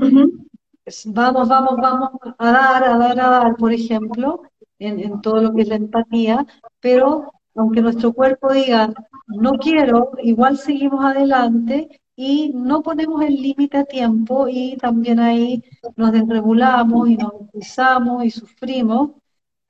vamos, 1.06 1.48
vamos, 1.48 1.76
vamos 1.78 2.10
a 2.38 2.52
dar, 2.52 2.84
a 2.84 2.98
dar, 2.98 3.20
a 3.20 3.30
dar, 3.30 3.56
por 3.56 3.72
ejemplo, 3.72 4.42
en, 4.80 5.00
en 5.00 5.22
todo 5.22 5.42
lo 5.42 5.54
que 5.54 5.62
es 5.62 5.68
la 5.70 5.76
empatía, 5.76 6.46
pero 6.80 7.32
aunque 7.56 7.82
nuestro 7.82 8.14
cuerpo 8.14 8.52
diga, 8.52 8.94
no 9.28 9.52
quiero, 9.54 10.12
igual 10.24 10.58
seguimos 10.58 11.04
adelante 11.06 12.02
y 12.16 12.52
no 12.54 12.82
ponemos 12.82 13.24
el 13.24 13.36
límite 13.36 13.78
a 13.78 13.86
tiempo 13.86 14.48
y 14.50 14.76
también 14.78 15.20
ahí 15.20 15.64
nos 15.96 16.12
desregulamos 16.12 17.10
y 17.10 17.18
nos 17.18 17.34
pisamos 17.54 18.26
y 18.26 18.32
sufrimos 18.32 19.12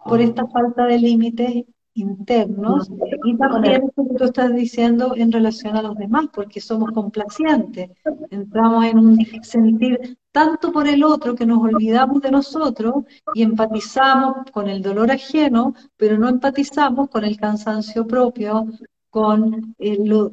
por 0.05 0.21
esta 0.21 0.47
falta 0.47 0.85
de 0.85 0.99
límites 0.99 1.65
internos 1.93 2.89
y 3.23 3.37
también 3.37 3.91
lo 3.95 4.05
que 4.05 4.15
tú 4.15 4.23
estás 4.23 4.53
diciendo 4.53 5.13
en 5.15 5.31
relación 5.31 5.75
a 5.75 5.81
los 5.81 5.95
demás, 5.97 6.27
porque 6.33 6.61
somos 6.61 6.91
complacientes, 6.91 7.91
entramos 8.29 8.85
en 8.85 8.99
un 8.99 9.25
sentir 9.41 10.17
tanto 10.31 10.71
por 10.71 10.87
el 10.87 11.03
otro 11.03 11.35
que 11.35 11.45
nos 11.45 11.61
olvidamos 11.61 12.21
de 12.21 12.31
nosotros 12.31 13.03
y 13.33 13.43
empatizamos 13.43 14.49
con 14.51 14.69
el 14.69 14.81
dolor 14.81 15.11
ajeno, 15.11 15.73
pero 15.97 16.17
no 16.17 16.29
empatizamos 16.29 17.09
con 17.09 17.25
el 17.25 17.37
cansancio 17.37 18.05
propio, 18.07 18.67
con 19.09 19.75
eh, 19.79 19.97
lo, 20.05 20.31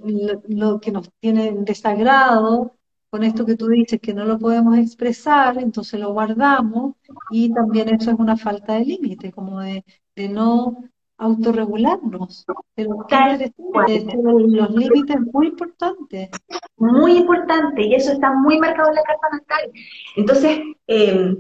lo, 0.49 0.81
que 0.81 0.93
nos 0.93 1.11
tiene 1.19 1.53
desagrado, 1.53 2.77
con 3.17 3.25
esto 3.25 3.47
que 3.47 3.57
tú 3.57 3.69
dices 3.69 3.99
que 3.99 4.13
no 4.13 4.27
lo 4.27 4.39
podemos 4.39 4.77
expresar, 4.77 5.57
entonces 5.57 5.99
lo 5.99 6.13
guardamos 6.13 6.97
y 7.31 7.51
también 7.51 7.89
eso 7.89 8.11
es 8.11 8.19
una 8.19 8.37
falta 8.37 8.75
de 8.75 8.85
límite, 8.85 9.33
como 9.33 9.61
de, 9.61 9.87
de 10.15 10.29
no 10.29 10.85
autorregularnos. 11.17 12.45
Pero 12.75 13.07
los 13.09 14.71
límites 14.71 15.17
muy 15.33 15.47
importantes. 15.47 16.29
Muy 16.77 17.17
importante, 17.17 17.87
y 17.87 17.95
eso 17.95 18.13
está 18.13 18.35
muy 18.35 18.59
marcado 18.59 18.91
en 18.91 18.97
la 18.97 19.03
carta 19.03 19.29
natal. 19.33 19.73
Entonces, 20.17 20.61
em, 20.87 21.39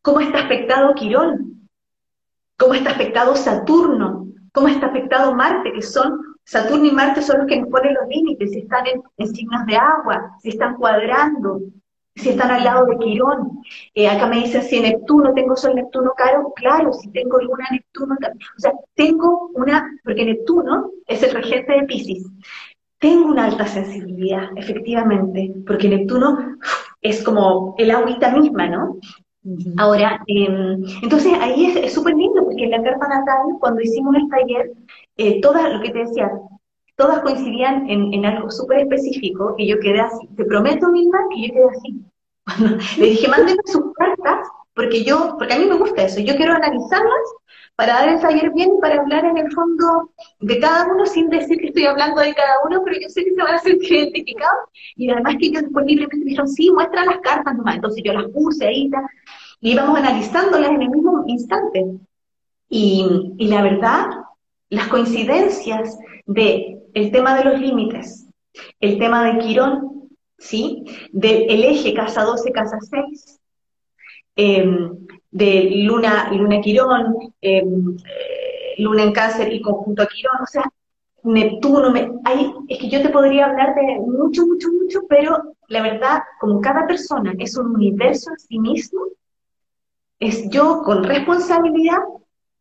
¿cómo 0.00 0.20
está 0.20 0.46
afectado 0.46 0.94
Quirón? 0.94 1.68
¿Cómo 2.56 2.72
está 2.72 2.92
afectado 2.92 3.36
Saturno? 3.36 4.28
¿Cómo 4.54 4.68
está 4.68 4.86
afectado 4.86 5.34
Marte? 5.34 5.74
Que 5.74 5.82
son 5.82 6.31
Saturno 6.44 6.86
y 6.86 6.92
Marte 6.92 7.22
son 7.22 7.38
los 7.38 7.46
que 7.46 7.60
nos 7.60 7.68
ponen 7.68 7.94
los 7.94 8.08
límites, 8.08 8.50
si 8.50 8.60
están 8.60 8.84
en, 8.86 9.28
signos 9.28 9.64
de 9.66 9.76
agua, 9.76 10.36
si 10.40 10.50
están 10.50 10.76
cuadrando, 10.76 11.60
si 12.14 12.30
están 12.30 12.50
al 12.50 12.64
lado 12.64 12.86
de 12.86 12.98
Quirón. 12.98 13.62
Eh, 13.94 14.08
acá 14.08 14.26
me 14.26 14.36
dicen 14.36 14.62
si 14.62 14.80
Neptuno, 14.80 15.32
tengo 15.32 15.56
Sol 15.56 15.74
Neptuno 15.74 16.12
caro, 16.16 16.52
claro, 16.54 16.92
si 16.92 17.10
tengo 17.10 17.40
Luna 17.40 17.66
Neptuno 17.70 18.16
también. 18.20 18.48
O 18.56 18.60
sea, 18.60 18.72
tengo 18.94 19.50
una, 19.54 19.88
porque 20.04 20.24
Neptuno 20.24 20.90
es 21.06 21.22
el 21.22 21.32
regente 21.32 21.72
de 21.72 21.82
Pisces. 21.84 22.26
tengo 22.98 23.26
una 23.26 23.46
alta 23.46 23.66
sensibilidad, 23.66 24.50
efectivamente, 24.56 25.52
porque 25.66 25.88
Neptuno 25.88 26.56
es 27.00 27.22
como 27.24 27.74
el 27.78 27.90
agüita 27.90 28.30
misma, 28.30 28.68
¿no? 28.68 28.98
Ahora, 29.76 30.22
em, 30.28 30.84
entonces 31.02 31.32
ahí 31.40 31.66
es 31.66 31.92
súper 31.92 32.14
lindo, 32.14 32.44
porque 32.44 32.62
en 32.62 32.70
la 32.70 32.82
carta 32.82 33.08
natal, 33.08 33.38
cuando 33.58 33.80
hicimos 33.80 34.14
el 34.14 34.28
taller, 34.28 34.70
eh, 35.16 35.40
todas, 35.40 35.72
lo 35.72 35.80
que 35.80 35.90
te 35.90 35.98
decía, 35.98 36.30
todas 36.96 37.20
coincidían 37.20 37.88
en, 37.88 38.24
algo 38.24 38.50
súper 38.50 38.80
específico, 38.80 39.54
y 39.58 39.68
yo 39.68 39.80
quedé 39.80 40.00
así, 40.00 40.26
te 40.36 40.44
prometo, 40.44 40.88
misma, 40.90 41.18
que 41.30 41.48
yo 41.48 41.54
quedé 41.54 41.68
así. 41.68 42.04
le 43.00 43.06
dije, 43.06 43.28
mándenme 43.28 43.62
sus 43.66 43.92
cartas, 43.94 44.48
porque 44.74 45.04
yo, 45.04 45.36
porque 45.38 45.54
a 45.54 45.58
mí 45.58 45.66
me 45.66 45.76
gusta 45.76 46.04
eso, 46.04 46.20
yo 46.20 46.34
quiero 46.36 46.54
analizarlas 46.54 47.34
para 47.76 47.94
dar 47.94 48.08
el 48.10 48.20
taller 48.20 48.52
bien 48.52 48.70
y 48.76 48.80
para 48.80 49.00
hablar 49.00 49.24
en 49.24 49.38
el 49.38 49.50
fondo 49.52 50.10
de 50.40 50.58
cada 50.60 50.92
uno 50.92 51.06
sin 51.06 51.28
decir 51.30 51.58
que 51.58 51.68
estoy 51.68 51.86
hablando 51.86 52.20
de 52.20 52.34
cada 52.34 52.54
uno, 52.66 52.82
pero 52.84 52.98
yo 53.00 53.08
sé 53.08 53.24
que 53.24 53.34
se 53.34 53.42
van 53.42 53.54
a 53.54 53.58
sentir 53.58 53.92
identificados. 53.92 54.68
Y 54.96 55.10
además 55.10 55.36
que 55.40 55.46
ellos 55.46 55.62
disponiblemente 55.62 56.16
me 56.16 56.24
dijeron, 56.24 56.48
sí, 56.48 56.70
muestra 56.70 57.04
las 57.04 57.18
cartas 57.20 57.56
nomás. 57.56 57.76
Entonces 57.76 58.02
yo 58.04 58.12
las 58.12 58.30
puse 58.30 58.66
ahí 58.66 58.90
y 59.60 59.72
íbamos 59.72 59.98
analizándolas 59.98 60.70
en 60.70 60.82
el 60.82 60.90
mismo 60.90 61.24
instante. 61.26 61.86
Y, 62.68 63.34
y 63.38 63.48
la 63.48 63.62
verdad, 63.62 64.06
las 64.72 64.88
coincidencias 64.88 65.98
de 66.24 66.78
el 66.94 67.12
tema 67.12 67.36
de 67.36 67.44
los 67.44 67.60
límites, 67.60 68.26
el 68.80 68.98
tema 68.98 69.24
de 69.24 69.38
Quirón, 69.38 70.08
¿sí? 70.38 70.84
Del 71.12 71.62
eje 71.62 71.92
casa 71.92 72.24
12, 72.24 72.52
casa 72.52 72.78
6, 72.80 73.40
de 74.34 75.70
Luna, 75.84 76.30
Luna 76.32 76.60
Quirón, 76.62 77.34
em, 77.42 77.96
eh, 77.96 78.74
Luna 78.78 79.02
en 79.02 79.12
Cáncer 79.12 79.52
y 79.52 79.60
conjunto 79.60 80.02
a 80.02 80.06
Quirón, 80.06 80.40
o 80.42 80.46
sea, 80.46 80.64
Neptuno, 81.22 81.90
me, 81.90 82.10
hay, 82.24 82.52
es 82.68 82.78
que 82.78 82.88
yo 82.88 83.02
te 83.02 83.10
podría 83.10 83.46
hablar 83.46 83.74
de 83.74 84.00
mucho, 84.00 84.46
mucho, 84.46 84.68
mucho, 84.72 85.00
pero 85.06 85.54
la 85.68 85.82
verdad, 85.82 86.22
como 86.40 86.62
cada 86.62 86.86
persona 86.86 87.34
es 87.38 87.58
un 87.58 87.74
universo 87.74 88.30
en 88.30 88.38
sí 88.38 88.58
mismo, 88.58 89.02
es 90.18 90.48
yo 90.48 90.80
con 90.82 91.04
responsabilidad, 91.04 91.98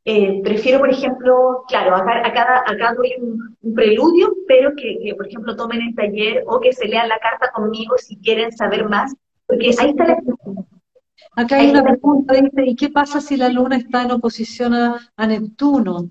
eh, 0.05 0.41
prefiero, 0.43 0.79
por 0.79 0.89
ejemplo, 0.89 1.63
claro, 1.67 1.95
acá, 1.95 2.25
acá, 2.25 2.63
acá 2.65 2.93
doy 2.95 3.13
un, 3.19 3.75
preludio, 3.75 4.33
pero 4.47 4.71
que, 4.75 4.97
que, 5.03 5.15
por 5.15 5.27
ejemplo, 5.27 5.55
tomen 5.55 5.81
el 5.81 5.95
taller 5.95 6.43
o 6.47 6.59
que 6.59 6.73
se 6.73 6.87
lean 6.87 7.07
la 7.07 7.19
carta 7.19 7.51
conmigo 7.51 7.95
si 7.97 8.17
quieren 8.17 8.51
saber 8.51 8.89
más, 8.89 9.13
porque 9.45 9.67
ahí 9.79 9.89
está 9.89 10.07
la 10.07 10.17
Acá 11.35 11.57
hay 11.57 11.69
una 11.69 11.83
pregunta, 11.83 12.33
dice, 12.33 12.63
¿y 12.65 12.75
qué 12.75 12.89
pasa 12.89 13.21
si 13.21 13.37
la 13.37 13.47
luna 13.47 13.77
está 13.77 14.03
en 14.03 14.11
oposición 14.11 14.73
a, 14.73 15.27
Neptuno? 15.27 16.09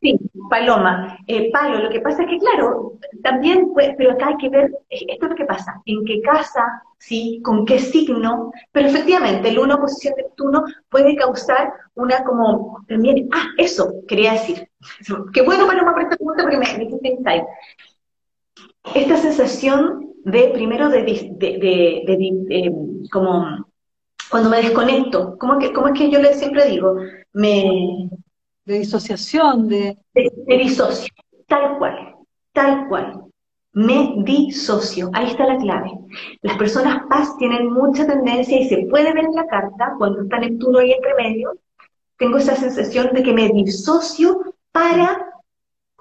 Sí, 0.00 0.18
Paloma. 0.50 1.18
Eh, 1.26 1.50
Palo, 1.50 1.78
lo 1.78 1.90
que 1.90 2.00
pasa 2.00 2.22
es 2.22 2.28
que, 2.28 2.38
claro, 2.38 2.98
también, 3.22 3.72
pero 3.96 4.12
acá 4.12 4.28
hay 4.28 4.36
que 4.36 4.50
ver, 4.50 4.70
eh, 4.90 5.06
esto 5.08 5.24
es 5.24 5.30
lo 5.30 5.36
que 5.36 5.46
pasa, 5.46 5.80
en 5.86 6.04
qué 6.04 6.20
casa, 6.20 6.82
sí, 6.98 7.40
con 7.42 7.64
qué 7.64 7.78
signo, 7.78 8.52
pero 8.70 8.88
efectivamente, 8.88 9.52
luna 9.52 9.76
oposición 9.76 10.14
Neptuno 10.16 10.64
puede 10.90 11.16
causar 11.16 11.72
una 11.94 12.22
como, 12.24 12.84
también, 12.88 13.28
ah, 13.32 13.46
eso 13.56 13.94
quería 14.06 14.32
decir. 14.32 14.68
Qué 15.32 15.40
bueno, 15.42 15.66
Paloma, 15.66 15.94
por 15.94 16.02
esta 16.02 16.16
pregunta 16.16 16.42
porque 16.42 16.58
me, 16.58 16.66
me 17.00 17.08
insight. 17.08 17.44
Esta 18.94 19.16
sensación 19.16 20.10
de, 20.24 20.48
primero, 20.48 20.90
de, 20.90 21.02
de, 21.02 22.72
como 23.10 23.66
cuando 24.30 24.50
me 24.50 24.62
desconecto, 24.62 25.36
¿cómo, 25.38 25.58
que, 25.58 25.72
¿cómo 25.72 25.88
es 25.88 25.98
que 25.98 26.10
yo 26.10 26.18
le 26.18 26.34
siempre 26.34 26.66
digo? 26.66 26.96
Me... 27.32 28.10
De 28.64 28.78
disociación, 28.78 29.68
de... 29.68 29.96
De, 30.14 30.58
disocio, 30.58 31.12
tal 31.48 31.78
cual, 31.78 32.16
tal 32.52 32.88
cual. 32.88 33.24
Me 33.72 34.14
disocio, 34.18 35.10
ahí 35.14 35.30
está 35.30 35.46
la 35.46 35.56
clave. 35.56 35.90
Las 36.42 36.58
personas 36.58 37.04
paz 37.08 37.36
tienen 37.38 37.72
mucha 37.72 38.06
tendencia 38.06 38.60
y 38.60 38.68
se 38.68 38.86
puede 38.90 39.12
ver 39.12 39.24
en 39.24 39.34
la 39.34 39.46
carta, 39.46 39.94
cuando 39.98 40.22
está 40.22 40.38
Neptuno 40.38 40.78
ahí 40.78 40.92
entre 40.92 41.14
medio, 41.14 41.52
tengo 42.18 42.38
esa 42.38 42.54
sensación 42.54 43.10
de 43.12 43.22
que 43.22 43.32
me 43.32 43.48
disocio 43.48 44.54
para 44.70 45.32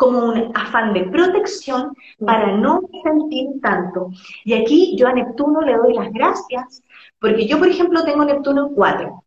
como 0.02 0.30
un 0.30 0.52
afán 0.56 0.94
de 0.94 1.04
protección 1.04 1.96
para 2.26 2.58
no 2.58 2.82
sentir 3.04 3.62
tanto. 3.62 4.10
Y 4.44 4.54
aquí 4.54 4.96
yo 4.98 5.08
a 5.08 5.14
Neptuno 5.14 5.62
le 5.62 5.78
doy 5.78 5.94
las 5.94 6.12
gracias, 6.12 6.82
porque 7.20 7.48
yo, 7.48 7.60
por 7.60 7.68
ejemplo, 7.68 8.04
tengo 8.04 8.26
Neptuno 8.26 8.68
en 8.68 8.74
4 8.74 9.24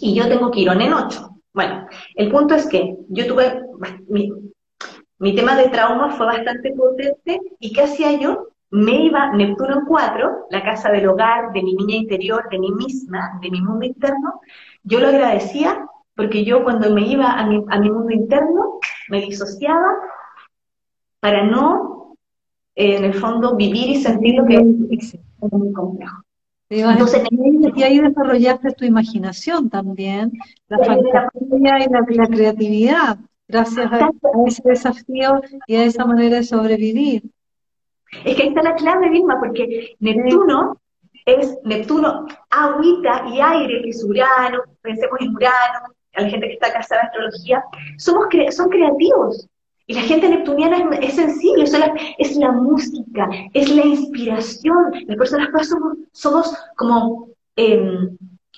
y 0.00 0.14
yo 0.14 0.26
tengo 0.26 0.50
Quirón 0.50 0.80
en 0.80 0.94
8. 0.94 1.28
Bueno, 1.52 1.87
el 2.18 2.32
punto 2.32 2.56
es 2.56 2.66
que 2.66 2.96
yo 3.10 3.28
tuve, 3.28 3.62
mi, 4.08 5.36
tema 5.36 5.54
de 5.56 5.68
trauma 5.68 6.10
fue 6.10 6.26
bastante 6.26 6.72
potente 6.72 7.40
y 7.60 7.72
¿qué 7.72 7.82
hacía 7.82 8.18
yo? 8.18 8.48
Me 8.70 9.04
iba 9.04 9.32
Neptuno 9.32 9.78
en 9.78 9.84
4, 9.86 10.46
la 10.50 10.64
casa 10.64 10.90
del 10.90 11.08
hogar, 11.08 11.52
de 11.52 11.62
mi 11.62 11.74
niña 11.74 11.94
interior, 11.94 12.48
de 12.50 12.58
mí 12.58 12.72
misma, 12.72 13.38
de 13.40 13.50
mi 13.52 13.62
mundo 13.62 13.86
interno, 13.86 14.40
yo 14.82 14.98
lo 14.98 15.06
agradecía 15.06 15.86
porque 16.16 16.44
yo 16.44 16.64
cuando 16.64 16.92
me 16.92 17.02
iba 17.02 17.30
a 17.30 17.46
mi, 17.46 17.64
a 17.68 17.78
mi 17.78 17.88
mundo 17.88 18.12
interno, 18.12 18.80
me 19.08 19.20
disociaba 19.20 19.86
para 21.20 21.44
no, 21.44 22.16
eh, 22.74 22.96
en 22.96 23.04
el 23.04 23.14
fondo, 23.14 23.54
vivir 23.54 23.90
y 23.90 24.02
sentir 24.02 24.34
lo 24.34 24.44
que 24.44 24.56
es 24.56 25.18
muy 25.52 25.72
complejo. 25.72 26.24
Entonces, 26.70 27.22
y 27.30 27.82
ahí 27.82 27.98
desarrollaste 27.98 28.72
tu 28.72 28.84
imaginación 28.84 29.70
también, 29.70 30.32
la 30.68 30.78
fantasía 30.78 31.78
y 31.78 32.16
la, 32.16 32.26
creatividad, 32.26 33.18
gracias 33.46 33.90
a, 33.90 34.10
ese 34.46 34.62
desafío 34.64 35.40
y 35.66 35.76
a 35.76 35.84
esa 35.84 36.04
manera 36.04 36.36
de 36.36 36.42
sobrevivir. 36.42 37.22
Es 38.24 38.36
que 38.36 38.42
ahí 38.42 38.48
está 38.48 38.62
la 38.62 38.74
clave 38.74 39.08
misma, 39.08 39.38
porque 39.40 39.96
Neptuno 40.00 40.78
es 41.24 41.58
Neptuno, 41.64 42.26
agüita 42.50 43.24
y 43.32 43.40
aire, 43.40 43.82
que 43.82 43.90
es 43.90 44.04
Urano, 44.04 44.62
pensemos 44.82 45.20
en 45.20 45.34
Urano, 45.34 45.94
a 46.14 46.22
la 46.22 46.28
gente 46.28 46.48
que 46.48 46.54
está 46.54 46.72
casada 46.72 47.02
en 47.02 47.06
astrología, 47.06 47.64
somos 47.96 48.26
son 48.50 48.68
creativos. 48.68 49.48
Y 49.90 49.94
la 49.94 50.02
gente 50.02 50.28
neptuniana 50.28 50.98
es, 51.00 51.14
sensible, 51.14 51.64
es 51.64 52.36
la, 52.36 52.52
música, 52.52 53.26
es 53.54 53.74
la 53.74 53.86
inspiración. 53.86 54.92
Las 55.06 55.16
personas 55.16 55.66
somos, 55.66 55.96
somos 56.12 56.54
como 56.76 57.30
em, 57.56 58.14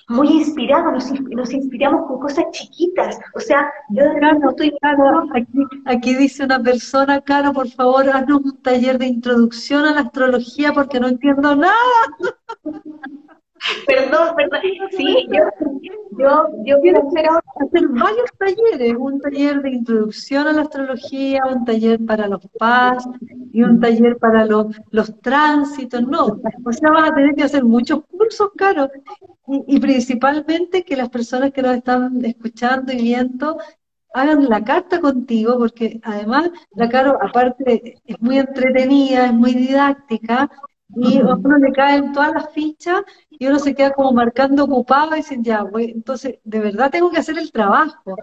muy 0.09 0.27
inspirados, 0.27 1.09
nos, 1.31 1.53
inspiramos 1.53 2.05
con 2.07 2.19
cosas 2.19 2.43
chiquitas. 2.51 3.17
O 3.33 3.39
sea, 3.39 3.71
yo 3.91 4.03
de 4.03 4.13
verdad 4.15 4.39
no 4.39 4.49
estoy... 4.49 4.77
Claro, 4.81 5.23
aquí, 5.33 5.59
aquí 5.85 6.15
dice 6.15 6.43
una 6.43 6.61
persona, 6.61 7.21
Caro, 7.21 7.53
por 7.53 7.69
favor, 7.69 8.09
haznos 8.09 8.41
un 8.41 8.61
taller 8.61 8.97
de 8.97 9.07
introducción 9.07 9.85
a 9.85 9.93
la 9.93 10.01
astrología 10.01 10.73
porque 10.73 10.99
no 10.99 11.07
entiendo 11.07 11.55
nada. 11.55 11.73
perdón, 13.87 14.35
perdón. 14.35 14.59
Sí, 14.91 15.27
yo, 16.17 16.47
yo, 16.65 16.79
quiero 16.81 17.07
hacer, 17.07 17.25
hacer 17.27 17.87
varios 17.89 18.29
talleres, 18.37 18.95
un 18.97 19.19
taller 19.19 19.61
de 19.61 19.69
introducción 19.69 20.47
a 20.47 20.53
la 20.53 20.61
astrología, 20.61 21.41
un 21.45 21.65
taller 21.65 21.99
para 22.05 22.27
los 22.27 22.45
paz 22.59 23.07
y 23.51 23.63
un 23.63 23.79
taller 23.79 24.17
para 24.17 24.45
los, 24.45 24.67
los 24.91 25.19
tránsitos, 25.21 26.01
no, 26.07 26.39
o 26.65 26.73
sea, 26.73 26.91
vas 26.91 27.11
a 27.11 27.13
tener 27.13 27.35
que 27.35 27.43
hacer 27.43 27.63
muchos 27.63 28.03
cursos, 28.05 28.49
caros, 28.55 28.89
y, 29.47 29.75
y 29.75 29.79
principalmente 29.79 30.83
que 30.83 30.95
las 30.95 31.09
personas 31.09 31.51
que 31.51 31.61
nos 31.61 31.75
están 31.75 32.23
escuchando 32.23 32.91
y 32.93 32.97
viendo 32.97 33.57
hagan 34.13 34.49
la 34.49 34.63
carta 34.63 34.99
contigo, 34.99 35.57
porque 35.57 35.99
además 36.03 36.51
la 36.75 36.89
Caro, 36.89 37.17
aparte, 37.21 38.01
es 38.05 38.21
muy 38.21 38.39
entretenida, 38.39 39.27
es 39.27 39.33
muy 39.33 39.53
didáctica, 39.53 40.49
y 40.95 41.19
a 41.19 41.35
uno 41.35 41.57
le 41.57 41.71
caen 41.71 42.11
todas 42.11 42.33
las 42.33 42.53
fichas 42.53 43.01
y 43.29 43.47
uno 43.47 43.59
se 43.59 43.73
queda 43.73 43.91
como 43.91 44.11
marcando 44.11 44.65
ocupado 44.65 45.13
y 45.13 45.17
dicen, 45.17 45.43
ya, 45.43 45.65
entonces 45.73 46.39
de 46.43 46.59
verdad 46.59 46.91
tengo 46.91 47.09
que 47.09 47.19
hacer 47.19 47.37
el 47.37 47.51
trabajo. 47.51 48.15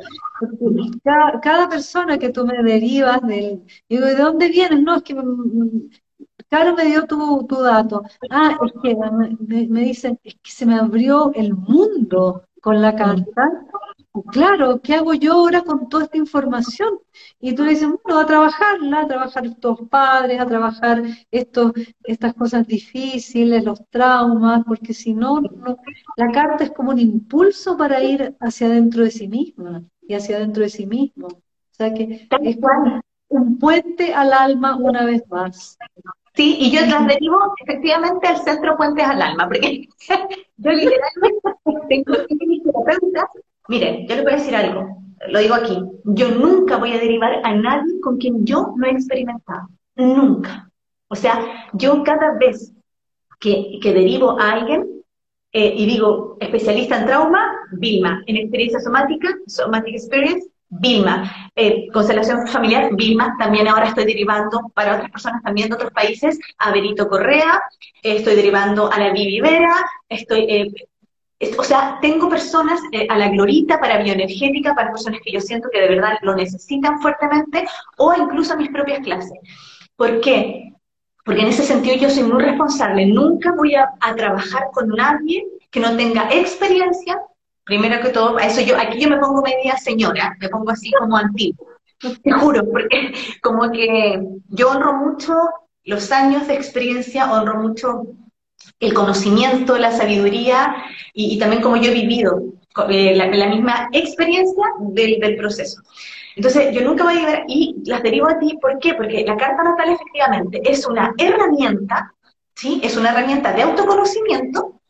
Cada, 1.42 1.68
persona 1.68 2.18
que 2.18 2.30
tú 2.30 2.46
me 2.46 2.62
derivas 2.62 3.20
del, 3.22 3.62
digo, 3.88 4.06
¿de 4.06 4.16
dónde 4.16 4.48
vienes? 4.48 4.82
No, 4.82 4.96
es 4.96 5.02
que 5.02 5.16
Caro 6.48 6.74
me 6.74 6.84
dio 6.86 7.04
tu, 7.04 7.46
tu 7.46 7.60
dato. 7.60 8.02
Ah, 8.30 8.56
es 8.64 8.72
que 8.82 8.96
me, 8.96 9.68
me 9.68 9.80
dicen, 9.80 10.18
es 10.24 10.34
que 10.34 10.50
se 10.50 10.64
me 10.64 10.76
abrió 10.76 11.30
el 11.34 11.54
mundo 11.54 12.44
con 12.62 12.80
la 12.80 12.94
carta 12.96 13.50
claro, 14.30 14.80
¿qué 14.82 14.94
hago 14.94 15.14
yo 15.14 15.32
ahora 15.34 15.62
con 15.62 15.88
toda 15.88 16.04
esta 16.04 16.16
información? 16.16 16.98
Y 17.40 17.54
tú 17.54 17.64
le 17.64 17.70
dices, 17.70 17.88
bueno, 18.02 18.20
a 18.20 18.26
trabajarla, 18.26 19.00
a 19.00 19.06
trabajar 19.08 19.46
estos 19.46 19.80
padres, 19.88 20.40
a 20.40 20.46
trabajar 20.46 21.02
estos, 21.30 21.72
estas 22.04 22.34
cosas 22.34 22.66
difíciles, 22.66 23.64
los 23.64 23.80
traumas, 23.90 24.64
porque 24.66 24.94
si 24.94 25.14
no, 25.14 25.40
la 26.16 26.30
carta 26.32 26.64
es 26.64 26.70
como 26.70 26.90
un 26.90 26.98
impulso 26.98 27.76
para 27.76 28.02
ir 28.02 28.36
hacia 28.40 28.66
adentro 28.66 29.04
de 29.04 29.10
sí 29.10 29.28
misma 29.28 29.84
y 30.02 30.14
hacia 30.14 30.36
adentro 30.36 30.62
de 30.62 30.70
sí 30.70 30.86
mismo. 30.86 31.28
O 31.28 31.74
sea 31.78 31.92
que 31.94 32.28
es 32.42 32.58
un 33.28 33.58
puente 33.58 34.12
al 34.14 34.32
alma 34.32 34.76
una 34.76 35.04
vez 35.04 35.22
más. 35.28 35.78
Sí, 36.34 36.56
y 36.60 36.70
yo 36.70 36.82
las 36.86 37.04
derivo 37.08 37.36
efectivamente 37.64 38.28
al 38.28 38.36
centro 38.38 38.76
Puentes 38.76 39.04
al 39.04 39.20
Alma, 39.20 39.48
porque 39.48 39.88
yo 40.56 40.70
literalmente 40.70 41.48
tengo 41.88 42.14
terapeutas 42.14 43.24
Miren, 43.68 44.06
yo 44.08 44.14
les 44.16 44.24
voy 44.24 44.32
a 44.32 44.36
decir 44.36 44.56
algo. 44.56 44.98
lo 45.28 45.38
digo 45.38 45.54
aquí, 45.54 45.78
yo 46.04 46.30
nunca 46.30 46.78
voy 46.78 46.92
a 46.92 46.98
derivar 46.98 47.40
a 47.44 47.54
nadie 47.54 48.00
con 48.00 48.16
quien 48.16 48.44
yo 48.46 48.74
no 48.76 48.86
he 48.86 48.92
experimentado. 48.92 49.68
Nunca. 49.94 50.70
O 51.08 51.14
sea, 51.16 51.68
yo 51.72 52.02
cada 52.02 52.38
vez 52.38 52.72
que, 53.38 53.78
que 53.82 53.92
derivo 53.92 54.38
a 54.40 54.52
alguien 54.52 54.98
eh, 55.52 55.74
y 55.76 55.86
digo 55.86 56.36
especialista 56.40 56.98
en 56.98 57.06
trauma, 57.06 57.40
Vilma. 57.72 58.22
En 58.26 58.36
experiencia 58.36 58.80
somática, 58.80 59.28
somatic 59.46 59.94
experience, 59.94 60.48
Vilma. 60.68 61.50
Eh, 61.54 61.88
constelación 61.92 62.46
familiar, 62.46 62.90
Vilma. 62.94 63.34
También 63.38 63.68
ahora 63.68 63.88
estoy 63.88 64.04
derivando 64.04 64.70
para 64.74 64.96
otras 64.96 65.10
personas 65.10 65.42
también 65.42 65.68
de 65.68 65.74
otros 65.74 65.92
países 65.92 66.38
a 66.58 66.70
Berito 66.70 67.08
Correa, 67.08 67.62
estoy 68.02 68.34
derivando 68.34 68.90
a 68.90 68.98
la 68.98 69.12
Vivi 69.12 69.40
Vera, 69.40 69.74
estoy 70.08 70.40
eh, 70.48 70.72
o 71.56 71.62
sea, 71.62 71.98
tengo 72.02 72.28
personas 72.28 72.80
eh, 72.92 73.06
a 73.08 73.16
la 73.16 73.28
glorita 73.28 73.78
para 73.78 74.02
bioenergética, 74.02 74.74
para 74.74 74.90
personas 74.90 75.20
que 75.24 75.32
yo 75.32 75.40
siento 75.40 75.68
que 75.72 75.80
de 75.80 75.88
verdad 75.88 76.18
lo 76.22 76.34
necesitan 76.34 77.00
fuertemente, 77.00 77.64
o 77.96 78.12
incluso 78.14 78.54
a 78.54 78.56
mis 78.56 78.70
propias 78.70 79.00
clases. 79.00 79.38
¿Por 79.94 80.20
qué? 80.20 80.72
Porque 81.24 81.42
en 81.42 81.48
ese 81.48 81.62
sentido 81.62 81.96
yo 81.96 82.10
soy 82.10 82.24
muy 82.24 82.42
responsable. 82.42 83.06
Nunca 83.06 83.52
voy 83.52 83.74
a, 83.74 83.88
trabajar 84.16 84.64
con 84.72 84.88
nadie 84.88 85.46
que 85.70 85.78
no 85.78 85.96
tenga 85.96 86.28
experiencia. 86.32 87.20
Primero 87.64 88.00
que 88.02 88.08
todo, 88.08 88.38
eso 88.38 88.60
yo, 88.62 88.76
aquí 88.76 89.00
yo 89.00 89.10
me 89.10 89.18
pongo 89.18 89.42
media 89.42 89.76
señora, 89.76 90.34
me 90.40 90.48
pongo 90.48 90.70
así 90.70 90.90
como 90.98 91.16
antiguo. 91.16 91.68
Te 92.00 92.32
juro, 92.32 92.62
porque 92.70 93.12
como 93.42 93.70
que 93.70 94.22
yo 94.48 94.70
honro 94.70 94.94
mucho 94.94 95.34
los 95.84 96.10
años 96.10 96.46
de 96.46 96.54
experiencia, 96.54 97.30
honro 97.30 97.56
mucho 97.56 98.06
el 98.80 98.94
conocimiento, 98.94 99.76
la 99.76 99.92
sabiduría 99.92 100.76
y, 101.12 101.38
también 101.38 101.62
como 101.62 101.76
yo 101.76 101.90
he 101.90 101.94
vivido 101.94 102.42
eh, 102.88 103.14
la, 103.16 103.48
misma 103.48 103.88
experiencia 103.92 104.64
del, 104.78 105.36
proceso. 105.36 105.82
Entonces, 106.36 106.72
yo 106.72 106.82
nunca 106.82 107.04
voy 107.04 107.14
a 107.14 107.20
llegar 107.20 107.44
y 107.48 107.76
las 107.84 108.02
derivo 108.02 108.28
a 108.28 108.38
ti, 108.38 108.56
¿por 108.60 108.78
qué? 108.78 108.94
Porque 108.94 109.24
la 109.26 109.36
carta 109.36 109.64
natal 109.64 109.90
efectivamente 109.90 110.60
es 110.64 110.86
una 110.86 111.12
herramienta, 111.18 112.14
¿sí? 112.54 112.80
Es 112.84 112.96
una 112.96 113.10
herramienta 113.10 113.52
de 113.52 113.62
autoconocimiento, 113.62 114.80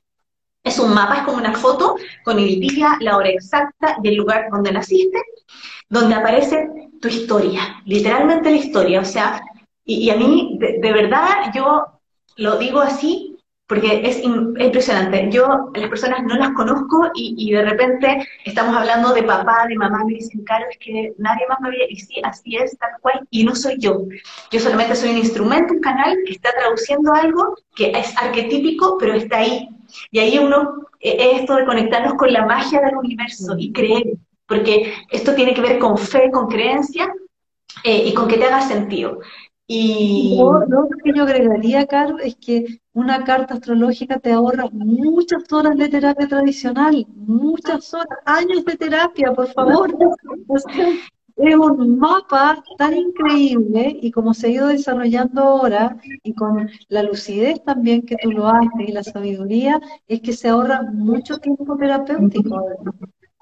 es 0.63 0.79
un 0.79 0.93
mapa, 0.93 1.19
es 1.19 1.23
como 1.23 1.39
una 1.39 1.55
foto 1.55 1.97
con 2.25 2.39
el 2.39 2.61
día, 2.61 2.99
la 3.01 3.17
hora 3.17 3.31
exacta 3.31 3.97
y 4.03 4.09
el 4.09 4.17
lugar 4.17 4.49
donde 4.51 4.73
naciste, 4.73 5.23
donde 5.89 6.15
aparece 6.15 6.69
tu 7.01 7.09
historia, 7.09 7.81
literalmente 7.87 8.51
la 8.51 8.57
historia, 8.57 9.01
o 9.01 9.05
sea, 9.05 9.41
y, 9.85 10.11
a 10.11 10.17
mí, 10.17 10.59
de 10.61 10.93
verdad, 10.93 11.51
yo 11.55 11.87
lo 12.37 12.59
digo 12.59 12.81
así, 12.81 13.28
porque 13.69 14.01
es, 14.03 14.25
impresionante. 14.25 15.29
Yo 15.31 15.71
las 15.75 15.91
personas 15.91 16.25
no 16.25 16.37
las 16.37 16.53
conozco 16.53 17.11
y, 17.15 17.53
de 17.53 17.63
repente 17.63 18.27
estamos 18.45 18.75
hablando 18.75 19.13
de 19.13 19.23
papá, 19.23 19.67
de 19.69 19.77
mamá, 19.77 20.05
me 20.07 20.15
dicen, 20.15 20.43
Caro, 20.45 20.65
es 20.71 20.79
que 20.79 21.13
nadie 21.19 21.47
más 21.49 21.61
me 21.61 21.69
había, 21.69 21.85
y 21.89 21.97
sí, 21.97 22.15
así 22.25 22.57
es, 22.57 22.77
tal 22.79 22.93
cual, 23.03 23.27
y 23.31 23.45
no 23.45 23.55
soy 23.55 23.77
yo. 23.79 24.05
Yo 24.51 24.59
solamente 24.59 24.97
soy 24.97 25.11
un 25.11 25.19
instrumento, 25.19 25.75
un 25.75 25.81
canal 25.81 26.17
que 26.25 26.33
está 26.33 26.51
traduciendo 26.53 27.13
algo 27.13 27.57
que 27.77 27.91
es 27.91 28.17
arquetípico, 28.17 28.97
pero 28.99 29.13
está 29.13 29.39
ahí. 29.39 29.69
Y 30.11 30.19
ahí 30.19 30.39
uno, 30.39 30.87
e, 31.01 31.33
es 31.33 31.41
esto 31.41 31.57
de 31.57 31.67
conectarnos 31.67 32.15
con 32.15 32.33
la 32.33 32.47
magia 32.47 32.81
del 32.81 32.97
universo 32.97 33.55
y 33.59 33.71
creer, 33.71 34.15
porque 34.47 34.95
esto 35.11 35.35
tiene 35.35 35.53
que 35.53 35.61
ver 35.61 35.79
con 35.79 35.99
fe, 35.99 36.31
con 36.33 36.49
creencia, 36.49 37.13
eh, 37.85 38.05
y 38.07 38.15
con 38.15 38.29
que 38.29 38.39
te 38.39 38.47
haga 38.47 38.63
sentido. 38.63 39.21
Y 39.71 40.35
lo 40.39 40.89
que 41.05 41.13
yo 41.15 41.25
agregaría, 41.25 41.87
Caro, 41.87 42.19
es 42.19 42.37
que 42.37 42.81
una 42.95 43.23
carta 43.23 43.55
astrológica 43.55 44.19
te 44.19 44.33
ahorra 44.33 44.65
muchas 44.73 45.53
horas 45.53 45.77
de 45.77 45.91
terapia 45.91 46.27
tradicional, 46.27 47.07
muchas 47.15 47.93
horas, 47.93 48.19
años 48.25 48.65
de 48.65 48.77
terapia, 48.77 49.31
por 49.35 49.49
favor. 49.53 49.95
es 51.39 51.55
un 51.55 51.99
mapa 51.99 52.65
tan 52.79 52.97
increíble 52.97 53.97
y 54.01 54.11
como 54.11 54.35
se 54.35 54.47
ha 54.47 54.51
ido 54.51 54.67
desarrollando 54.69 55.43
ahora 55.43 55.97
y 56.23 56.33
con 56.35 56.69
la 56.89 57.03
lucidez 57.03 57.63
también 57.63 58.03
que 58.03 58.17
tú 58.17 58.33
lo 58.33 58.49
haces 58.49 58.89
y 58.89 58.93
la 58.93 59.05
sabiduría, 59.05 59.81
es 60.09 60.21
que 60.21 60.33
se 60.33 60.49
ahorra 60.49 60.83
mucho 60.83 61.39
tiempo 61.39 61.77
terapéutico 61.77 62.59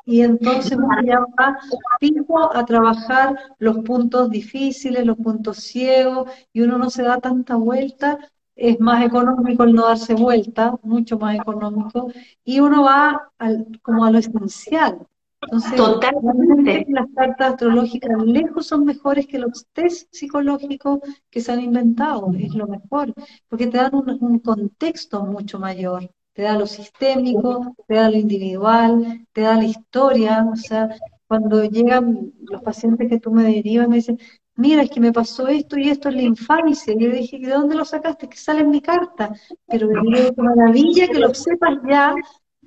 y 0.07 0.21
entonces 0.21 0.79
uno 0.79 1.03
ya 1.05 1.19
va 1.19 1.59
fijo 1.99 2.57
a 2.57 2.65
trabajar 2.65 3.37
los 3.59 3.79
puntos 3.79 4.31
difíciles, 4.31 5.05
los 5.05 5.17
puntos 5.17 5.59
ciegos, 5.59 6.31
y 6.53 6.63
uno 6.63 6.79
no 6.79 6.91
se 6.91 7.03
da 7.03 7.19
tanta 7.19 7.57
vuelta, 7.57 8.19
es 8.55 8.79
más 8.79 9.05
económico 9.05 9.65
el 9.65 9.75
no 9.75 9.87
darse 9.87 10.15
vuelta, 10.15 10.79
mucho 10.83 11.19
más 11.19 11.35
económico, 11.35 12.09
y 12.45 12.61
uno 12.61 12.85
va 12.85 13.33
al, 13.37 13.67
como 13.83 14.05
a 14.05 14.13
lo 14.13 14.19
esencial. 14.19 15.05
Entonces, 15.43 15.77
Totalmente. 15.77 16.87
las 16.89 17.07
cartas 17.15 17.53
astrológicas 17.55 18.23
lejos 18.23 18.67
son 18.67 18.85
mejores 18.85 19.27
que 19.27 19.41
los 19.41 19.67
test 19.73 20.09
psicológicos 20.15 21.01
que 21.31 21.41
se 21.41 21.51
han 21.51 21.61
inventado, 21.61 22.31
es 22.39 22.55
lo 22.55 22.69
mejor, 22.69 23.13
porque 23.49 23.67
te 23.67 23.79
dan 23.79 23.91
un 23.93 24.39
contexto 24.39 25.27
mucho 25.27 25.59
mayor 25.59 26.09
te 26.37 26.43
da 26.43 26.55
lo 26.55 26.67
sistémico, 26.67 27.75
te 27.89 27.95
da 27.95 28.11
lo 28.11 28.19
individual, 28.19 29.27
te 29.33 29.41
da 29.41 29.57
la 29.57 29.65
historia, 29.65 30.47
o 30.53 30.55
sea, 30.55 30.95
cuando 31.27 31.65
llegan 31.65 32.31
los 32.43 32.63
pacientes 32.63 33.09
que 33.09 33.19
tú 33.19 33.33
me 33.33 33.43
derivas, 33.43 33.89
me 33.89 33.97
dicen, 33.97 34.19
mira, 34.55 34.83
es 34.83 34.91
que 34.91 35.01
me 35.01 35.13
pasó 35.15 35.49
esto 35.49 35.79
y 35.79 35.89
esto 35.89 36.11
en 36.11 36.17
la 36.17 36.23
infancia, 36.23 36.93
y 36.93 37.03
yo 37.03 37.11
dije, 37.11 37.39
¿de 37.39 37.49
dónde 37.49 37.75
lo 37.75 37.87
sacaste? 37.87 38.29
Que 38.29 38.37
sale 38.37 38.61
en 38.61 38.69
mi 38.69 38.83
carta, 38.83 39.33
pero 39.67 39.89
digo, 39.89 40.31
maravilla 40.37 41.09
que 41.09 41.19
lo 41.21 41.33
sepas 41.33 41.79
ya, 41.89 42.15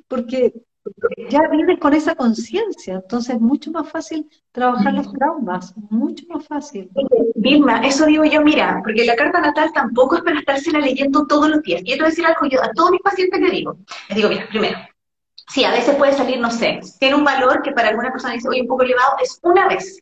porque 0.07 0.51
ya 1.29 1.47
vives 1.49 1.79
con 1.79 1.93
esa 1.93 2.15
conciencia, 2.15 2.95
entonces 2.95 3.35
es 3.35 3.41
mucho 3.41 3.71
más 3.71 3.89
fácil 3.89 4.29
trabajar 4.51 4.93
los 4.93 5.11
traumas, 5.13 5.73
mucho 5.89 6.25
más 6.29 6.45
fácil. 6.47 6.89
Vilma, 7.35 7.79
eso 7.85 8.05
digo 8.05 8.25
yo, 8.25 8.41
mira, 8.41 8.81
porque 8.83 9.05
la 9.05 9.15
carta 9.15 9.39
natal 9.39 9.71
tampoco 9.73 10.17
es 10.17 10.21
para 10.23 10.39
estársela 10.39 10.79
leyendo 10.79 11.25
todos 11.27 11.49
los 11.49 11.61
días. 11.61 11.81
Y 11.85 11.93
esto 11.93 12.05
decir 12.05 12.25
algo 12.25 12.47
yo 12.47 12.61
a 12.61 12.71
todos 12.71 12.91
mis 12.91 13.01
pacientes 13.01 13.39
que 13.39 13.51
digo. 13.51 13.77
Les 14.09 14.15
digo, 14.17 14.29
mira, 14.29 14.47
primero, 14.49 14.77
sí, 15.49 15.63
a 15.63 15.71
veces 15.71 15.95
puede 15.95 16.13
salir, 16.13 16.39
no 16.39 16.51
sé, 16.51 16.79
tiene 16.99 17.15
un 17.15 17.23
valor 17.23 17.61
que 17.61 17.71
para 17.71 17.89
alguna 17.89 18.11
persona 18.11 18.33
dice, 18.33 18.49
oye, 18.49 18.61
un 18.61 18.67
poco 18.67 18.83
elevado, 18.83 19.17
es 19.21 19.39
una 19.43 19.67
vez 19.67 20.01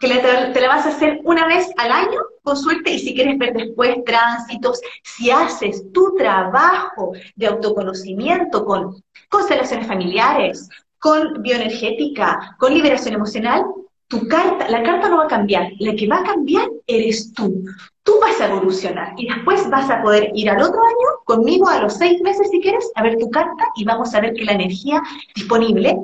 que 0.00 0.08
te, 0.08 0.60
la 0.60 0.68
vas 0.68 0.86
a 0.86 0.88
hacer 0.88 1.20
una 1.24 1.46
vez 1.46 1.70
al 1.76 1.92
año 1.92 2.20
con 2.42 2.56
suerte 2.56 2.90
y 2.90 2.98
si 2.98 3.14
quieres 3.14 3.36
ver 3.38 3.52
después 3.52 3.96
tránsitos, 4.06 4.80
si 5.04 5.30
haces 5.30 5.84
tu 5.92 6.14
trabajo 6.16 7.12
de 7.36 7.46
autoconocimiento 7.46 8.64
con 8.64 9.02
constelaciones 9.28 9.86
familiares, 9.86 10.68
con 10.98 11.42
bioenergética, 11.42 12.56
con 12.58 12.72
liberación 12.72 13.14
emocional, 13.14 13.62
tu 14.08 14.26
carta, 14.26 14.68
la 14.68 14.82
carta 14.82 15.08
no 15.08 15.18
va 15.18 15.24
a 15.24 15.28
cambiar, 15.28 15.70
la 15.78 15.94
que 15.94 16.08
va 16.08 16.18
a 16.18 16.24
cambiar 16.24 16.68
eres 16.86 17.32
tú. 17.34 17.62
Tú 18.02 18.14
vas 18.20 18.40
a 18.40 18.46
evolucionar 18.46 19.12
y 19.18 19.28
después 19.28 19.68
vas 19.68 19.88
a 19.90 20.02
poder 20.02 20.30
ir 20.34 20.48
al 20.48 20.62
otro 20.62 20.82
año 20.82 21.08
conmigo 21.26 21.68
a 21.68 21.80
los 21.80 21.94
seis 21.94 22.20
meses 22.22 22.48
si 22.50 22.60
quieres 22.60 22.90
a 22.96 23.02
ver 23.02 23.18
tu 23.18 23.30
carta 23.30 23.64
y 23.76 23.84
vamos 23.84 24.14
a 24.14 24.20
ver 24.20 24.32
que 24.32 24.44
la 24.44 24.52
energía 24.52 25.02
disponible 25.34 25.96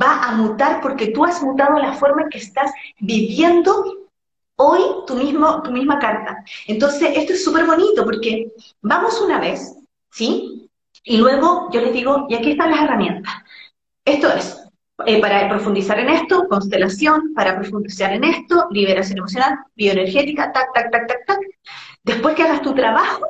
va 0.00 0.22
a 0.24 0.32
mutar 0.32 0.80
porque 0.80 1.08
tú 1.08 1.24
has 1.24 1.42
mutado 1.42 1.78
la 1.78 1.92
forma 1.94 2.22
en 2.22 2.30
que 2.30 2.38
estás 2.38 2.70
viviendo 3.00 3.84
hoy 4.56 4.80
tu, 5.06 5.14
mismo, 5.14 5.62
tu 5.62 5.70
misma 5.70 5.98
carta. 5.98 6.44
Entonces, 6.66 7.10
esto 7.16 7.32
es 7.32 7.44
súper 7.44 7.66
bonito 7.66 8.04
porque 8.04 8.52
vamos 8.80 9.20
una 9.20 9.40
vez, 9.40 9.74
¿sí? 10.10 10.68
Y 11.04 11.16
luego 11.16 11.68
yo 11.72 11.80
les 11.80 11.92
digo, 11.92 12.26
y 12.28 12.34
aquí 12.34 12.52
están 12.52 12.70
las 12.70 12.82
herramientas. 12.82 13.32
Esto 14.04 14.28
es, 14.32 14.62
eh, 15.06 15.20
para 15.20 15.48
profundizar 15.48 15.98
en 15.98 16.10
esto, 16.10 16.46
constelación, 16.48 17.32
para 17.34 17.56
profundizar 17.56 18.12
en 18.12 18.24
esto, 18.24 18.68
liberación 18.70 19.18
emocional, 19.18 19.58
bioenergética, 19.74 20.52
tac, 20.52 20.72
tac, 20.74 20.90
tac, 20.90 21.08
tac, 21.08 21.26
tac. 21.26 21.38
Después 22.04 22.34
que 22.34 22.42
hagas 22.42 22.62
tu 22.62 22.74
trabajo, 22.74 23.26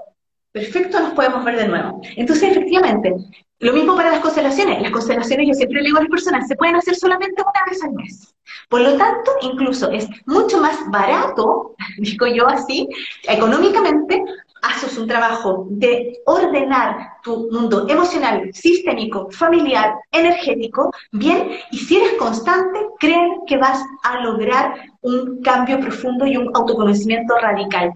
perfecto, 0.53 1.01
nos 1.01 1.15
podemos 1.15 1.45
ver 1.45 1.57
de 1.57 1.69
nuevo. 1.69 2.01
Entonces, 2.17 2.51
efectivamente, 2.51 3.15
lo 3.63 3.73
mismo 3.73 3.95
para 3.95 4.11
las 4.11 4.21
constelaciones. 4.21 4.83
Las 4.83 4.91
constelaciones, 4.91 5.49
yo 5.49 5.55
siempre 5.55 5.81
le 5.81 5.87
digo 5.87 5.99
a 5.99 6.03
las 6.03 6.11
personas, 6.11 6.49
se 6.49 6.57
pueden 6.57 6.77
hacer 6.77 6.97
solamente 6.97 7.43
una 7.43 7.65
vez 7.71 7.83
al 7.83 7.93
mes. 7.93 8.35
Por 8.69 8.81
lo 8.81 8.97
tanto, 8.97 9.31
incluso 9.43 9.91
es 9.91 10.09
mucho 10.27 10.61
más 10.61 10.79
barato, 10.91 11.75
digo 11.99 12.27
yo 12.27 12.49
así, 12.49 12.89
económicamente, 13.23 14.23
haces 14.63 14.97
un 14.97 15.07
trabajo 15.07 15.67
de 15.71 16.21
ordenar 16.25 17.15
tu 17.23 17.49
mundo 17.51 17.87
emocional, 17.89 18.51
sistémico, 18.53 19.29
familiar, 19.31 19.95
energético, 20.11 20.91
bien, 21.11 21.53
y 21.71 21.79
si 21.79 21.97
eres 21.97 22.15
constante, 22.15 22.79
creen 22.99 23.41
que 23.47 23.57
vas 23.57 23.81
a 24.05 24.21
lograr 24.21 24.75
un 25.03 25.41
cambio 25.43 25.81
profundo 25.81 26.27
y 26.27 26.37
un 26.37 26.51
autoconocimiento 26.55 27.35
radical. 27.37 27.93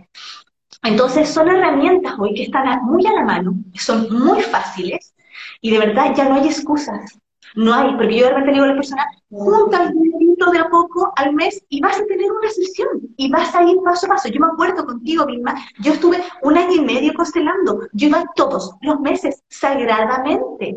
Entonces, 0.87 1.28
son 1.28 1.49
herramientas 1.49 2.14
hoy 2.18 2.34
que 2.34 2.45
están 2.45 2.82
muy 2.84 3.07
a 3.07 3.12
la 3.12 3.24
mano, 3.24 3.55
son 3.74 4.09
muy 4.12 4.41
fáciles, 4.43 5.14
y 5.61 5.70
de 5.70 5.78
verdad 5.78 6.14
ya 6.14 6.28
no 6.28 6.37
hay 6.37 6.47
excusas. 6.47 7.18
No 7.55 7.72
hay, 7.72 7.95
porque 7.97 8.18
yo 8.18 8.26
de 8.26 8.30
repente 8.30 8.53
digo 8.53 8.64
a 8.64 8.68
la 8.68 8.74
persona, 8.74 9.07
junta 9.30 9.84
el 9.84 9.93
dinerito 9.93 10.51
de 10.51 10.59
a 10.59 10.68
poco 10.68 11.12
al 11.16 11.32
mes 11.32 11.64
y 11.70 11.80
vas 11.80 11.99
a 11.99 12.05
tener 12.05 12.30
una 12.30 12.51
sesión 12.51 12.89
y 13.16 13.30
vas 13.30 13.55
a 13.55 13.64
ir 13.64 13.78
paso 13.82 14.07
a 14.07 14.11
paso. 14.11 14.28
Yo 14.28 14.41
me 14.41 14.49
acuerdo 14.49 14.84
contigo, 14.84 15.24
misma, 15.24 15.55
yo 15.80 15.95
estuve 15.95 16.22
un 16.43 16.59
año 16.59 16.74
y 16.74 16.80
medio 16.84 17.14
constelando. 17.14 17.80
Yo 17.93 18.09
iba 18.09 18.24
todos 18.34 18.74
los 18.82 19.01
meses 19.01 19.43
sagradamente, 19.49 20.76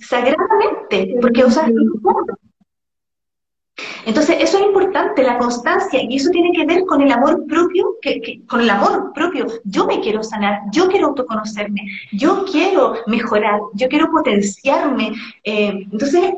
sagradamente, 0.00 1.16
porque, 1.20 1.44
o 1.44 1.50
sea, 1.50 1.66
Entonces, 4.04 4.36
eso 4.40 4.58
es 4.58 4.64
importante, 4.64 5.22
la 5.22 5.38
constancia, 5.38 6.00
y 6.02 6.16
eso 6.16 6.30
tiene 6.30 6.52
que 6.52 6.64
ver 6.64 6.84
con 6.86 7.00
el 7.00 7.12
amor 7.12 7.46
propio, 7.46 7.96
que, 8.00 8.42
con 8.46 8.60
el 8.60 8.70
amor 8.70 9.12
propio. 9.12 9.46
Yo 9.64 9.86
me 9.86 10.00
quiero 10.00 10.22
sanar, 10.22 10.62
yo 10.72 10.88
quiero 10.88 11.08
autoconocerme, 11.08 11.82
yo 12.12 12.44
quiero 12.50 12.94
mejorar, 13.06 13.60
yo 13.74 13.88
quiero 13.88 14.10
potenciarme. 14.10 15.12
Eh, 15.44 15.86
entonces, 15.92 16.34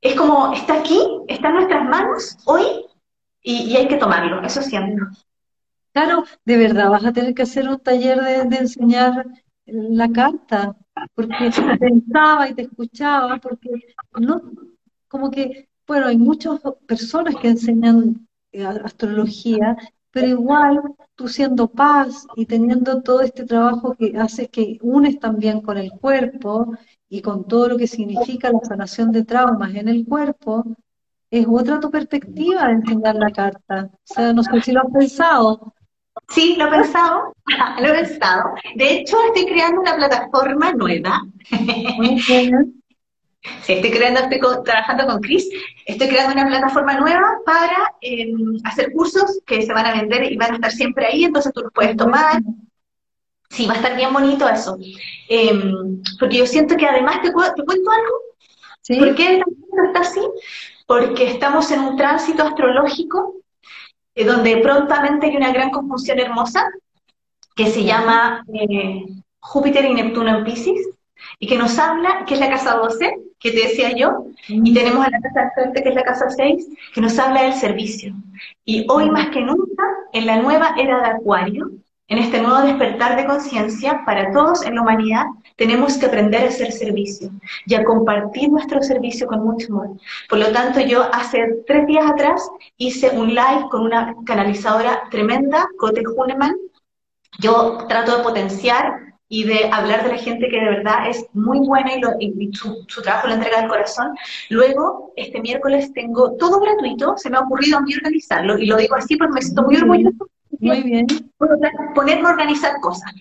es 0.00 0.14
como, 0.14 0.52
está 0.52 0.74
aquí, 0.78 1.00
está 1.26 1.48
en 1.48 1.54
nuestras 1.54 1.84
manos 1.84 2.38
hoy, 2.44 2.62
y, 3.42 3.76
hay 3.76 3.88
que 3.88 3.96
tomarlo, 3.96 4.42
eso 4.42 4.62
siento. 4.62 5.06
Claro, 5.92 6.24
de 6.44 6.56
verdad, 6.56 6.90
vas 6.90 7.04
a 7.04 7.12
tener 7.12 7.34
que 7.34 7.42
hacer 7.42 7.68
un 7.68 7.78
taller 7.78 8.20
de, 8.20 8.44
de 8.44 8.56
enseñar 8.56 9.26
la 9.66 10.08
carta, 10.10 10.76
porque 11.14 11.50
pensaba 11.78 12.48
y 12.48 12.54
te 12.54 12.62
escuchaba, 12.62 13.38
porque 13.38 13.68
no, 14.18 14.40
como 15.08 15.30
que 15.30 15.68
bueno, 15.88 16.06
hay 16.06 16.18
muchas 16.18 16.60
personas 16.86 17.34
que 17.36 17.48
enseñan 17.48 18.28
eh, 18.52 18.64
astrología, 18.64 19.74
pero 20.10 20.28
igual 20.28 20.82
tú 21.14 21.28
siendo 21.28 21.66
paz 21.68 22.26
y 22.36 22.44
teniendo 22.44 23.02
todo 23.02 23.22
este 23.22 23.44
trabajo 23.44 23.94
que 23.98 24.12
hace 24.18 24.48
que 24.48 24.78
unes 24.82 25.18
también 25.18 25.62
con 25.62 25.78
el 25.78 25.90
cuerpo 25.90 26.76
y 27.08 27.22
con 27.22 27.48
todo 27.48 27.70
lo 27.70 27.76
que 27.78 27.86
significa 27.86 28.52
la 28.52 28.60
sanación 28.62 29.12
de 29.12 29.24
traumas 29.24 29.74
en 29.74 29.88
el 29.88 30.04
cuerpo, 30.04 30.64
es 31.30 31.46
otra 31.48 31.80
tu 31.80 31.90
perspectiva 31.90 32.66
de 32.66 32.74
enseñar 32.74 33.14
la 33.16 33.30
carta. 33.30 33.90
O 33.92 34.14
sea, 34.14 34.32
no 34.34 34.42
sé 34.42 34.60
si 34.60 34.72
lo 34.72 34.80
has 34.80 34.92
pensado. 34.92 35.74
Sí, 36.28 36.56
lo 36.58 36.66
he 36.66 36.70
pensado, 36.70 37.34
lo 37.80 37.88
he 37.88 38.04
pensado. 38.04 38.50
De 38.76 38.92
hecho, 38.92 39.16
estoy 39.28 39.46
creando 39.46 39.80
una 39.80 39.96
plataforma 39.96 40.72
nueva. 40.72 41.22
Muy 41.96 42.22
bien. 42.28 42.82
Sí, 43.62 43.74
estoy 43.74 43.90
creando, 43.90 44.20
estoy 44.20 44.40
trabajando 44.64 45.06
con 45.06 45.20
Chris, 45.20 45.48
estoy 45.86 46.08
creando 46.08 46.32
una 46.32 46.48
plataforma 46.48 46.98
nueva 46.98 47.38
para 47.46 47.94
em, 48.00 48.58
hacer 48.64 48.90
cursos 48.92 49.40
que 49.46 49.62
se 49.62 49.72
van 49.72 49.86
a 49.86 49.92
vender 49.92 50.32
y 50.32 50.36
van 50.36 50.52
a 50.52 50.54
estar 50.56 50.72
siempre 50.72 51.06
ahí, 51.06 51.24
entonces 51.24 51.52
tú 51.52 51.62
los 51.62 51.72
puedes 51.72 51.96
tomar. 51.96 52.42
Sí, 53.50 53.66
va 53.66 53.74
a 53.74 53.76
estar 53.76 53.96
bien 53.96 54.12
bonito 54.12 54.48
eso. 54.48 54.76
Em, 55.28 56.02
porque 56.18 56.38
yo 56.38 56.46
siento 56.46 56.76
que 56.76 56.86
además 56.86 57.22
te, 57.22 57.32
cuento 57.32 57.66
algo. 57.66 58.14
¿Sí? 58.82 58.98
¿Por 58.98 59.14
qué 59.14 59.42
está 59.86 60.00
así? 60.00 60.20
Porque 60.86 61.30
estamos 61.30 61.70
en 61.70 61.80
un 61.80 61.96
tránsito 61.96 62.42
astrológico 62.42 63.36
eh, 64.14 64.24
donde 64.24 64.56
prontamente 64.58 65.26
hay 65.26 65.36
una 65.36 65.52
gran 65.52 65.70
conjunción 65.70 66.18
hermosa 66.18 66.66
que 67.54 67.66
se 67.66 67.84
llama 67.84 68.44
eh, 68.52 69.04
Júpiter 69.38 69.84
y 69.84 69.94
Neptuno 69.94 70.38
en 70.38 70.44
Pisces 70.44 70.88
y 71.38 71.46
que 71.46 71.58
nos 71.58 71.78
habla, 71.78 72.24
que 72.26 72.34
es 72.34 72.40
la 72.40 72.50
casa 72.50 72.76
12, 72.76 73.27
que 73.40 73.52
te 73.52 73.68
decía 73.68 73.92
yo, 73.92 74.26
y 74.48 74.74
tenemos 74.74 75.06
a 75.06 75.10
la 75.10 75.20
casa 75.20 75.42
de 75.42 75.50
frente, 75.52 75.82
que 75.82 75.88
es 75.90 75.94
la 75.94 76.02
casa 76.02 76.28
6, 76.28 76.68
que 76.94 77.00
nos 77.00 77.18
habla 77.18 77.42
del 77.42 77.54
servicio. 77.54 78.14
Y 78.64 78.86
hoy 78.88 79.10
más 79.10 79.28
que 79.28 79.40
nunca, 79.40 79.84
en 80.12 80.26
la 80.26 80.40
nueva 80.40 80.74
era 80.76 81.00
de 81.00 81.06
Acuario, 81.08 81.70
en 82.08 82.18
este 82.18 82.40
nuevo 82.40 82.60
despertar 82.62 83.16
de 83.16 83.26
conciencia, 83.26 84.02
para 84.06 84.32
todos 84.32 84.64
en 84.64 84.76
la 84.76 84.80
humanidad, 84.82 85.26
tenemos 85.56 85.98
que 85.98 86.06
aprender 86.06 86.42
a 86.42 86.48
hacer 86.48 86.72
servicio 86.72 87.30
y 87.66 87.74
a 87.74 87.84
compartir 87.84 88.48
nuestro 88.48 88.82
servicio 88.82 89.26
con 89.26 89.44
mucho 89.44 89.66
amor. 89.68 89.90
Por 90.28 90.38
lo 90.38 90.50
tanto, 90.50 90.80
yo 90.80 91.02
hace 91.12 91.62
tres 91.66 91.86
días 91.86 92.10
atrás 92.10 92.48
hice 92.78 93.10
un 93.10 93.34
live 93.34 93.66
con 93.70 93.82
una 93.82 94.14
canalizadora 94.24 95.02
tremenda, 95.10 95.68
Cote 95.76 96.02
Huneman. 96.06 96.56
Yo 97.40 97.84
trato 97.88 98.16
de 98.16 98.22
potenciar 98.22 99.07
y 99.28 99.44
de 99.44 99.70
hablar 99.70 100.04
de 100.04 100.10
la 100.10 100.18
gente 100.18 100.48
que 100.48 100.58
de 100.58 100.70
verdad 100.70 101.08
es 101.08 101.26
muy 101.34 101.58
buena 101.58 101.92
y, 102.18 102.52
su, 102.54 102.86
trabajo 103.02 103.28
lo 103.28 103.34
entrega 103.34 103.60
al 103.60 103.68
corazón. 103.68 104.14
Luego, 104.48 105.12
este 105.16 105.40
miércoles 105.40 105.92
tengo 105.92 106.32
todo 106.36 106.60
gratuito, 106.60 107.16
se 107.18 107.28
me 107.28 107.36
ha 107.36 107.40
ocurrido 107.40 107.78
a 107.78 107.82
mí 107.82 107.94
organizarlo, 107.94 108.58
y 108.58 108.66
lo 108.66 108.76
digo 108.76 108.94
así 108.94 109.16
porque 109.16 109.34
me 109.34 109.42
siento 109.42 109.62
muy 109.62 109.76
orgulloso. 109.76 110.28
Muy 110.60 110.82
bien. 110.82 111.06
Ponerme 111.94 112.28
a 112.28 112.32
organizar 112.32 112.80
cosas. 112.80 113.12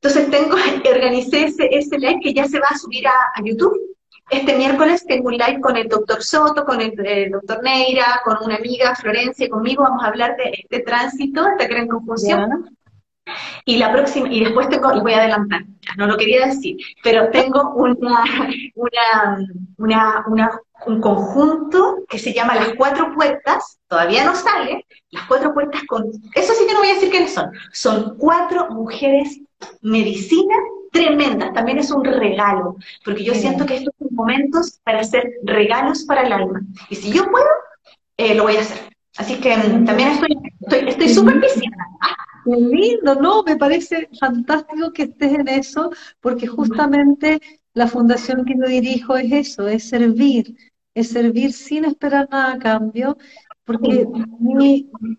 Entonces 0.00 0.30
tengo, 0.30 0.56
organicé 0.94 1.44
ese, 1.44 1.68
ese 1.72 1.98
live 1.98 2.20
que 2.22 2.34
ya 2.34 2.46
se 2.46 2.60
va 2.60 2.68
a 2.70 2.78
subir 2.78 3.06
a, 3.08 3.12
YouTube. 3.42 3.96
Este 4.28 4.56
miércoles 4.56 5.06
tengo 5.06 5.28
un 5.28 5.36
live 5.36 5.60
con 5.60 5.76
el 5.76 5.88
doctor 5.88 6.22
Soto, 6.22 6.64
con 6.64 6.80
el, 6.80 7.30
doctor 7.30 7.62
Neira, 7.62 8.20
con 8.24 8.36
una 8.44 8.56
amiga, 8.56 8.94
Florencia, 8.94 9.48
conmigo. 9.48 9.84
Vamos 9.84 10.02
a 10.02 10.08
hablar 10.08 10.36
de 10.36 10.50
este 10.62 10.80
tránsito, 10.80 11.46
esta 11.48 11.66
gran 11.66 11.88
confusión. 11.88 12.75
Y 13.64 13.78
la 13.78 13.92
próxima, 13.92 14.28
y 14.32 14.44
después 14.44 14.68
tengo, 14.68 14.94
y 14.94 15.00
voy 15.00 15.12
a 15.12 15.18
adelantar, 15.18 15.64
no 15.96 16.06
lo 16.06 16.16
quería 16.16 16.46
decir, 16.46 16.76
pero 17.02 17.30
tengo 17.30 17.74
una, 17.74 18.24
una, 19.76 20.24
una, 20.28 20.60
un 20.86 21.00
conjunto 21.00 22.04
que 22.08 22.18
se 22.18 22.32
llama 22.32 22.54
Las 22.54 22.74
Cuatro 22.76 23.12
Puertas, 23.14 23.78
todavía 23.88 24.24
no 24.24 24.34
sale, 24.34 24.86
Las 25.10 25.24
Cuatro 25.24 25.52
Puertas 25.52 25.82
con, 25.88 26.04
eso 26.34 26.52
sí 26.54 26.66
que 26.66 26.72
no 26.72 26.78
voy 26.78 26.90
a 26.90 26.94
decir 26.94 27.10
quiénes 27.10 27.34
son, 27.34 27.50
son 27.72 28.16
cuatro 28.18 28.70
mujeres 28.70 29.40
medicina 29.80 30.54
tremendas, 30.92 31.52
también 31.52 31.78
es 31.78 31.90
un 31.90 32.04
regalo, 32.04 32.76
porque 33.04 33.24
yo 33.24 33.34
siento 33.34 33.66
que 33.66 33.76
estos 33.76 33.92
son 33.98 34.08
momentos 34.12 34.78
para 34.84 35.00
hacer 35.00 35.24
regalos 35.42 36.04
para 36.04 36.22
el 36.22 36.32
alma, 36.32 36.60
y 36.88 36.94
si 36.94 37.12
yo 37.12 37.28
puedo, 37.30 37.46
eh, 38.16 38.34
lo 38.34 38.44
voy 38.44 38.56
a 38.56 38.60
hacer. 38.60 38.78
Así 39.18 39.40
que 39.40 39.50
también 39.86 40.10
estoy 40.10 40.36
estoy 40.88 41.08
súper 41.08 41.42
estoy 41.42 41.68
Qué 42.46 42.56
lindo, 42.56 43.16
¿no? 43.16 43.42
Me 43.42 43.56
parece 43.56 44.08
fantástico 44.20 44.92
que 44.92 45.02
estés 45.02 45.32
en 45.32 45.48
eso, 45.48 45.90
porque 46.20 46.46
justamente 46.46 47.40
la 47.74 47.88
fundación 47.88 48.44
que 48.44 48.54
yo 48.56 48.68
dirijo 48.68 49.16
es 49.16 49.32
eso, 49.32 49.66
es 49.66 49.88
servir, 49.88 50.56
es 50.94 51.08
servir 51.08 51.52
sin 51.52 51.84
esperar 51.86 52.28
nada 52.30 52.52
a 52.52 52.58
cambio, 52.60 53.18
porque 53.64 54.06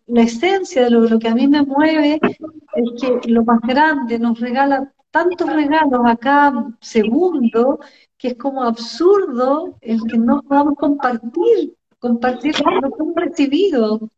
la 0.05 0.21
esencia 0.21 0.86
de 0.86 0.89
lo, 0.89 1.19
que 1.19 1.28
a 1.28 1.36
mí 1.36 1.49
me 1.49 1.63
mueve 1.63 2.21
es 2.23 3.01
que 3.01 3.30
lo 3.30 3.43
más 3.43 3.59
grande 3.59 4.17
nos 4.19 4.39
regala 4.39 4.93
tantos 5.11 5.51
regalos 5.51 5.99
a 6.05 6.15
cada 6.15 6.78
segundo 6.80 7.80
que 8.17 8.30
es 8.30 8.36
como 8.36 8.63
absurdo 8.63 9.78
el 9.82 10.01
que 10.03 10.17
no 10.17 10.41
podamos 10.43 10.75
compartir, 10.75 11.75
compartir 11.99 12.55
lo 12.82 12.89
que 12.89 13.03
hemos 13.03 13.15
recibido. 13.15 14.09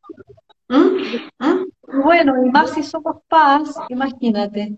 ¿Mm? 0.70 1.02
¿Mm? 1.40 2.04
Bueno, 2.04 2.34
y 2.46 2.50
más 2.50 2.72
si 2.72 2.84
somos 2.84 3.18
paz, 3.28 3.76
imagínate. 3.90 4.78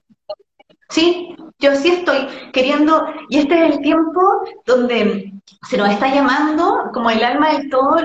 Sí, 0.90 1.36
yo 1.60 1.76
sí 1.76 1.90
estoy 1.90 2.28
queriendo, 2.52 3.06
y 3.30 3.40
este 3.40 3.66
es 3.66 3.76
el 3.76 3.82
tiempo 3.82 4.22
donde 4.66 5.32
se 5.70 5.78
nos 5.78 5.90
está 5.90 6.14
llamando 6.14 6.90
como 6.94 7.10
el 7.10 7.24
alma 7.24 7.54
del 7.54 7.70
todo, 7.70 7.96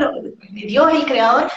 Dios, 0.50 0.92
el 0.92 1.04
creador, 1.04 1.50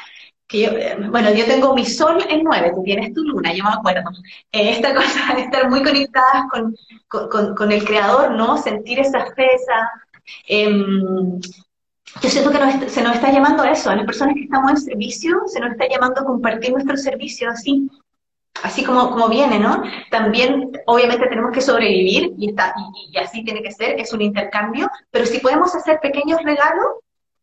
que 0.48 0.62
yo, 0.62 0.72
bueno, 1.12 1.32
yo 1.32 1.46
tengo 1.46 1.76
mi 1.76 1.86
sol 1.86 2.24
en 2.28 2.44
nueve, 2.44 2.72
tú 2.74 2.82
tienes 2.84 3.14
tu 3.14 3.22
luna, 3.22 3.54
yo 3.54 3.64
me 3.64 3.70
acuerdo. 3.70 4.10
Eh, 4.52 4.72
esta 4.72 4.96
cosa 4.96 5.36
de 5.36 5.42
estar 5.42 5.70
muy 5.70 5.84
conectadas 5.84 6.46
con, 6.50 7.56
con, 7.56 7.72
el 7.72 7.86
creador, 7.86 8.32
¿no? 8.32 8.58
Sentir 8.58 9.00
esa 9.00 9.28
fe, 9.36 9.48
esa, 9.54 9.92
em, 10.48 11.40
yo 12.22 12.30
siento 12.30 12.52
que 12.52 12.90
se 12.90 13.02
nos 13.02 13.16
está 13.16 13.32
llamando 13.32 13.64
a 13.64 13.72
eso, 13.72 13.90
a 13.90 13.96
las 13.96 14.06
personas 14.06 14.36
que 14.36 14.44
estamos 14.44 14.72
en 14.72 14.78
servicio, 14.78 15.42
se 15.46 15.60
nos 15.60 15.72
está 15.72 15.88
llamando 15.88 16.22
a 16.22 16.26
compartir 16.26 16.72
nuestro 16.72 16.98
servicio 16.98 17.50
así, 17.50 17.90
así 18.64 18.84
como, 18.84 19.12
como 19.12 19.30
viene, 19.30 19.60
¿no? 19.60 19.84
También, 20.10 20.72
obviamente, 20.86 21.28
tenemos 21.28 21.52
que 21.52 21.62
sobrevivir 21.62 22.34
y, 22.38 22.50
está, 22.50 22.74
y, 23.12 23.18
así 23.18 23.44
tiene 23.44 23.62
que 23.62 23.72
ser, 23.72 24.00
es 24.00 24.12
un 24.12 24.22
intercambio, 24.22 24.90
pero 25.12 25.26
si 25.26 25.40
podemos 25.40 25.74
hacer 25.76 26.00
pequeños 26.02 26.42
regalos, 26.44 26.88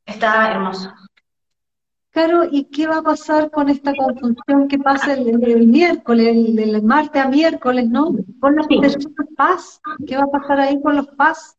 está 0.05 0.51
hermoso. 0.51 0.93
Claro, 2.11 2.45
¿y 2.51 2.65
qué 2.65 2.87
va 2.87 2.99
a 2.99 3.03
pasar 3.03 3.51
con 3.51 3.69
esta 3.69 3.93
conjunción 3.95 4.69
que 4.69 4.79
pasa 4.79 5.13
el, 5.13 5.39
miércoles, 5.67 6.29
el, 6.29 6.83
martes 6.83 7.23
a 7.23 7.29
miércoles, 7.29 7.89
¿no? 7.89 8.15
Con 8.41 8.57
los 8.57 8.67
paz, 9.37 9.81
¿qué 10.07 10.17
va 10.17 10.25
a 10.25 10.31
pasar 10.31 10.61
ahí 10.61 10.81
con 10.81 10.97
los 10.97 11.07
paz? 11.09 11.57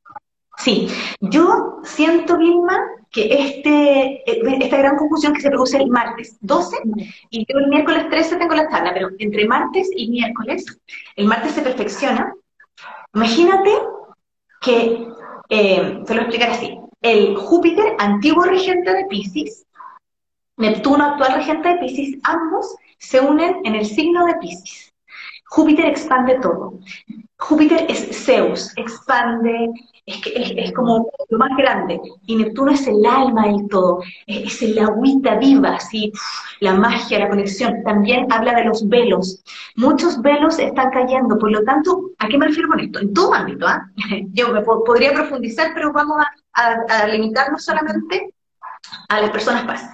Sí, 0.58 0.88
yo 1.22 1.80
siento, 1.84 2.38
Vilma, 2.38 2.80
que 3.12 3.28
este, 3.32 4.24
esta 4.64 4.78
gran 4.78 4.98
confusión 4.98 5.34
que 5.34 5.42
se 5.42 5.50
produce 5.50 5.78
el 5.78 5.88
martes 5.88 6.38
12 6.42 6.78
y 7.30 7.46
yo 7.48 7.60
el 7.60 7.68
miércoles 7.68 8.10
13 8.10 8.38
tengo 8.38 8.56
la 8.56 8.68
tabla, 8.68 8.94
pero 8.94 9.10
entre 9.20 9.48
martes 9.48 9.90
y 9.96 10.10
miércoles, 10.10 10.66
el 11.16 11.26
martes 11.26 11.54
se 11.54 11.62
perfecciona. 11.62 12.34
Imagínate 13.14 13.72
que, 14.62 15.08
eh, 15.50 16.04
te 16.06 16.16
lo 16.16 16.22
explicar 16.22 16.50
así, 16.50 16.78
el 17.02 17.36
Júpiter, 17.36 17.96
antiguo 18.00 18.44
regente 18.44 18.94
de 18.94 19.06
Pisces, 19.06 19.66
Neptuno, 20.58 21.06
actual 21.06 21.36
regente 21.36 21.70
de 21.70 21.76
Pisces, 21.76 22.20
ambos 22.24 22.76
se 22.98 23.22
unen 23.22 23.58
en 23.64 23.76
el 23.76 23.86
signo 23.86 24.26
de 24.26 24.36
Pisces. 24.36 24.87
Júpiter 25.50 25.86
expande 25.86 26.40
todo. 26.40 26.80
Júpiter 27.40 27.86
es 27.88 28.26
Zeus, 28.26 28.74
expande, 28.78 29.70
es, 30.08 30.22
es, 30.26 30.74
como 30.74 31.08
lo 31.30 31.38
más 31.38 31.56
grande. 31.56 32.00
Y 32.26 32.36
Neptuno 32.36 32.72
es 32.72 32.88
el 32.88 33.06
alma 33.06 33.48
del 33.48 33.68
todo, 33.70 34.02
es, 34.26 34.62
el 34.64 34.80
agüita 34.80 35.36
viva, 35.36 35.76
así, 35.76 36.12
la 36.62 36.74
magia, 36.74 37.20
la 37.20 37.30
conexión. 37.30 37.84
También 37.84 38.32
habla 38.32 38.56
de 38.56 38.66
los 38.66 38.88
velos. 38.88 39.44
Muchos 39.76 40.20
velos 40.22 40.58
están 40.58 40.90
cayendo, 40.90 41.38
por 41.38 41.52
lo 41.52 41.64
tanto, 41.64 42.12
¿a 42.18 42.28
qué 42.28 42.38
me 42.38 42.48
refiero 42.48 42.70
con 42.70 42.80
esto? 42.80 43.00
En 43.00 43.14
todo 43.14 43.34
ámbito, 43.34 43.68
¿ah? 43.68 43.88
Yo 44.32 44.52
me 44.52 44.62
podría 44.62 45.14
profundizar, 45.14 45.72
pero 45.76 45.94
vamos 45.94 46.18
a, 46.54 47.08
limitarnos 47.08 47.64
solamente 47.64 48.34
a 49.10 49.22
las 49.22 49.30
personas 49.30 49.66
paz. 49.66 49.90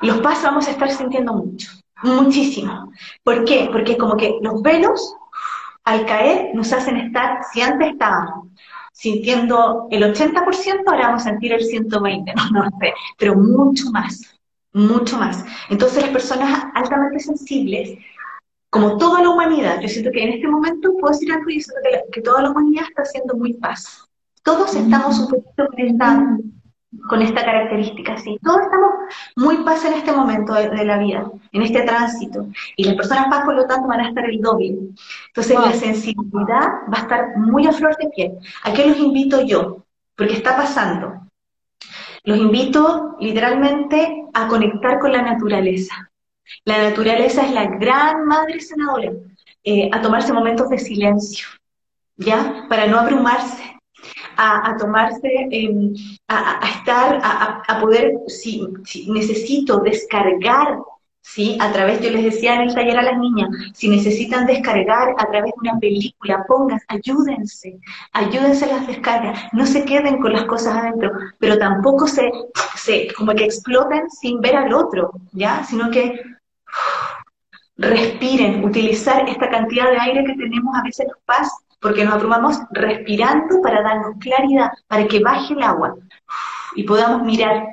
Los 0.00 0.20
paz 0.20 0.42
vamos 0.44 0.68
a 0.68 0.70
estar 0.70 0.90
sintiendo 0.90 1.34
mucho, 1.34 1.70
muchísimo. 2.02 2.92
¿Por 3.22 3.44
qué? 3.44 3.68
Porque 3.72 3.96
como 3.96 4.16
que 4.16 4.38
los 4.42 4.62
velos 4.62 5.14
al 5.84 6.06
caer 6.06 6.54
nos 6.54 6.72
hacen 6.72 6.96
estar, 6.96 7.40
si 7.52 7.60
antes 7.62 7.92
estábamos 7.92 8.48
sintiendo 8.92 9.88
el 9.90 10.02
80%, 10.02 10.82
ahora 10.86 11.06
vamos 11.06 11.22
a 11.22 11.30
sentir 11.30 11.52
el 11.52 11.62
120%, 11.62 12.34
no, 12.52 12.64
no 12.64 12.70
sé, 12.80 12.92
pero 13.16 13.34
mucho 13.34 13.90
más, 13.90 14.38
mucho 14.72 15.16
más. 15.18 15.44
Entonces 15.70 16.02
las 16.02 16.10
personas 16.10 16.66
altamente 16.74 17.20
sensibles, 17.20 17.98
como 18.68 18.98
toda 18.98 19.22
la 19.22 19.30
humanidad, 19.30 19.80
yo 19.80 19.88
siento 19.88 20.10
que 20.12 20.22
en 20.22 20.34
este 20.34 20.46
momento 20.46 20.92
puedo 21.00 21.12
decir 21.12 21.32
algo 21.32 21.48
y 21.48 21.60
siento 21.60 21.80
que, 21.82 22.12
que 22.12 22.20
toda 22.20 22.42
la 22.42 22.50
humanidad 22.50 22.84
está 22.88 23.02
haciendo 23.02 23.36
muy 23.36 23.54
paz. 23.54 24.06
Todos 24.42 24.74
estamos 24.74 25.18
un 25.18 25.28
poquito 25.28 25.66
conectados 25.68 26.40
con 27.08 27.22
esta 27.22 27.44
característica, 27.44 28.16
sí. 28.18 28.38
Todos 28.42 28.62
estamos 28.62 28.90
muy 29.36 29.58
paz 29.58 29.84
en 29.84 29.94
este 29.94 30.12
momento 30.12 30.54
de, 30.54 30.84
la 30.84 30.98
vida, 30.98 31.30
en 31.52 31.62
este 31.62 31.82
tránsito. 31.82 32.46
Y 32.76 32.84
las 32.84 32.94
personas 32.96 33.28
paz, 33.28 33.44
por 33.44 33.54
lo 33.54 33.66
tanto, 33.66 33.86
van 33.86 34.00
a 34.00 34.08
estar 34.08 34.24
el 34.28 34.40
doble. 34.40 34.76
Entonces, 35.28 35.58
la 35.58 35.72
sensibilidad 35.72 36.68
va 36.92 36.98
a 36.98 37.02
estar 37.02 37.36
muy 37.36 37.66
a 37.66 37.72
flor 37.72 37.96
de 37.96 38.08
piel. 38.08 38.32
¿A 38.64 38.72
qué 38.72 38.86
los 38.86 38.98
invito 38.98 39.42
yo? 39.42 39.84
Porque 40.16 40.34
está 40.34 40.56
pasando. 40.56 41.26
Los 42.24 42.38
invito 42.38 43.16
literalmente 43.20 44.26
a 44.34 44.48
conectar 44.48 44.98
con 44.98 45.12
la 45.12 45.22
naturaleza. 45.22 46.10
La 46.64 46.82
naturaleza 46.82 47.46
es 47.46 47.52
la 47.52 47.66
gran 47.66 48.26
madre 48.26 48.60
sanadora. 48.60 49.12
Eh, 49.62 49.90
a 49.92 50.00
tomarse 50.00 50.32
momentos 50.32 50.70
de 50.70 50.78
silencio, 50.78 51.46
¿ya? 52.16 52.64
Para 52.68 52.86
no 52.86 52.98
abrumarse, 52.98 53.78
a, 54.40 54.76
tomarse, 54.78 55.28
em, 55.50 55.92
a, 56.28 56.60
estar, 56.76 57.20
a, 57.22 57.80
poder, 57.80 58.14
si, 58.26 58.66
necesito 59.08 59.80
descargar, 59.80 60.78
¿sí? 61.20 61.58
A 61.60 61.70
través, 61.72 62.00
yo 62.00 62.10
les 62.10 62.24
decía 62.24 62.54
en 62.54 62.62
el 62.62 62.74
taller 62.74 62.98
a 62.98 63.02
las 63.02 63.18
niñas, 63.18 63.50
si 63.74 63.88
necesitan 63.88 64.46
descargar 64.46 65.14
a 65.18 65.26
través 65.26 65.52
de 65.52 65.68
una 65.68 65.78
película, 65.78 66.44
pongas, 66.48 66.82
ayúdense, 66.88 67.78
ayúdense 68.12 68.64
a 68.64 68.78
las 68.78 68.86
descargas, 68.86 69.38
no 69.52 69.66
se 69.66 69.84
queden 69.84 70.18
con 70.20 70.32
las 70.32 70.44
cosas 70.44 70.74
adentro, 70.74 71.10
pero 71.38 71.58
tampoco 71.58 72.08
se, 72.08 72.30
se 72.76 73.12
como 73.12 73.34
que 73.34 73.44
exploten 73.44 74.08
sin 74.08 74.40
ver 74.40 74.56
al 74.56 74.72
otro, 74.72 75.12
¿ya? 75.32 75.64
Sino 75.64 75.90
que 75.90 76.18
respiren, 77.76 78.64
utilizar 78.64 79.28
esta 79.28 79.50
cantidad 79.50 79.90
de 79.90 79.98
aire 79.98 80.24
que 80.24 80.34
tenemos 80.34 80.74
a 80.76 80.82
veces 80.82 81.06
los 81.08 81.22
paz 81.26 81.50
porque 81.80 82.04
nos 82.04 82.14
abrumamos 82.14 82.58
respirando 82.70 83.60
para 83.62 83.82
darnos 83.82 84.16
claridad, 84.20 84.70
para 84.86 85.06
que 85.06 85.20
baje 85.20 85.54
el 85.54 85.62
agua 85.62 85.96
y 86.74 86.84
podamos 86.84 87.22
mirar 87.22 87.66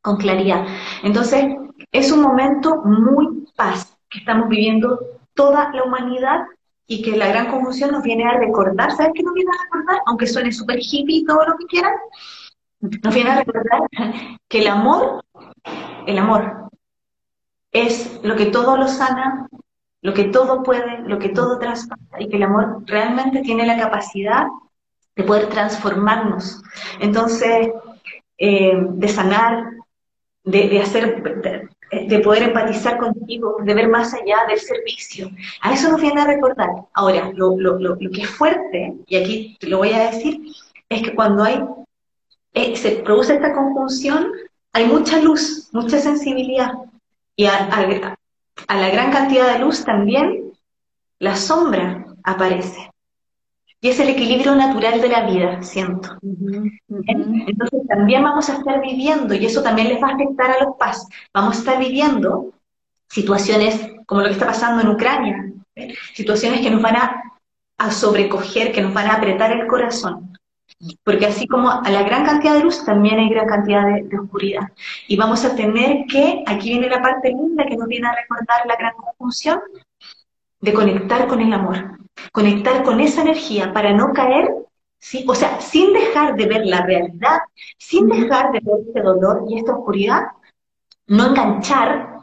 con 0.00 0.16
claridad. 0.16 0.66
Entonces, 1.02 1.44
es 1.92 2.10
un 2.10 2.22
momento 2.22 2.82
muy 2.84 3.46
paz 3.56 3.96
que 4.10 4.18
estamos 4.18 4.48
viviendo 4.48 4.98
toda 5.34 5.70
la 5.72 5.84
humanidad 5.84 6.44
y 6.86 7.02
que 7.02 7.16
la 7.16 7.28
gran 7.28 7.50
conjunción 7.50 7.92
nos 7.92 8.02
viene 8.02 8.24
a 8.24 8.38
recordar, 8.38 8.92
¿sabes 8.92 9.12
qué 9.14 9.22
nos 9.22 9.34
viene 9.34 9.50
a 9.50 9.64
recordar? 9.64 10.02
Aunque 10.06 10.26
suene 10.26 10.52
súper 10.52 10.78
hippie 10.80 11.18
y 11.18 11.24
todo 11.24 11.44
lo 11.46 11.56
que 11.56 11.66
quieran, 11.66 11.94
nos 12.80 13.14
viene 13.14 13.30
a 13.30 13.38
recordar 13.38 13.80
que 14.48 14.58
el 14.58 14.68
amor, 14.68 15.24
el 16.06 16.18
amor, 16.18 16.68
es 17.72 18.20
lo 18.22 18.36
que 18.36 18.46
todo 18.46 18.76
lo 18.76 18.86
sana, 18.86 19.48
lo 20.04 20.12
que 20.12 20.24
todo 20.24 20.62
puede, 20.62 21.00
lo 21.06 21.18
que 21.18 21.30
todo 21.30 21.58
traspasa 21.58 22.20
y 22.20 22.28
que 22.28 22.36
el 22.36 22.42
amor 22.42 22.82
realmente 22.84 23.40
tiene 23.40 23.66
la 23.66 23.78
capacidad 23.78 24.46
de 25.16 25.24
poder 25.24 25.48
transformarnos. 25.48 26.62
Entonces, 27.00 27.70
eh, 28.36 28.74
de 28.76 29.08
sanar, 29.08 29.64
de, 30.44 30.78
hacer, 30.78 31.22
de, 31.90 32.18
poder 32.18 32.42
empatizar 32.42 32.98
contigo, 32.98 33.56
de 33.62 33.72
ver 33.72 33.88
más 33.88 34.12
allá 34.12 34.44
del 34.46 34.58
servicio. 34.58 35.30
A 35.62 35.72
eso 35.72 35.90
nos 35.90 36.02
viene 36.02 36.20
a 36.20 36.26
recordar. 36.26 36.68
Ahora, 36.92 37.32
lo, 37.34 37.56
que 37.96 38.20
es 38.20 38.28
fuerte, 38.28 38.96
y 39.06 39.16
aquí 39.16 39.56
te 39.58 39.68
lo 39.68 39.78
voy 39.78 39.92
a 39.92 40.10
decir, 40.10 40.38
es 40.90 41.00
que 41.00 41.14
cuando 41.14 41.44
hay, 41.44 41.64
eh, 42.52 42.76
se 42.76 42.96
produce 42.96 43.36
esta 43.36 43.54
conjunción, 43.54 44.32
hay 44.74 44.84
mucha 44.84 45.18
luz, 45.18 45.70
mucha 45.72 45.98
sensibilidad. 45.98 46.72
Y 47.36 47.46
a, 47.46 48.18
la 48.68 48.90
gran 48.90 49.10
cantidad 49.10 49.52
de 49.52 49.58
luz 49.58 49.84
también 49.84 50.52
la 51.18 51.36
sombra 51.36 52.06
aparece. 52.22 52.90
Y 53.80 53.88
es 53.90 54.00
el 54.00 54.08
equilibrio 54.08 54.54
natural 54.54 55.00
de 55.00 55.08
la 55.08 55.26
vida, 55.26 55.62
siento. 55.62 56.16
Entonces 56.88 57.86
también 57.86 58.22
vamos 58.22 58.48
a 58.48 58.54
estar 58.54 58.80
viviendo, 58.80 59.34
y 59.34 59.44
eso 59.44 59.62
también 59.62 59.88
les 59.88 60.02
va 60.02 60.08
a 60.08 60.14
afectar 60.14 60.50
a 60.50 60.64
los 60.64 60.76
paz, 60.78 61.06
vamos 61.34 61.56
a 61.56 61.58
estar 61.58 61.78
viviendo 61.78 62.52
situaciones 63.08 63.92
como 64.06 64.22
lo 64.22 64.28
que 64.28 64.32
está 64.32 64.46
pasando 64.46 64.82
en 64.82 64.88
Ucrania, 64.88 65.52
situaciones 66.14 66.60
que 66.60 66.70
nos 66.70 66.80
van 66.80 66.96
a, 66.96 67.22
a 67.78 67.90
sobrecoger, 67.90 68.72
que 68.72 68.80
nos 68.80 68.94
van 68.94 69.08
a 69.08 69.16
apretar 69.16 69.52
el 69.52 69.66
corazón. 69.66 70.33
Porque 71.02 71.26
así 71.26 71.46
como 71.46 71.70
a 71.70 71.88
la 71.90 72.02
gran 72.02 72.24
cantidad 72.24 72.54
de 72.54 72.64
luz, 72.64 72.84
también 72.84 73.18
hay 73.18 73.28
gran 73.28 73.46
cantidad 73.46 73.86
de, 73.86 74.18
oscuridad. 74.18 74.72
Y 75.08 75.16
vamos 75.16 75.44
a 75.44 75.54
tener 75.54 76.04
que, 76.06 76.42
aquí 76.46 76.70
viene 76.70 76.88
la 76.88 77.00
parte 77.00 77.28
linda 77.28 77.64
que 77.66 77.76
nos 77.76 77.88
viene 77.88 78.08
a 78.08 78.14
recordar 78.14 78.66
la 78.66 78.76
gran 78.76 78.92
conjunción, 78.94 79.60
de 80.60 80.72
conectar 80.72 81.26
con 81.26 81.40
el 81.40 81.52
amor, 81.52 81.98
conectar 82.32 82.82
con 82.82 83.00
esa 83.00 83.22
energía 83.22 83.72
para 83.72 83.92
no 83.92 84.12
caer, 84.12 84.50
¿sí? 84.98 85.24
o 85.28 85.34
sea, 85.34 85.60
sin 85.60 85.92
dejar 85.92 86.36
de 86.36 86.46
ver 86.46 86.66
la 86.66 86.82
realidad, 86.82 87.38
sin 87.78 88.08
dejar 88.08 88.52
de 88.52 88.60
ver 88.60 88.80
este 88.86 89.00
dolor 89.00 89.44
y 89.48 89.58
esta 89.58 89.76
oscuridad, 89.76 90.22
no 91.06 91.26
enganchar, 91.26 92.20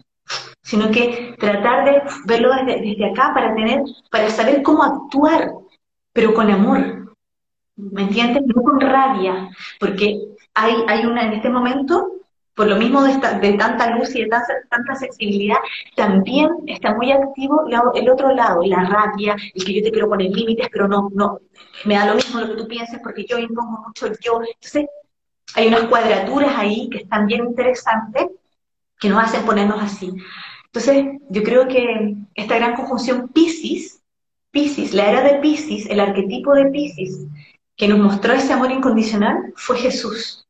sino 0.62 0.90
que 0.92 1.36
tratar 1.40 1.86
de 1.86 2.02
verlo 2.26 2.50
desde, 2.56 2.82
desde 2.82 3.06
acá 3.12 3.32
para 3.34 3.54
tener, 3.54 3.84
para 4.10 4.30
saber 4.30 4.64
cómo 4.64 4.84
actuar, 4.84 5.54
pero 6.14 6.34
con 6.34 6.50
amor, 6.50 7.01
¿me 7.76 8.04
entiendes? 8.04 8.44
No 8.46 8.62
con 8.62 8.80
rabia, 8.80 9.50
porque 9.80 10.20
hay, 10.54 10.76
hay 10.88 11.06
una, 11.06 11.24
en 11.24 11.34
este 11.34 11.50
momento, 11.50 12.22
por 12.56 12.68
lo 12.68 12.76
mismo 12.76 13.02
de, 13.04 13.14
de 13.14 13.54
tanta 13.54 13.96
luz 13.96 14.14
y 14.16 14.24
de 14.24 14.30
tanta, 14.30 14.54
tanta, 14.70 14.96
sensibilidad, 14.96 15.58
también 15.96 16.50
está 16.68 16.94
muy 16.94 17.12
activo 17.12 17.64
el 17.96 18.10
otro 18.10 18.34
lado, 18.34 18.62
la 18.64 18.84
rabia, 18.84 19.36
el 19.54 19.64
que 19.64 19.74
yo 19.74 19.84
te 19.84 19.92
quiero 19.92 20.10
poner 20.10 20.32
límites, 20.32 20.68
pero 20.72 20.88
no, 20.88 21.10
no, 21.14 21.40
me 21.86 21.96
da 21.96 22.06
lo 22.08 22.16
mismo 22.16 22.40
lo 22.40 22.50
que 22.50 22.62
tú 22.62 22.68
pienses 22.68 23.00
porque 23.02 23.26
yo 23.26 23.38
impongo 23.40 23.84
mucho 23.88 24.08
yo. 24.22 24.42
Entonces, 24.42 24.86
hay 25.56 25.68
unas 25.68 25.86
cuadraturas 25.86 26.54
ahí 26.56 26.90
que 26.90 27.00
están 27.00 27.26
bien 27.26 27.46
interesantes 27.46 28.28
que 29.00 29.10
nos 29.10 29.24
hacen 29.24 29.44
ponernos 29.44 29.82
así. 29.82 30.14
Entonces, 30.66 31.06
yo 31.30 31.44
creo 31.44 31.68
que 31.68 32.16
esta 32.36 32.56
gran 32.56 32.76
conjunción 32.76 33.30
Pisces, 33.30 34.02
Pisces, 34.52 34.94
la 34.94 35.10
era 35.10 35.22
de 35.22 35.40
Pisces, 35.40 35.90
el 35.90 36.00
arquetipo 36.00 36.54
de 36.54 36.66
Pisces, 36.66 37.26
que 37.82 37.88
nos 37.88 37.98
mostró 37.98 38.34
ese 38.34 38.54
amor 38.54 38.72
incondicional 38.72 39.54
fue 39.56 39.76
Jesús, 39.76 40.46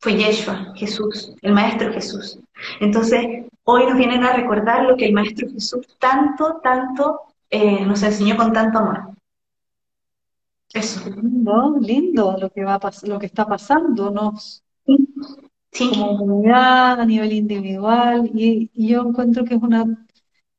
fue 0.00 0.16
Yeshua, 0.18 0.74
Jesús, 0.76 1.34
el 1.40 1.54
Maestro 1.54 1.90
Jesús. 1.90 2.38
Entonces, 2.78 3.46
hoy 3.62 3.86
nos 3.86 3.96
vienen 3.96 4.22
a 4.22 4.34
recordar 4.34 4.84
lo 4.84 4.94
que 4.94 5.06
el 5.06 5.14
Maestro 5.14 5.48
Jesús 5.48 5.86
tanto, 5.98 6.60
tanto 6.62 7.22
eh, 7.48 7.86
nos 7.86 8.02
enseñó 8.02 8.36
con 8.36 8.52
tanto 8.52 8.80
amor. 8.80 9.14
Eso. 10.74 11.08
Lindo, 11.08 11.76
lindo 11.80 12.36
lo 12.38 12.50
que 12.50 12.64
va 12.64 12.78
lo 13.04 13.18
que 13.18 13.26
está 13.26 13.46
pasando, 13.46 14.10
nos 14.10 14.62
sí. 15.72 15.88
como 15.88 16.18
comunidad, 16.18 17.00
a 17.00 17.06
nivel 17.06 17.32
individual, 17.32 18.30
y, 18.34 18.70
y 18.74 18.88
yo 18.88 19.08
encuentro 19.08 19.46
que 19.46 19.54
es 19.54 19.62
una 19.62 19.86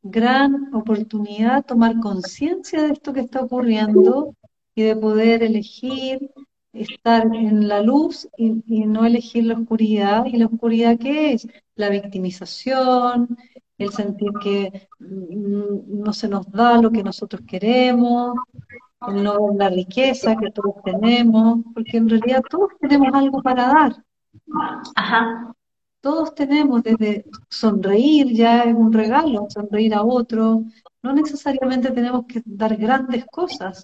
gran 0.01 0.73
oportunidad 0.73 1.63
tomar 1.63 1.99
conciencia 1.99 2.81
de 2.81 2.93
esto 2.93 3.13
que 3.13 3.19
está 3.19 3.41
ocurriendo 3.41 4.33
y 4.75 4.83
de 4.83 4.95
poder 4.95 5.41
elegir 5.41 6.29
estar 6.73 7.25
en 7.33 7.67
la 7.67 7.81
luz 7.81 8.27
y, 8.37 8.51
no 8.85 9.05
elegir 9.05 9.45
la 9.45 9.55
oscuridad. 9.55 10.25
¿Y 10.25 10.37
la 10.37 10.47
oscuridad 10.47 10.97
qué 10.99 11.33
es? 11.33 11.47
La 11.75 11.89
victimización, 11.89 13.37
el 13.77 13.91
sentir 13.91 14.31
que 14.41 14.87
mm, 14.99 16.03
no 16.03 16.13
se 16.13 16.27
nos 16.27 16.49
da 16.51 16.81
lo 16.81 16.91
que 16.91 17.03
nosotros 17.03 17.41
queremos, 17.47 18.35
no 19.01 19.53
la 19.57 19.69
riqueza 19.69 20.35
que 20.35 20.51
todos 20.51 20.75
tenemos, 20.83 21.59
porque 21.73 21.97
en 21.97 22.09
realidad 22.09 22.41
todos 22.49 22.71
tenemos 22.79 23.13
algo 23.13 23.41
para 23.41 23.67
dar. 23.67 24.03
Ajá. 24.95 25.53
Todos 26.01 26.35
tenemos 26.35 26.83
desde 26.83 27.25
sonreír, 27.49 28.27
ya 28.31 28.63
es 28.63 28.75
un 28.75 28.93
regalo, 28.93 29.47
sonreír 29.49 29.95
a 29.95 30.03
otro. 30.03 30.63
No 31.01 31.13
necesariamente 31.13 31.91
tenemos 31.91 32.25
que 32.27 32.43
dar 32.45 32.75
grandes 32.77 33.25
cosas, 33.25 33.83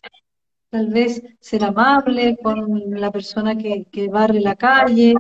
tal 0.72 0.88
vez 0.88 1.22
ser 1.40 1.66
amable 1.66 2.38
con 2.42 2.90
la 3.00 3.12
persona 3.12 3.56
que, 3.58 4.10
barre 4.10 4.40
la 4.40 4.56
calle. 4.56 5.14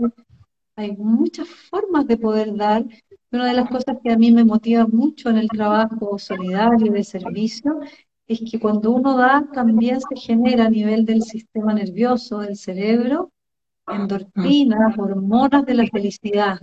Hay 0.78 0.95
muchas 0.95 1.47
formas 1.70 2.08
de 2.08 2.18
poder 2.18 2.56
dar. 2.56 2.86
Una 3.32 3.47
de 3.47 3.54
las 3.54 3.70
cosas 3.70 3.97
que 4.02 4.12
a 4.12 4.18
mí 4.18 4.32
me 4.32 4.45
motiva 4.45 4.88
mucho 4.88 5.30
en 5.30 5.38
el 5.38 5.49
trabajo 5.49 6.18
solidario 6.18 6.91
de 6.91 7.04
servicio 7.04 7.80
es 8.28 8.41
que 8.49 8.60
cuando 8.60 8.91
uno 8.91 9.18
da 9.18 9.45
también 9.54 9.99
se 9.99 10.16
genera 10.16 10.66
a 10.66 10.70
nivel 10.70 11.06
del 11.06 11.22
sistema 11.22 11.74
nervioso, 11.74 12.39
del 12.39 12.56
cerebro, 12.56 13.32
endorfinas, 13.88 14.97
hormonas 14.97 15.66
de 15.66 15.74
la 15.74 15.86
felicidad. 15.88 16.60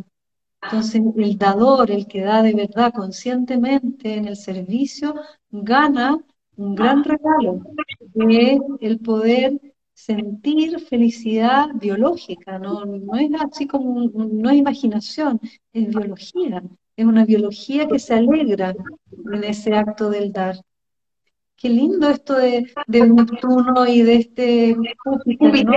Entonces, 0.62 1.02
el 1.16 1.36
dador, 1.36 1.90
el 1.90 2.06
que 2.06 2.22
da 2.22 2.42
de 2.42 2.54
verdad 2.54 2.92
conscientemente 2.94 4.14
en 4.14 4.24
el 4.24 4.36
servicio, 4.36 5.14
gana 5.50 6.18
un 6.58 6.74
gran 6.74 7.04
regalo, 7.04 7.62
que 8.14 8.52
es 8.52 8.60
el 8.80 8.98
poder 8.98 9.60
sentir 9.94 10.78
felicidad 10.80 11.68
biológica, 11.74 12.58
no, 12.58 12.84
no 12.84 13.16
es 13.16 13.30
así 13.40 13.66
como, 13.66 14.08
no 14.10 14.50
es 14.50 14.56
imaginación, 14.56 15.40
es 15.72 15.88
biología, 15.88 16.62
es 16.96 17.04
una 17.04 17.24
biología 17.24 17.86
que 17.86 17.98
se 17.98 18.14
alegra 18.14 18.74
en 19.32 19.44
ese 19.44 19.74
acto 19.74 20.10
del 20.10 20.32
dar. 20.32 20.56
Qué 21.56 21.68
lindo 21.68 22.08
esto 22.10 22.34
de, 22.34 22.66
Neptuno 22.88 23.86
y 23.86 24.02
de 24.02 24.14
este 24.16 24.76
Júpiter, 25.04 25.64
¿no? 25.64 25.74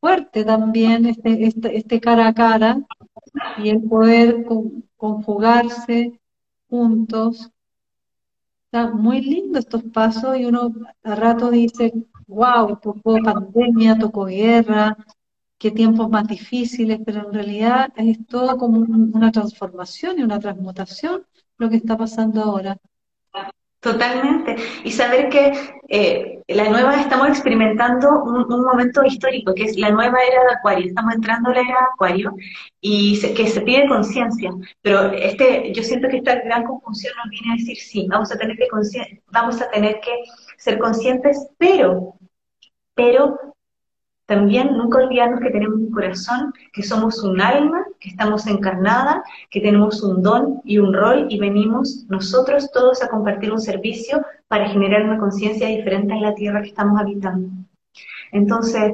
Fuerte 0.00 0.44
también 0.44 1.06
este, 1.06 1.46
este, 1.46 1.76
este, 1.76 2.00
cara 2.00 2.28
a 2.28 2.34
cara 2.34 2.78
y 3.58 3.70
el 3.70 3.82
poder 3.82 4.46
conjugarse 4.96 6.18
juntos. 6.68 7.50
Está 8.70 8.90
muy 8.90 9.22
lindo 9.22 9.58
estos 9.58 9.82
pasos 9.84 10.36
y 10.36 10.44
uno 10.44 10.70
a 11.02 11.14
rato 11.14 11.50
dice, 11.50 11.90
wow, 12.26 12.78
tocó 12.78 13.16
pandemia, 13.22 13.98
tocó 13.98 14.26
guerra, 14.26 14.94
qué 15.58 15.70
tiempos 15.70 16.10
más 16.10 16.26
difíciles, 16.28 17.00
pero 17.04 17.26
en 17.26 17.32
realidad 17.32 17.90
es 17.96 18.26
todo 18.26 18.58
como 18.58 18.80
una 18.80 19.32
transformación 19.32 20.18
y 20.18 20.22
una 20.22 20.38
transmutación 20.38 21.24
lo 21.56 21.70
que 21.70 21.76
está 21.76 21.96
pasando 21.96 22.42
ahora. 22.42 22.76
Totalmente. 23.92 24.56
Y 24.84 24.90
saber 24.92 25.30
que 25.30 25.52
eh, 25.88 26.42
la 26.48 26.68
nueva 26.68 27.00
estamos 27.00 27.28
experimentando 27.28 28.22
un, 28.22 28.46
momento 28.46 29.02
histórico, 29.02 29.54
que 29.54 29.64
es 29.64 29.78
la 29.78 29.90
nueva 29.90 30.18
era 30.30 30.44
de 30.44 30.52
Acuario. 30.58 30.88
Estamos 30.88 31.14
entrando 31.14 31.50
a 31.50 31.54
la 31.54 31.60
era 31.60 31.68
de 31.68 31.86
Acuario 31.94 32.34
y 32.82 33.18
que 33.34 33.46
se 33.46 33.62
pide 33.62 33.88
conciencia. 33.88 34.50
Pero 34.82 35.10
este, 35.12 35.72
yo 35.72 35.82
siento 35.82 36.08
que 36.08 36.18
esta 36.18 36.34
gran 36.40 36.64
confusión 36.64 37.14
nos 37.16 37.30
viene 37.30 37.52
a 37.52 37.56
decir, 37.56 37.76
sí, 37.78 38.06
vamos 38.10 38.30
a 38.30 38.36
tener 38.36 38.58
que, 38.58 38.66
vamos 39.28 39.62
a 39.62 39.70
tener 39.70 40.00
que 40.00 40.12
ser 40.58 40.78
conscientes, 40.78 41.48
pero, 41.56 42.14
pero 42.94 43.38
también 44.28 44.76
nunca 44.76 44.98
olvidarnos 44.98 45.40
que 45.40 45.48
tenemos 45.48 45.78
un 45.78 45.90
corazón, 45.90 46.52
que 46.74 46.82
somos 46.82 47.24
un 47.24 47.40
alma, 47.40 47.82
que 47.98 48.10
estamos 48.10 48.46
encarnada, 48.46 49.22
que 49.50 49.62
tenemos 49.62 50.02
un 50.02 50.22
don 50.22 50.60
y 50.64 50.76
un 50.76 50.92
rol 50.92 51.28
y 51.30 51.38
venimos 51.38 52.04
nosotros 52.10 52.70
todos 52.70 53.02
a 53.02 53.08
compartir 53.08 53.50
un 53.50 53.58
servicio 53.58 54.22
para 54.46 54.68
generar 54.68 55.04
una 55.04 55.18
conciencia 55.18 55.68
diferente 55.68 56.12
en 56.12 56.20
la 56.20 56.34
tierra 56.34 56.60
que 56.60 56.68
estamos 56.68 57.00
habitando. 57.00 57.48
Entonces, 58.30 58.92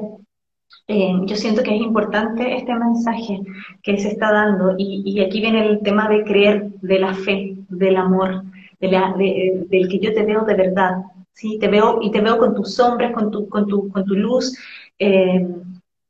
eh, 0.87 1.15
yo 1.25 1.35
siento 1.35 1.65
que 1.65 1.75
es 1.75 1.83
importante 1.83 2.55
este 2.55 2.73
mensaje 2.73 3.41
que 3.83 3.99
se 3.99 4.11
está 4.11 4.31
dando 4.31 4.77
y, 4.79 5.21
aquí 5.21 5.41
viene 5.41 5.67
el 5.67 5.81
tema 5.81 6.09
de 6.09 6.23
creer, 6.23 6.71
de 6.81 7.01
la 7.01 7.13
fe, 7.13 7.57
del 7.69 7.97
amor, 7.97 8.45
la, 8.79 9.13
del 9.17 9.89
que 9.89 9.99
yo 9.99 10.15
te 10.15 10.25
veo 10.25 10.45
de 10.45 10.55
verdad, 10.55 11.03
¿sí? 11.33 11.59
Te 11.59 11.69
veo 11.69 11.99
y 12.01 12.11
te 12.11 12.21
veo 12.21 12.39
con 12.39 12.55
tus 12.55 12.75
sombras, 12.75 13.13
con 13.13 13.31
tu, 13.31 13.49
con 13.49 13.67
tu, 13.67 13.89
con 13.91 14.05
tu 14.05 14.15
luz, 14.15 14.57
eh, 14.99 15.47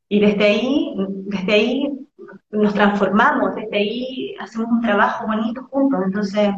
y 0.08 0.20
desde 0.20 0.44
ahí, 0.44 0.94
desde 1.26 1.52
ahí 1.52 2.08
nos 2.50 2.74
transformamos, 2.74 3.54
desde 3.54 3.76
ahí 3.76 4.34
hacemos 4.38 4.68
un 4.70 4.80
trabajo 4.80 5.26
bonito 5.26 5.64
juntos. 5.70 6.00
Entonces, 6.04 6.50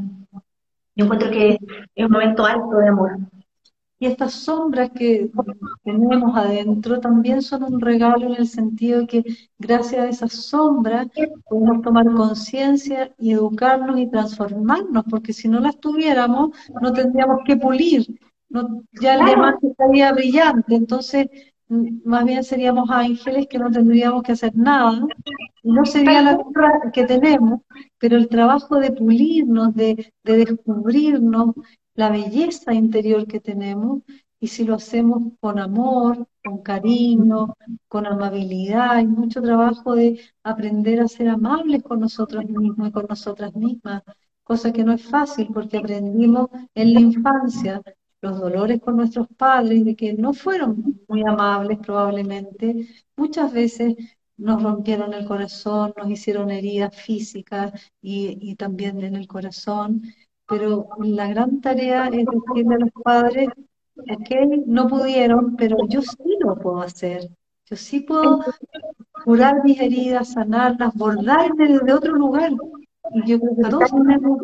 yo 0.94 1.04
encuentro 1.04 1.30
que 1.30 1.58
es 1.94 2.06
un 2.06 2.12
momento 2.12 2.44
alto 2.44 2.76
de 2.78 2.88
amor. 2.88 3.18
Y 3.98 4.06
estas 4.06 4.34
sombras 4.34 4.90
que 4.90 5.30
tenemos 5.82 6.36
adentro 6.36 7.00
también 7.00 7.40
son 7.40 7.62
un 7.62 7.80
regalo 7.80 8.26
en 8.26 8.34
el 8.34 8.46
sentido 8.46 9.06
que 9.06 9.24
gracias 9.58 10.04
a 10.04 10.08
esas 10.08 10.32
sombras 10.32 11.06
podemos 11.48 11.80
tomar 11.80 12.04
conciencia 12.14 13.14
y 13.18 13.32
educarnos 13.32 13.98
y 13.98 14.10
transformarnos, 14.10 15.04
porque 15.08 15.32
si 15.32 15.48
no 15.48 15.60
las 15.60 15.80
tuviéramos 15.80 16.50
no 16.82 16.92
tendríamos 16.92 17.38
que 17.46 17.56
pulir, 17.56 18.06
no, 18.50 18.82
ya 19.00 19.14
el 19.14 19.24
demás 19.24 19.54
estaría 19.62 20.12
brillante, 20.12 20.74
entonces 20.74 21.28
más 21.68 22.24
bien 22.24 22.44
seríamos 22.44 22.90
ángeles 22.90 23.46
que 23.48 23.58
no 23.58 23.70
tendríamos 23.70 24.22
que 24.22 24.32
hacer 24.32 24.54
nada, 24.54 25.06
no 25.62 25.84
sería 25.84 26.22
la 26.22 26.38
que 26.92 27.04
tenemos, 27.04 27.62
pero 27.98 28.16
el 28.16 28.28
trabajo 28.28 28.76
de 28.78 28.92
pulirnos, 28.92 29.74
de, 29.74 30.12
de 30.22 30.36
descubrirnos 30.36 31.54
la 31.94 32.10
belleza 32.10 32.74
interior 32.74 33.26
que 33.26 33.40
tenemos, 33.40 34.02
y 34.38 34.48
si 34.48 34.64
lo 34.64 34.74
hacemos 34.74 35.32
con 35.40 35.58
amor, 35.58 36.28
con 36.44 36.62
cariño, 36.62 37.54
con 37.88 38.06
amabilidad, 38.06 38.92
hay 38.92 39.06
mucho 39.06 39.40
trabajo 39.40 39.94
de 39.94 40.20
aprender 40.42 41.00
a 41.00 41.08
ser 41.08 41.28
amables 41.28 41.82
con 41.82 42.00
nosotros 42.00 42.44
mismos 42.44 42.88
y 42.88 42.92
con 42.92 43.06
nosotras 43.08 43.54
mismas, 43.54 44.02
cosa 44.44 44.72
que 44.72 44.84
no 44.84 44.92
es 44.92 45.02
fácil 45.02 45.48
porque 45.52 45.78
aprendimos 45.78 46.48
en 46.74 46.94
la 46.94 47.00
infancia 47.00 47.82
los 48.20 48.40
dolores 48.40 48.80
con 48.80 48.96
nuestros 48.96 49.28
padres, 49.36 49.84
de 49.84 49.94
que 49.96 50.14
no 50.14 50.32
fueron 50.32 51.00
muy 51.08 51.22
amables 51.22 51.78
probablemente, 51.78 52.88
muchas 53.16 53.52
veces 53.52 53.94
nos 54.36 54.62
rompieron 54.62 55.14
el 55.14 55.26
corazón, 55.26 55.94
nos 55.96 56.10
hicieron 56.10 56.50
heridas 56.50 56.94
físicas 56.94 57.72
y, 58.00 58.54
también 58.56 59.02
en 59.02 59.16
el 59.16 59.26
corazón, 59.26 60.02
pero 60.46 60.88
la 61.00 61.28
gran 61.28 61.60
tarea 61.60 62.08
es 62.08 62.26
decirle 62.26 62.74
a 62.74 62.78
los 62.78 62.90
padres, 63.02 63.48
ok, 63.96 64.30
no 64.66 64.88
pudieron, 64.88 65.56
pero 65.56 65.76
yo 65.88 66.02
sí 66.02 66.36
lo 66.40 66.56
puedo 66.56 66.80
hacer, 66.82 67.28
yo 67.64 67.76
sí 67.76 68.00
puedo 68.00 68.40
curar 69.24 69.64
mis 69.64 69.80
heridas, 69.80 70.32
sanarlas, 70.32 70.94
bordarme 70.94 71.68
desde 71.68 71.92
otro 71.92 72.12
lugar. 72.12 72.52
Y 73.14 73.30
yo 73.30 73.40
creo 73.40 73.56
que 73.56 73.70
todos 73.70 73.90
tenemos, 73.90 74.40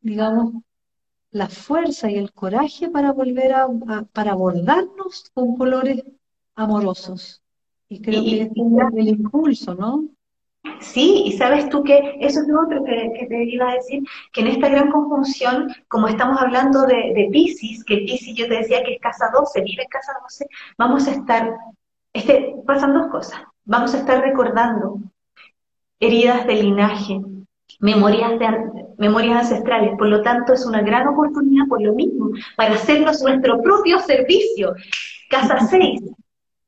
digamos, 0.00 0.54
la 1.30 1.48
fuerza 1.48 2.10
y 2.10 2.16
el 2.16 2.32
coraje 2.32 2.88
para 2.88 3.12
volver 3.12 3.52
a, 3.52 3.68
para 4.12 4.32
abordarnos 4.32 5.30
con 5.34 5.56
colores 5.56 6.02
amorosos. 6.54 7.42
Y 7.88 8.00
creo 8.00 8.22
que 8.22 8.42
es 8.42 8.50
el 8.96 9.08
impulso, 9.08 9.74
¿no? 9.74 10.08
Sí, 10.80 11.22
y 11.26 11.32
sabes 11.32 11.68
tú 11.70 11.82
que 11.82 12.16
eso 12.20 12.40
es 12.40 12.48
lo 12.48 12.62
otro 12.62 12.84
que, 12.84 13.26
te 13.28 13.44
iba 13.44 13.70
a 13.70 13.74
decir, 13.74 14.02
que 14.32 14.42
en 14.42 14.48
esta 14.48 14.68
gran 14.68 14.90
conjunción, 14.90 15.68
como 15.88 16.08
estamos 16.08 16.40
hablando 16.40 16.82
de, 16.82 17.12
de 17.14 17.28
Pisces, 17.32 17.84
que 17.84 17.98
Pisces 17.98 18.34
yo 18.34 18.48
te 18.48 18.58
decía 18.58 18.82
que 18.84 18.94
es 18.94 19.00
casa 19.00 19.30
12, 19.32 19.62
vive 19.62 19.82
en 19.82 19.88
casa 19.88 20.12
12, 20.22 20.46
vamos 20.76 21.08
a 21.08 21.12
estar, 21.12 21.56
este, 22.12 22.54
pasan 22.66 22.94
dos 22.94 23.08
cosas, 23.08 23.40
vamos 23.64 23.94
a 23.94 23.98
estar 23.98 24.20
recordando 24.20 24.98
heridas 26.00 26.46
de 26.46 26.62
linaje, 26.62 27.20
memorias, 27.80 28.38
de, 28.38 28.87
memorias 28.98 29.44
ancestrales. 29.44 29.96
Por 29.96 30.08
lo 30.08 30.22
tanto, 30.22 30.52
es 30.52 30.66
una 30.66 30.82
gran 30.82 31.06
oportunidad 31.08 31.66
por 31.68 31.80
lo 31.80 31.94
mismo, 31.94 32.30
para 32.56 32.74
hacernos 32.74 33.22
nuestro 33.22 33.62
propio 33.62 33.98
servicio. 34.00 34.74
Casa 35.30 35.58
6. 35.58 36.02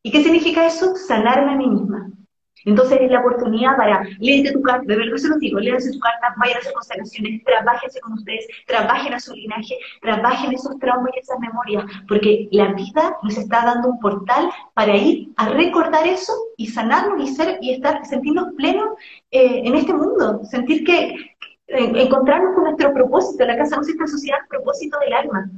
¿Y 0.03 0.11
qué 0.11 0.23
significa 0.23 0.67
eso? 0.67 0.95
Sanarme 0.97 1.53
a 1.53 1.57
mí 1.57 1.69
misma. 1.69 2.11
Entonces 2.65 2.99
es 3.01 3.11
la 3.11 3.21
oportunidad 3.21 3.77
para, 3.77 4.03
léete 4.19 4.53
tu 4.53 4.63
carta, 4.63 4.85
de 4.87 4.97
verdad 4.97 5.17
se 5.17 5.29
lo 5.29 5.39
digo, 5.39 5.59
léanse 5.59 5.93
tu 5.93 5.99
carta, 5.99 6.35
vayan 6.37 6.57
a 6.57 6.61
hacer 6.61 6.73
constelaciones, 6.73 7.45
trabajense 7.45 8.01
con 8.01 8.13
ustedes, 8.13 8.47
trabajen 8.67 9.15
a 9.15 9.21
su 9.21 9.35
linaje, 9.35 9.79
trabajen 10.03 10.53
esos 10.53 10.79
traumas 10.79 11.13
y 11.17 11.21
esas 11.21 11.39
memorias, 11.39 11.85
porque 12.07 12.49
la 12.53 12.73
vida 12.75 13.17
nos 13.23 13.39
está 13.39 13.65
dando 13.65 13.89
un 13.89 14.01
portal 14.01 14.51
para 14.75 14.95
ir 14.97 15.31
a 15.37 15.49
recordar 15.49 16.07
eso 16.07 16.33
y 16.57 16.67
sanarnos 16.67 17.23
y 17.23 17.35
ser 17.35 17.59
y 17.63 17.73
estar, 17.73 18.05
sentirnos 18.05 18.53
plenos 18.57 18.91
eh, 19.31 19.63
en 19.65 19.75
este 19.75 19.95
mundo, 19.95 20.41
sentir 20.45 20.85
que, 20.85 21.30
encontrarnos 21.71 22.55
con 22.55 22.65
nuestro 22.65 22.93
propósito, 22.93 23.45
la 23.45 23.57
casa 23.57 23.77
no 23.77 23.83
esta 23.83 24.07
sociedad, 24.07 24.39
propósito 24.49 24.99
del 25.01 25.13
alma, 25.13 25.51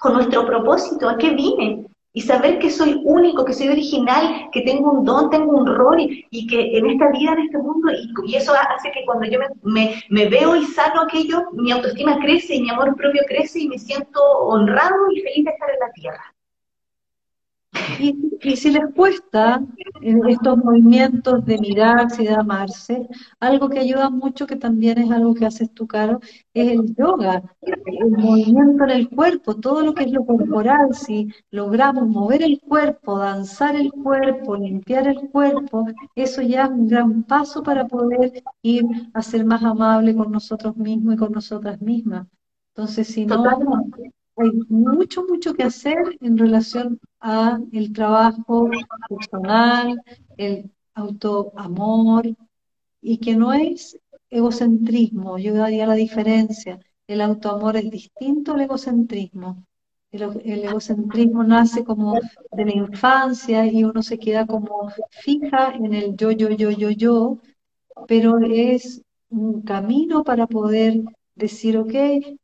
con 0.00 0.14
nuestro 0.14 0.46
propósito, 0.46 1.08
¿a 1.08 1.18
qué 1.18 1.30
vine? 1.30 1.88
y 2.18 2.22
saber 2.22 2.58
que 2.58 2.70
soy 2.70 3.00
único, 3.04 3.44
que 3.44 3.52
soy 3.52 3.68
original, 3.68 4.48
que 4.50 4.62
tengo 4.62 4.90
un 4.90 5.04
don, 5.04 5.30
tengo 5.30 5.52
un 5.52 5.66
rol 5.66 5.98
y, 6.00 6.46
que 6.48 6.76
en 6.76 6.90
esta 6.90 7.10
vida, 7.10 7.32
en 7.34 7.40
este 7.40 7.58
mundo, 7.58 7.92
y, 8.26 8.34
eso 8.34 8.52
hace 8.54 8.90
que 8.90 9.04
cuando 9.04 9.26
yo 9.26 9.38
me, 9.62 10.02
me, 10.08 10.28
veo 10.28 10.56
y 10.56 10.64
sano 10.64 11.02
aquello, 11.02 11.44
mi 11.52 11.70
autoestima 11.70 12.18
crece 12.18 12.56
y 12.56 12.62
mi 12.62 12.70
amor 12.70 12.96
propio 12.96 13.22
crece 13.28 13.60
y 13.60 13.68
me 13.68 13.78
siento 13.78 14.20
honrado 14.20 14.96
y 15.12 15.20
feliz 15.20 15.44
de 15.44 15.50
estar 15.52 15.70
en 15.70 15.78
la 15.78 15.92
tierra. 15.92 16.34
Y, 17.98 18.56
si 18.56 18.70
les 18.70 18.94
cuesta 18.94 19.60
estos 20.00 20.58
movimientos 20.58 21.44
de 21.44 21.58
mirarse 21.58 22.22
y 22.22 22.26
de 22.26 22.34
amarse, 22.34 23.08
algo 23.40 23.68
que 23.68 23.80
ayuda 23.80 24.10
mucho, 24.10 24.46
que 24.46 24.56
también 24.56 24.98
es 24.98 25.10
algo 25.10 25.34
que 25.34 25.46
haces 25.46 25.72
tú, 25.72 25.86
Caro, 25.86 26.20
es 26.54 26.72
el 26.72 26.94
yoga, 26.94 27.42
el 27.62 28.10
movimiento 28.10 28.84
en 28.84 28.90
el 28.90 29.08
cuerpo, 29.08 29.56
todo 29.56 29.82
lo 29.82 29.94
que 29.94 30.04
es 30.04 30.12
lo 30.12 30.24
corporal, 30.24 30.94
si 30.94 31.28
logramos 31.50 32.06
mover 32.06 32.42
el 32.42 32.60
cuerpo, 32.60 33.18
danzar 33.18 33.74
el 33.74 33.90
cuerpo, 33.90 34.56
limpiar 34.56 35.08
el 35.08 35.28
cuerpo, 35.30 35.86
eso 36.14 36.42
ya 36.42 36.64
es 36.64 36.70
un 36.70 36.88
gran 36.88 37.22
paso 37.24 37.62
para 37.62 37.86
poder 37.86 38.42
ir 38.62 38.84
a 39.12 39.22
ser 39.22 39.44
más 39.44 39.62
amable 39.64 40.14
con 40.14 40.30
nosotros 40.30 40.76
mismos 40.76 41.14
y 41.14 41.18
con 41.18 41.32
nosotras 41.32 41.80
mismas. 41.80 42.26
Entonces, 42.74 43.08
si 43.08 43.26
no, 43.26 43.42
hay 44.38 44.50
mucho, 44.68 45.24
mucho 45.24 45.54
que 45.54 45.64
hacer 45.64 45.96
en 46.20 46.38
relación 46.38 47.00
a 47.20 47.58
el 47.72 47.92
trabajo 47.92 48.70
personal, 49.08 50.00
el 50.36 50.70
autoamor, 50.94 52.26
y 53.00 53.18
que 53.18 53.36
no 53.36 53.52
es 53.52 53.98
egocentrismo, 54.30 55.38
yo 55.38 55.54
daría 55.54 55.86
la 55.86 55.94
diferencia. 55.94 56.78
El 57.06 57.20
autoamor 57.20 57.76
es 57.76 57.90
distinto 57.90 58.54
al 58.54 58.62
egocentrismo. 58.62 59.64
El, 60.10 60.22
el, 60.44 60.64
egocentrismo 60.64 61.44
nace 61.44 61.84
como 61.84 62.14
de 62.52 62.64
la 62.64 62.74
infancia 62.74 63.66
y 63.66 63.84
uno 63.84 64.02
se 64.02 64.18
queda 64.18 64.46
como 64.46 64.90
fija 65.10 65.74
en 65.74 65.92
el 65.92 66.16
yo, 66.16 66.30
yo, 66.30 66.48
yo, 66.48 66.70
yo, 66.70 66.90
yo, 66.90 67.38
pero 68.06 68.38
es 68.38 69.02
un 69.28 69.62
camino 69.62 70.24
para 70.24 70.46
poder 70.46 71.02
decir, 71.38 71.78
ok, 71.78 71.94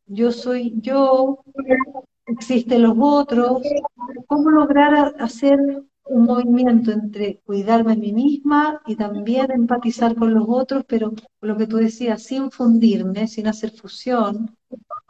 yo 0.06 0.32
soy 0.32 0.74
yo, 0.80 1.44
existen 2.26 2.82
los 2.82 2.96
otros, 2.98 3.62
cómo 4.26 4.50
lograr 4.50 5.14
hacer 5.18 5.58
un 6.06 6.24
movimiento 6.24 6.92
entre 6.92 7.40
cuidarme 7.44 7.92
a 7.92 7.96
mí 7.96 8.12
misma 8.12 8.82
y 8.86 8.96
también 8.96 9.50
empatizar 9.50 10.14
con 10.14 10.34
los 10.34 10.44
otros, 10.48 10.84
pero 10.86 11.12
lo 11.40 11.56
que 11.56 11.66
tú 11.66 11.76
decías, 11.76 12.22
sin 12.22 12.50
fundirme, 12.50 13.26
sin 13.26 13.46
hacer 13.46 13.70
fusión, 13.70 14.56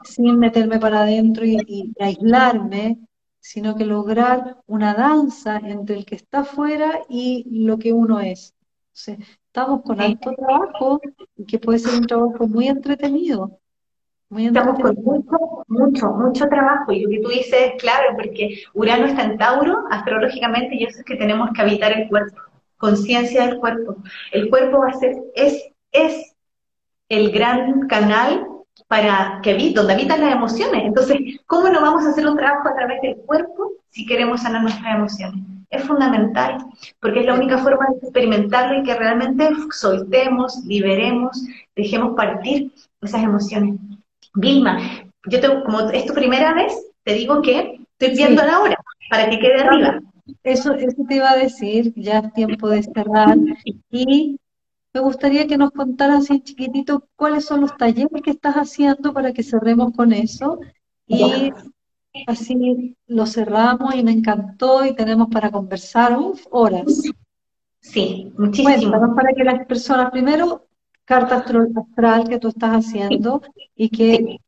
sin 0.05 0.39
meterme 0.39 0.79
para 0.79 1.03
adentro 1.03 1.45
y, 1.45 1.93
aislarme, 1.99 2.99
sino 3.41 3.77
que 3.77 3.85
lograr 3.85 4.59
una 4.67 4.95
danza 4.95 5.59
entre 5.59 5.97
el 5.97 6.05
que 6.05 6.15
está 6.15 6.41
afuera 6.41 7.01
y 7.09 7.65
lo 7.65 7.79
que 7.79 7.93
uno 7.93 8.21
es. 8.21 8.55
estamos 8.95 9.83
con 9.83 10.01
alto 10.01 10.33
trabajo 10.33 11.01
y 11.37 11.45
que 11.45 11.59
puede 11.59 11.79
ser 11.81 11.95
un 11.95 12.07
trabajo 12.07 12.47
muy 12.47 12.69
entretenido. 12.69 13.61
Estamos 14.31 14.81
con 14.81 14.95
mucho, 14.97 15.65
mucho, 15.69 16.07
mucho 16.09 16.47
trabajo. 16.49 16.93
Y 16.93 17.03
lo 17.03 17.11
que 17.11 17.21
tú 17.21 17.29
dices 17.29 17.55
es 17.55 17.73
claro, 17.81 18.15
porque 18.17 18.63
Urano 18.73 19.07
está 19.07 19.23
en 19.23 19.39
Tauro, 19.39 19.85
astrológicamente, 19.91 20.75
y 20.75 20.85
eso 20.85 20.99
es 20.99 21.05
que 21.05 21.17
tenemos 21.17 21.51
que 21.55 21.63
habitar 21.63 21.93
el 21.93 22.09
cuerpo, 22.09 22.41
conciencia 22.77 23.47
del 23.47 23.59
cuerpo. 23.59 23.97
El 24.33 24.51
cuerpo 24.51 24.81
va 24.81 24.89
a 24.89 24.95
ser, 24.95 25.17
es, 25.35 25.63
es 25.93 26.35
el 27.09 27.31
gran 27.31 27.87
canal 27.87 28.47
para 28.89 29.41
que 29.43 29.73
donde 29.75 29.93
habitan 29.93 30.21
las 30.21 30.33
emociones. 30.33 30.83
Entonces, 30.85 31.19
¿cómo 31.47 31.69
no 31.69 31.81
vamos 31.81 32.05
a 32.05 32.11
hacer 32.11 32.27
un 32.27 32.37
trabajo 32.37 32.69
a 32.69 32.75
través 32.75 33.01
del 33.03 33.17
cuerpo 33.17 33.73
si 33.91 34.07
queremos 34.07 34.43
sanar 34.43 34.63
nuestras 34.63 34.95
emociones? 34.95 35.45
Es 35.71 35.83
fundamental, 35.85 36.59
porque 37.01 37.21
es 37.21 37.27
la 37.27 37.35
única 37.35 37.59
forma 37.59 37.87
de 37.89 37.99
experimentarlo 37.99 38.81
y 38.81 38.83
que 38.85 38.95
realmente 38.95 39.49
soltemos, 39.71 40.65
liberemos, 40.65 41.43
dejemos 41.75 42.15
partir 42.15 42.73
esas 43.01 43.23
emociones. 43.23 43.81
Vilma, 44.35 44.79
yo 45.27 45.41
tengo, 45.41 45.65
como 45.65 45.81
es 45.91 46.07
tu 46.07 46.15
primera 46.15 46.55
vez, 46.55 46.73
te 47.03 47.15
digo 47.15 47.41
que 47.43 47.81
estoy 47.99 48.17
viendo 48.17 48.45
la 48.45 48.61
hora 48.61 48.77
para 49.11 49.31
que 49.31 49.39
quede 49.39 49.61
arriba. 49.61 50.01
Eso, 50.43 50.75
eso 50.75 51.05
te 51.09 51.17
iba 51.17 51.31
a 51.31 51.37
decir, 51.37 51.93
ya 51.97 52.19
es 52.19 52.33
tiempo 52.33 52.69
de 52.69 52.83
cerrar. 52.83 53.37
Y 53.91 54.39
me 54.93 55.01
gustaría 55.01 55.47
que 55.47 55.59
nos 55.59 55.71
contaras 55.71 56.31
en 56.31 56.43
chiquitito 56.43 57.09
cuáles 57.17 57.45
son 57.45 57.61
los 57.61 57.77
talleres 57.77 58.23
que 58.23 58.31
estás 58.31 58.55
haciendo 58.55 59.13
para 59.13 59.33
que 59.33 59.43
cerremos 59.43 59.93
con 59.93 60.13
eso. 60.13 60.61
Y 61.07 61.53
así 62.27 62.97
lo 63.07 63.27
cerramos 63.27 63.95
y 63.95 64.03
me 64.03 64.13
encantó 64.13 64.85
y 64.85 64.95
tenemos 64.95 65.29
para 65.29 65.51
conversar 65.51 66.17
horas. 66.51 67.03
Sí, 67.81 68.33
muchísimo. 68.39 68.75
Cuéntanos 68.75 69.15
para 69.15 69.33
que 69.35 69.45
las 69.45 69.67
personas, 69.67 70.11
primero, 70.11 70.67
carta 71.05 71.37
astral 71.37 72.29
que 72.29 72.39
tú 72.39 72.49
estás 72.49 72.87
haciendo 72.87 73.43
y 73.75 73.89
que 73.91 74.39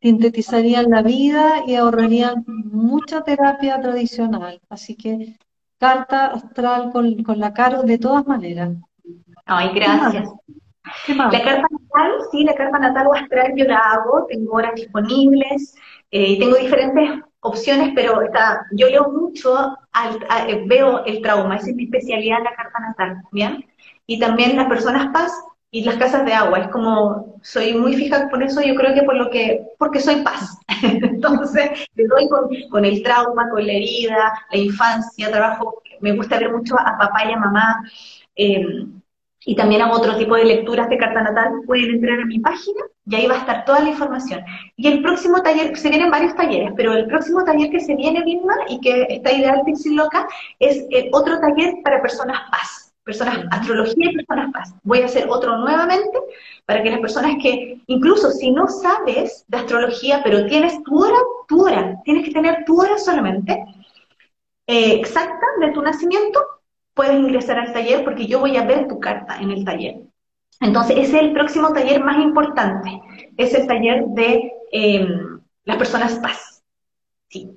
sintetizarían 0.00 0.90
la 0.90 1.02
vida 1.02 1.62
y 1.66 1.74
ahorrarían 1.74 2.44
mucha 2.46 3.22
terapia 3.22 3.80
tradicional. 3.80 4.60
Así 4.68 4.96
que 4.96 5.36
carta 5.78 6.26
astral 6.26 6.90
con, 6.92 7.22
con 7.22 7.38
la 7.38 7.52
caro 7.52 7.82
de 7.82 7.98
todas 7.98 8.26
maneras. 8.26 8.70
Ay, 9.44 9.70
gracias. 9.74 10.28
La 11.08 11.42
carta 11.42 11.66
natal, 11.70 12.12
sí, 12.30 12.44
la 12.44 12.54
carta 12.54 12.78
natal 12.78 13.08
o 13.08 13.14
astral 13.14 13.54
yo 13.56 13.64
la 13.64 13.78
hago, 13.78 14.26
tengo 14.28 14.52
horas 14.52 14.74
disponibles, 14.76 15.74
eh, 16.10 16.38
tengo 16.38 16.56
diferentes 16.56 17.10
opciones, 17.40 17.92
pero 17.94 18.22
está, 18.22 18.66
yo 18.72 18.88
leo 18.88 19.10
mucho, 19.10 19.76
eh, 20.48 20.64
veo 20.66 21.04
el 21.04 21.20
trauma, 21.22 21.56
esa 21.56 21.70
es 21.70 21.76
mi 21.76 21.84
especialidad 21.84 22.42
la 22.42 22.54
carta 22.54 22.78
natal, 22.80 23.22
¿bien? 23.32 23.64
Y 24.06 24.18
también 24.18 24.56
las 24.56 24.68
personas 24.68 25.12
paz 25.12 25.32
y 25.70 25.84
las 25.84 25.96
casas 25.96 26.24
de 26.24 26.32
agua. 26.32 26.60
Es 26.60 26.68
como, 26.68 27.38
soy 27.42 27.74
muy 27.74 27.94
fija 27.94 28.28
por 28.30 28.42
eso, 28.42 28.62
yo 28.62 28.74
creo 28.74 28.94
que 28.94 29.02
por 29.02 29.16
lo 29.16 29.30
que, 29.30 29.66
porque 29.78 30.00
soy 30.00 30.22
paz. 30.22 30.58
Entonces, 30.82 31.86
le 31.94 32.06
doy 32.06 32.28
con, 32.70 32.84
el 32.84 33.02
trauma, 33.02 33.50
con 33.50 33.66
la 33.66 33.72
herida, 33.72 34.32
la 34.50 34.58
infancia, 34.58 35.30
trabajo, 35.30 35.82
me 36.00 36.12
gusta 36.12 36.38
ver 36.38 36.52
mucho 36.52 36.76
a 36.78 36.96
papá 36.96 37.24
y 37.28 37.32
a 37.32 37.38
mamá. 37.38 37.82
Em, 38.36 39.00
y 39.48 39.54
también 39.54 39.80
hago 39.82 39.96
otro 39.96 40.16
tipo 40.16 40.34
de 40.34 40.44
lecturas 40.44 40.88
de 40.88 40.98
carta 40.98 41.22
natal, 41.22 41.60
pueden 41.66 41.90
entrar 41.90 42.18
a 42.20 42.24
mi 42.26 42.40
página 42.40 42.80
y 43.06 43.14
ahí 43.14 43.26
va 43.26 43.34
a 43.36 43.38
estar 43.38 43.64
toda 43.64 43.80
la 43.80 43.90
información. 43.90 44.40
Y 44.76 44.88
el 44.88 45.02
próximo 45.02 45.40
taller, 45.42 45.76
se 45.76 45.88
vienen 45.88 46.10
varios 46.10 46.34
talleres, 46.34 46.72
pero 46.76 46.92
el 46.94 47.06
próximo 47.06 47.44
taller 47.44 47.70
que 47.70 47.80
se 47.80 47.94
viene, 47.94 48.24
Vilma, 48.24 48.54
y 48.68 48.80
que 48.80 49.06
está 49.08 49.32
ideal 49.32 49.62
Pixie 49.64 49.94
Loca, 49.94 50.26
es 50.58 50.84
eh, 50.90 51.10
otro 51.12 51.38
taller 51.38 51.74
para 51.84 52.02
personas 52.02 52.40
paz 52.50 52.85
personas, 53.06 53.44
astrología 53.52 54.10
y 54.10 54.16
personas 54.16 54.52
paz. 54.52 54.74
Voy 54.82 55.00
a 55.00 55.06
hacer 55.06 55.26
otro 55.28 55.56
nuevamente 55.58 56.18
para 56.66 56.82
que 56.82 56.90
las 56.90 56.98
personas 56.98 57.36
que, 57.40 57.80
incluso 57.86 58.32
si 58.32 58.50
no 58.50 58.66
sabes 58.66 59.44
de 59.46 59.58
astrología, 59.58 60.22
pero 60.24 60.46
tienes 60.46 60.82
tu 60.82 60.98
hora, 60.98 61.16
tu 61.46 61.64
hora, 61.64 61.96
tienes 62.04 62.24
que 62.24 62.32
tener 62.32 62.64
tu 62.64 62.80
hora 62.80 62.98
solamente, 62.98 63.64
eh, 64.66 64.94
exacta 64.94 65.46
de 65.60 65.70
tu 65.70 65.80
nacimiento, 65.82 66.44
puedes 66.94 67.14
ingresar 67.14 67.60
al 67.60 67.72
taller 67.72 68.02
porque 68.02 68.26
yo 68.26 68.40
voy 68.40 68.56
a 68.56 68.64
ver 68.64 68.88
tu 68.88 68.98
carta 68.98 69.38
en 69.40 69.52
el 69.52 69.64
taller. 69.64 70.00
Entonces, 70.60 70.96
ese 70.98 71.16
es 71.18 71.22
el 71.22 71.32
próximo 71.32 71.72
taller 71.72 72.02
más 72.02 72.18
importante, 72.18 73.00
es 73.36 73.54
el 73.54 73.68
taller 73.68 74.04
de 74.08 74.50
em, 74.72 75.40
las 75.64 75.76
personas 75.76 76.14
paz. 76.16 76.60
Sí. 77.28 77.50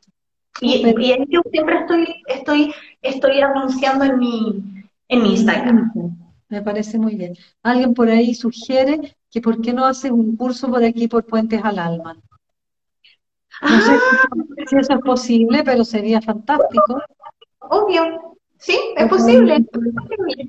Y, 0.61 0.85
y 0.85 1.25
yo 1.29 1.41
siempre 1.49 1.79
estoy, 1.79 2.21
estoy, 2.27 2.73
estoy 3.01 3.41
anunciando 3.41 4.03
en 4.03 4.19
mi, 4.19 4.78
en 5.09 5.23
mi 5.23 5.31
Instagram. 5.31 5.91
Me 6.47 6.61
parece 6.61 6.97
muy 6.97 7.15
bien. 7.15 7.35
Alguien 7.61 7.93
por 7.93 8.09
ahí 8.09 8.33
sugiere 8.33 9.17
que 9.29 9.41
por 9.41 9.61
qué 9.61 9.73
no 9.73 9.85
haces 9.85 10.11
un 10.11 10.35
curso 10.35 10.69
por 10.69 10.83
aquí 10.83 11.07
por 11.07 11.25
Puentes 11.25 11.61
al 11.63 11.77
Alma. 11.77 12.17
No 13.61 13.81
sé 13.81 13.99
si 14.67 14.77
eso 14.77 14.93
es 14.93 15.01
posible, 15.01 15.63
pero 15.63 15.83
sería 15.83 16.21
fantástico. 16.21 17.01
Obvio, 17.59 18.37
sí, 18.57 18.77
es 18.95 19.07
posible. 19.07 19.65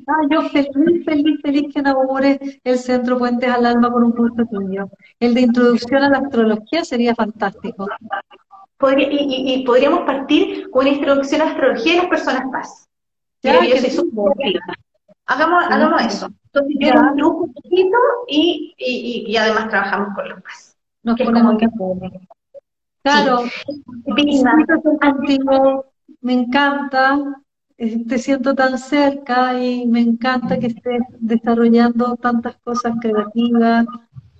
Ah, 0.06 0.20
yo 0.30 0.42
feliz, 0.42 1.04
feliz, 1.04 1.40
feliz 1.42 1.74
que 1.74 1.80
inaugure 1.80 2.60
el 2.62 2.78
Centro 2.78 3.18
Puentes 3.18 3.50
al 3.50 3.66
Alma 3.66 3.90
con 3.90 4.04
un 4.04 4.12
curso 4.12 4.44
tuyo. 4.50 4.88
El 5.18 5.34
de 5.34 5.40
introducción 5.40 6.02
a 6.04 6.10
la 6.10 6.18
astrología 6.18 6.84
sería 6.84 7.14
fantástico. 7.14 7.88
y, 8.96 9.64
podríamos 9.66 10.00
partir 10.00 10.70
con 10.70 10.86
una 10.86 10.96
introducción 10.96 11.42
a 11.42 11.46
la 11.46 11.50
astrología 11.50 11.94
y 11.94 11.96
las 11.96 12.06
personas 12.06 12.44
paz. 12.52 12.89
Hagamos, 15.26 15.64
hagamos 15.70 16.02
eso. 16.02 16.28
Entonces 16.52 16.76
yo 17.16 17.28
un 17.30 17.52
poquito 17.52 17.98
y, 18.26 18.74
y, 18.76 19.24
y, 19.28 19.36
además 19.36 19.68
trabajamos 19.68 20.14
con 20.14 20.28
los 20.28 20.42
más. 20.44 20.76
Nos 21.02 21.18
ponemos 21.18 21.56
que 21.58 21.68
Claro, 23.02 23.44
contigo, 25.00 25.86
me 26.20 26.34
encanta, 26.34 27.18
te 27.76 28.18
siento 28.18 28.54
tan 28.54 28.78
cerca 28.78 29.58
y 29.58 29.86
me 29.86 30.00
encanta 30.00 30.58
que 30.58 30.66
estés 30.66 31.00
desarrollando 31.18 32.16
tantas 32.16 32.56
cosas 32.56 32.94
creativas, 33.00 33.86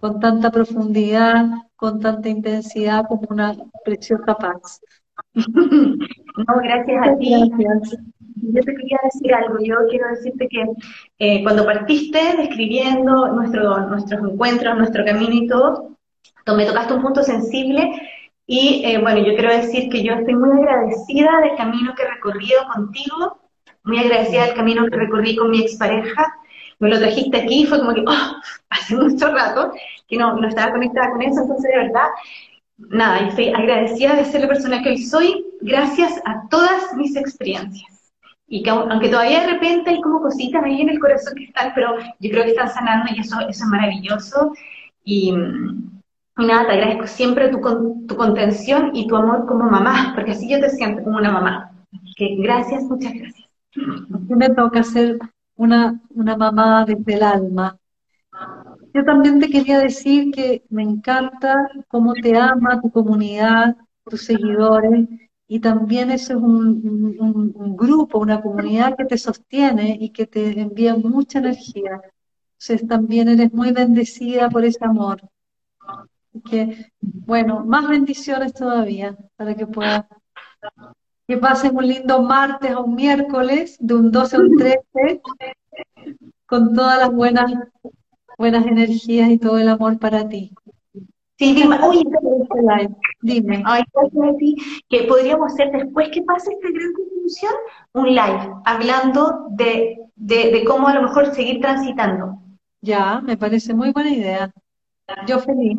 con 0.01 0.18
tanta 0.18 0.51
profundidad, 0.51 1.47
con 1.77 2.01
tanta 2.01 2.28
intensidad 2.28 3.06
como 3.06 3.22
una 3.31 3.55
preciosa 3.85 4.35
paz. 4.35 4.81
No, 6.36 6.55
gracias 6.62 7.09
a 7.09 7.16
ti. 7.18 7.34
Gracias. 7.59 7.98
Yo 8.36 8.62
te 8.62 8.74
quería 8.74 8.98
decir 9.05 9.34
algo, 9.34 9.59
yo 9.62 9.74
quiero 9.90 10.09
decirte 10.09 10.48
que 10.48 10.64
eh, 11.18 11.42
cuando 11.42 11.66
partiste 11.66 12.36
describiendo 12.38 13.28
nuestro, 13.32 13.88
nuestros 13.88 14.22
encuentros, 14.22 14.78
nuestro 14.78 15.05
camino 15.05 15.34
y 15.34 15.47
todo, 15.47 15.90
me 16.56 16.64
tocaste 16.64 16.94
un 16.94 17.02
punto 17.02 17.22
sensible 17.22 17.90
y 18.47 18.82
eh, 18.84 18.98
bueno, 18.98 19.18
yo 19.18 19.34
quiero 19.34 19.52
decir 19.55 19.88
que 19.90 20.02
yo 20.02 20.14
estoy 20.14 20.34
muy 20.34 20.59
agradecida 20.59 21.40
del 21.40 21.56
camino 21.56 21.94
que 21.94 22.02
he 22.02 22.10
recorrido 22.10 22.60
contigo, 22.74 23.38
muy 23.84 23.98
agradecida 23.98 24.47
del 24.47 24.55
camino 24.55 24.86
que 24.86 24.97
recorrí 24.97 25.36
con 25.36 25.51
mi 25.51 25.60
expareja, 25.60 26.34
me 26.78 26.88
lo 26.88 26.98
trajiste 26.98 27.36
aquí, 27.36 27.66
fue 27.66 27.78
como 27.78 27.94
que, 27.94 28.01
oh, 28.06 28.40
hace 28.70 28.97
mucho 28.97 29.32
rato 29.32 29.72
que 30.09 30.16
no, 30.16 30.34
no 30.34 30.48
estaba 30.48 30.72
conectada 30.72 31.10
con 31.10 31.22
eso, 31.22 31.42
entonces 31.42 31.70
de 31.70 31.78
verdad, 31.78 32.09
nada, 32.89 33.28
estoy 33.28 33.48
agradecida 33.48 34.15
de 34.15 34.24
ser 34.24 34.43
la 34.43 34.48
persona 34.48 34.82
que 34.82 34.90
hoy 34.90 34.98
soy, 34.98 35.44
gracias 35.61 36.20
a 36.24 36.48
todas 36.48 36.94
mis 36.97 37.16
experiencias 37.16 37.90
y 38.51 38.65
que 38.65 38.70
aunque 38.70 39.09
todavía 39.09 39.43
de 39.43 39.52
repente 39.52 39.90
hay 39.90 40.01
como 40.01 40.20
cositas 40.20 40.65
ahí 40.65 40.81
en 40.81 40.89
el 40.89 40.98
corazón 40.98 41.35
que 41.36 41.44
están, 41.44 41.70
pero 41.73 41.97
yo 42.19 42.31
creo 42.31 42.43
que 42.43 42.51
están 42.51 42.69
sanando 42.69 43.07
y 43.15 43.20
eso, 43.20 43.39
eso 43.40 43.48
es 43.48 43.70
maravilloso. 43.70 44.52
Y, 45.05 45.32
Y 46.36 46.47
nada, 46.47 46.66
te 46.66 46.73
agradezco 46.73 47.07
siempre 47.07 47.48
tu, 47.48 47.61
tu 48.09 48.16
contención 48.16 48.90
y 48.93 49.07
tu 49.07 49.15
amor 49.15 49.47
como 49.47 49.70
mamá, 49.70 50.12
porque 50.16 50.32
así 50.32 50.51
yo 50.51 50.59
te 50.59 50.69
siento 50.69 51.05
como 51.05 51.19
una 51.19 51.31
mamá. 51.31 51.70
Que 52.16 52.36
gracias, 52.39 52.82
muchas 52.85 53.12
gracias. 53.12 53.48
Me 54.28 54.48
toca 54.51 54.82
ser 54.82 55.19
una, 55.55 56.01
una 56.11 56.36
mamá 56.36 56.85
desde 56.85 57.15
el 57.15 57.23
alma. 57.23 57.77
Yo 58.92 59.04
también 59.04 59.40
te 59.40 59.48
quería 59.48 59.78
decir 59.78 60.32
que 60.32 60.64
me 60.68 60.82
encanta 60.82 61.68
cómo 61.88 62.12
te 62.14 62.36
ama 62.36 62.80
tu 62.80 62.90
comunidad, 62.90 63.76
tus 64.04 64.24
seguidores, 64.24 65.08
y 65.46 65.60
también 65.60 66.10
eso 66.10 66.34
es 66.34 66.38
un, 66.38 67.76
grupo, 67.76 68.18
una 68.18 68.40
comunidad 68.40 68.96
que 68.96 69.04
te 69.04 69.18
sostiene 69.18 69.96
y 70.00 70.10
que 70.10 70.26
te 70.26 70.60
envía 70.60 70.94
mucha 70.96 71.40
energía. 71.40 72.00
Entonces 72.52 72.86
también 72.88 73.28
eres 73.28 73.52
muy 73.52 73.72
bendecida 73.72 74.48
por 74.48 74.64
ese 74.64 74.84
amor. 74.84 75.20
que, 76.48 76.92
bueno, 77.00 77.64
más 77.64 77.88
bendiciones 77.88 78.54
todavía 78.54 79.16
para 79.36 79.54
que 79.54 79.66
puedas 79.66 80.04
que 81.26 81.36
pasen 81.36 81.76
un 81.76 81.86
lindo 81.86 82.22
martes 82.22 82.74
o 82.74 82.84
un 82.84 82.94
miércoles, 82.96 83.76
de 83.78 83.94
un 83.94 84.10
12 84.10 84.36
a 84.36 84.40
un 84.40 84.56
13, 84.56 85.20
con 86.46 86.74
todas 86.74 86.98
las 86.98 87.12
buenas, 87.12 87.52
buenas 88.40 88.66
energías 88.66 89.28
y 89.28 89.36
todo 89.36 89.58
el 89.58 89.68
amor 89.68 89.98
para 89.98 90.26
ti. 90.26 90.50
Sí, 91.38 91.54
dime, 91.54 91.78
oye, 91.82 92.02
dime. 93.20 93.62
Ay, 93.66 93.82
que 94.88 95.02
podríamos 95.04 95.52
hacer 95.52 95.70
después 95.72 96.08
que 96.08 96.22
pase 96.22 96.52
esta 96.52 96.70
gran 96.70 96.92
conclusión, 96.94 97.52
un 97.92 98.08
live, 98.08 98.54
hablando 98.64 99.46
de, 99.50 99.98
de, 100.16 100.52
de 100.52 100.64
cómo 100.64 100.88
a 100.88 100.94
lo 100.94 101.02
mejor 101.02 101.34
seguir 101.34 101.60
transitando. 101.60 102.38
Ya, 102.80 103.20
me 103.20 103.36
parece 103.36 103.74
muy 103.74 103.92
buena 103.92 104.10
idea. 104.10 104.50
Yo 105.26 105.38
feliz, 105.40 105.76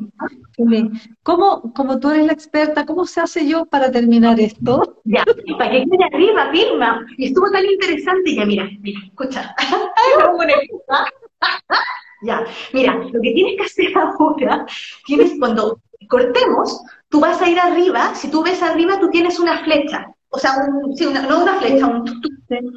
feliz. 0.55 1.09
¿Cómo, 1.23 1.73
como 1.73 1.99
tú 1.99 2.11
eres 2.11 2.27
la 2.27 2.33
experta, 2.33 2.85
cómo 2.85 3.05
se 3.05 3.21
hace 3.21 3.47
yo 3.47 3.65
para 3.65 3.89
terminar 3.89 4.39
esto? 4.39 5.01
Ya, 5.05 5.23
para 5.57 5.71
que 5.71 5.85
quede 5.85 6.03
arriba, 6.13 6.51
firma. 6.51 7.05
Y 7.17 7.27
estuvo 7.27 7.49
tan 7.49 7.65
interesante, 7.65 8.35
ya 8.35 8.45
mira, 8.45 8.69
mira, 8.81 8.99
escucha. 9.07 9.55
ya, 12.21 12.43
mira, 12.73 12.95
lo 12.95 13.21
que 13.21 13.33
tienes 13.33 13.57
que 13.57 13.63
hacer 13.63 13.97
ahora, 14.19 14.65
tienes 15.05 15.33
cuando 15.39 15.79
cortemos, 16.07 16.81
tú 17.09 17.19
vas 17.19 17.41
a 17.41 17.49
ir 17.49 17.59
arriba, 17.59 18.13
si 18.15 18.29
tú 18.29 18.43
ves 18.43 18.61
arriba, 18.61 18.99
tú 18.99 19.09
tienes 19.09 19.39
una 19.39 19.63
flecha. 19.63 20.13
O 20.29 20.39
sea, 20.39 20.55
no 20.57 21.43
una 21.43 21.55
flecha, 21.55 21.87
un 21.87 22.05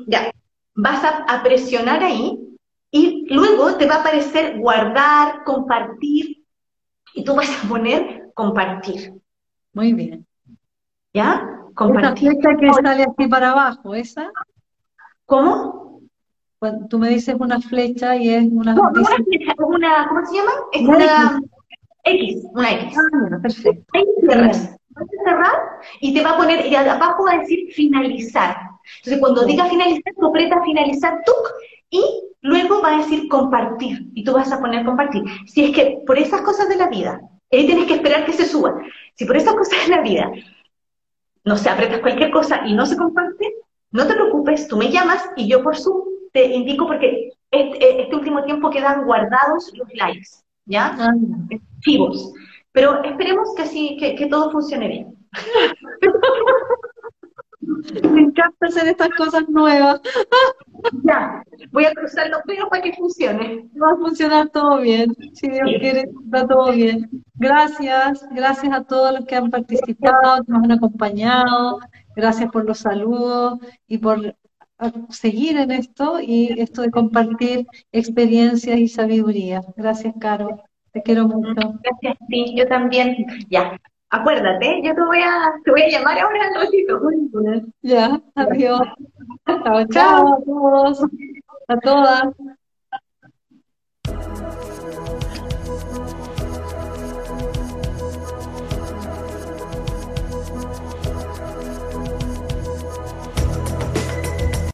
Ya, 0.09 0.31
vas 0.75 1.05
a 1.05 1.43
presionar 1.43 2.03
ahí 2.03 2.39
y 2.91 3.27
luego 3.33 3.77
te 3.77 3.87
va 3.87 3.97
a 3.97 4.01
aparecer 4.01 4.59
guardar, 4.59 5.45
compartir, 5.45 6.45
y 7.15 7.25
tú 7.25 7.35
vas 7.35 7.49
a 7.49 7.69
poner 7.69 8.31
compartir. 8.35 9.15
Muy 9.73 9.93
bien. 9.93 10.27
¿Ya? 11.13 11.49
Compartir. 11.75 12.33
Esa 12.33 12.41
flecha 12.41 12.57
que 12.61 12.73
sale 12.83 13.05
así 13.05 13.29
para 13.29 13.53
abajo, 13.53 13.95
¿esa? 13.95 14.31
¿Cómo? 15.25 15.84
Cuando 16.65 16.89
tú 16.89 16.99
me 16.99 17.11
dices 17.11 17.37
una 17.39 17.61
flecha 17.61 18.17
y 18.17 18.31
es 18.31 18.47
una... 18.51 18.73
No, 18.73 18.85
una 18.85 19.05
flecha, 19.05 19.55
una, 19.59 20.09
¿cómo 20.09 20.25
se 20.25 20.35
llama? 20.35 20.53
Es 20.73 20.81
una, 20.81 21.43
X. 22.05 22.47
una 22.55 22.73
X. 22.73 22.97
Ah, 22.97 23.39
perfecto. 23.43 23.85
Ahí 23.93 24.05
cierras. 24.21 24.75
Vas 24.89 25.05
a 25.05 25.25
cerrar 25.29 25.53
y 26.01 26.15
te 26.15 26.23
va 26.23 26.31
a 26.31 26.37
poner, 26.39 26.65
y 26.65 26.75
abajo 26.75 27.25
va 27.27 27.33
a 27.33 27.39
decir 27.41 27.71
finalizar. 27.75 28.57
Entonces, 28.97 29.21
cuando 29.21 29.45
diga 29.45 29.67
finalizar, 29.67 30.15
tú 30.19 30.27
aprietas 30.27 30.65
finalizar, 30.65 31.21
tú, 31.27 31.33
y 31.91 32.03
luego 32.41 32.81
va 32.81 32.95
a 32.95 32.99
decir 33.01 33.29
compartir, 33.29 34.09
y 34.15 34.25
tú 34.25 34.33
vas 34.33 34.51
a 34.51 34.59
poner 34.59 34.87
compartir. 34.87 35.23
Si 35.47 35.65
es 35.65 35.77
que 35.77 36.03
por 36.07 36.19
esas 36.19 36.41
cosas 36.41 36.71
de 36.71 36.77
la 36.77 36.89
vida, 36.89 37.21
ahí 37.53 37.67
tienes 37.67 37.85
que 37.85 37.97
esperar 37.97 38.25
que 38.25 38.33
se 38.33 38.47
suba. 38.47 38.75
Si 39.17 39.27
por 39.27 39.37
esas 39.37 39.55
cosas 39.55 39.85
de 39.85 39.95
la 39.95 40.01
vida, 40.01 40.33
no 41.45 41.59
sé, 41.59 41.69
apretas 41.69 42.01
cualquier 42.01 42.31
cosa 42.31 42.63
y 42.67 42.73
no 42.73 42.87
se 42.87 42.97
comparte, 42.97 43.55
no 43.91 44.07
te 44.07 44.15
preocupes, 44.15 44.67
tú 44.67 44.79
me 44.79 44.91
llamas 44.91 45.29
y 45.37 45.47
yo 45.47 45.63
por 45.63 45.77
Zoom 45.77 46.14
te 46.35 46.45
indico 46.47 46.87
porque 46.87 47.31
este, 47.53 48.03
este 48.03 48.17
último 48.17 48.43
tiempo 48.43 48.69
quedan 48.69 49.05
guardados 49.05 49.73
los 49.75 49.89
likes, 49.95 50.29
¿ya? 50.67 50.95
Ah. 50.99 51.13
Pero 52.73 53.05
esperemos 53.05 53.55
que 53.57 53.63
así, 53.63 53.97
que, 54.01 54.17
que 54.17 54.27
todo 54.27 54.51
funcione 54.51 54.89
bien. 54.89 55.15
Me 58.11 58.21
encanta 58.21 58.67
hacer 58.67 58.89
estas 58.89 59.11
cosas 59.11 59.49
nuevas. 59.49 60.01
Ya, 61.05 61.45
voy 61.71 61.85
a 61.85 61.95
cruzar 61.95 62.29
los 62.29 62.43
dedos 62.47 62.69
para 62.69 62.83
que 62.83 62.95
funcione. 62.95 63.69
Va 63.81 63.93
a 63.93 63.97
funcionar 63.97 64.49
todo 64.49 64.81
bien. 64.81 65.15
Si 65.35 65.49
Dios 65.49 65.71
quiere, 65.79 66.11
está 66.25 66.49
todo 66.49 66.73
bien. 66.73 67.09
Gracias, 67.35 68.27
gracias 68.33 68.73
a 68.73 68.83
todos 68.83 69.15
los 69.15 69.25
que 69.25 69.37
han 69.37 69.51
participado, 69.51 70.45
que 70.45 70.53
nos 70.53 70.65
han 70.65 70.73
acompañado. 70.73 71.79
Gracias 72.17 72.51
por 72.51 72.65
los 72.65 72.79
saludos 72.79 73.61
y 73.87 73.99
por 73.99 74.35
seguir 75.11 75.57
en 75.57 75.71
esto 75.71 76.21
y 76.21 76.61
esto 76.61 76.83
de 76.83 76.91
compartir 76.91 77.67
experiencias 77.93 78.79
y 78.79 78.89
sabiduría. 78.89 79.63
Gracias, 79.77 80.15
Caro. 80.21 80.63
Te 80.93 81.03
quiero 81.03 81.27
mucho. 81.27 81.75
Gracias 81.83 82.17
a 82.21 82.27
ti, 82.27 82.55
yo 82.57 82.67
también. 82.69 83.27
Ya, 83.49 83.79
acuérdate, 84.11 84.81
yo 84.85 84.95
te 84.95 85.03
voy 85.03 85.19
a, 85.19 85.53
te 85.65 85.71
voy 85.71 85.83
a 85.83 85.89
llamar 85.89 86.19
ahora 86.19 86.49
al 86.49 86.65
ratito. 86.65 87.01
Ya, 87.83 88.21
adiós. 88.35 88.81
chao, 89.47 89.87
chao 89.89 90.35
a 90.35 90.45
todos, 90.45 91.01
a 91.69 91.77
todas. 91.79 92.55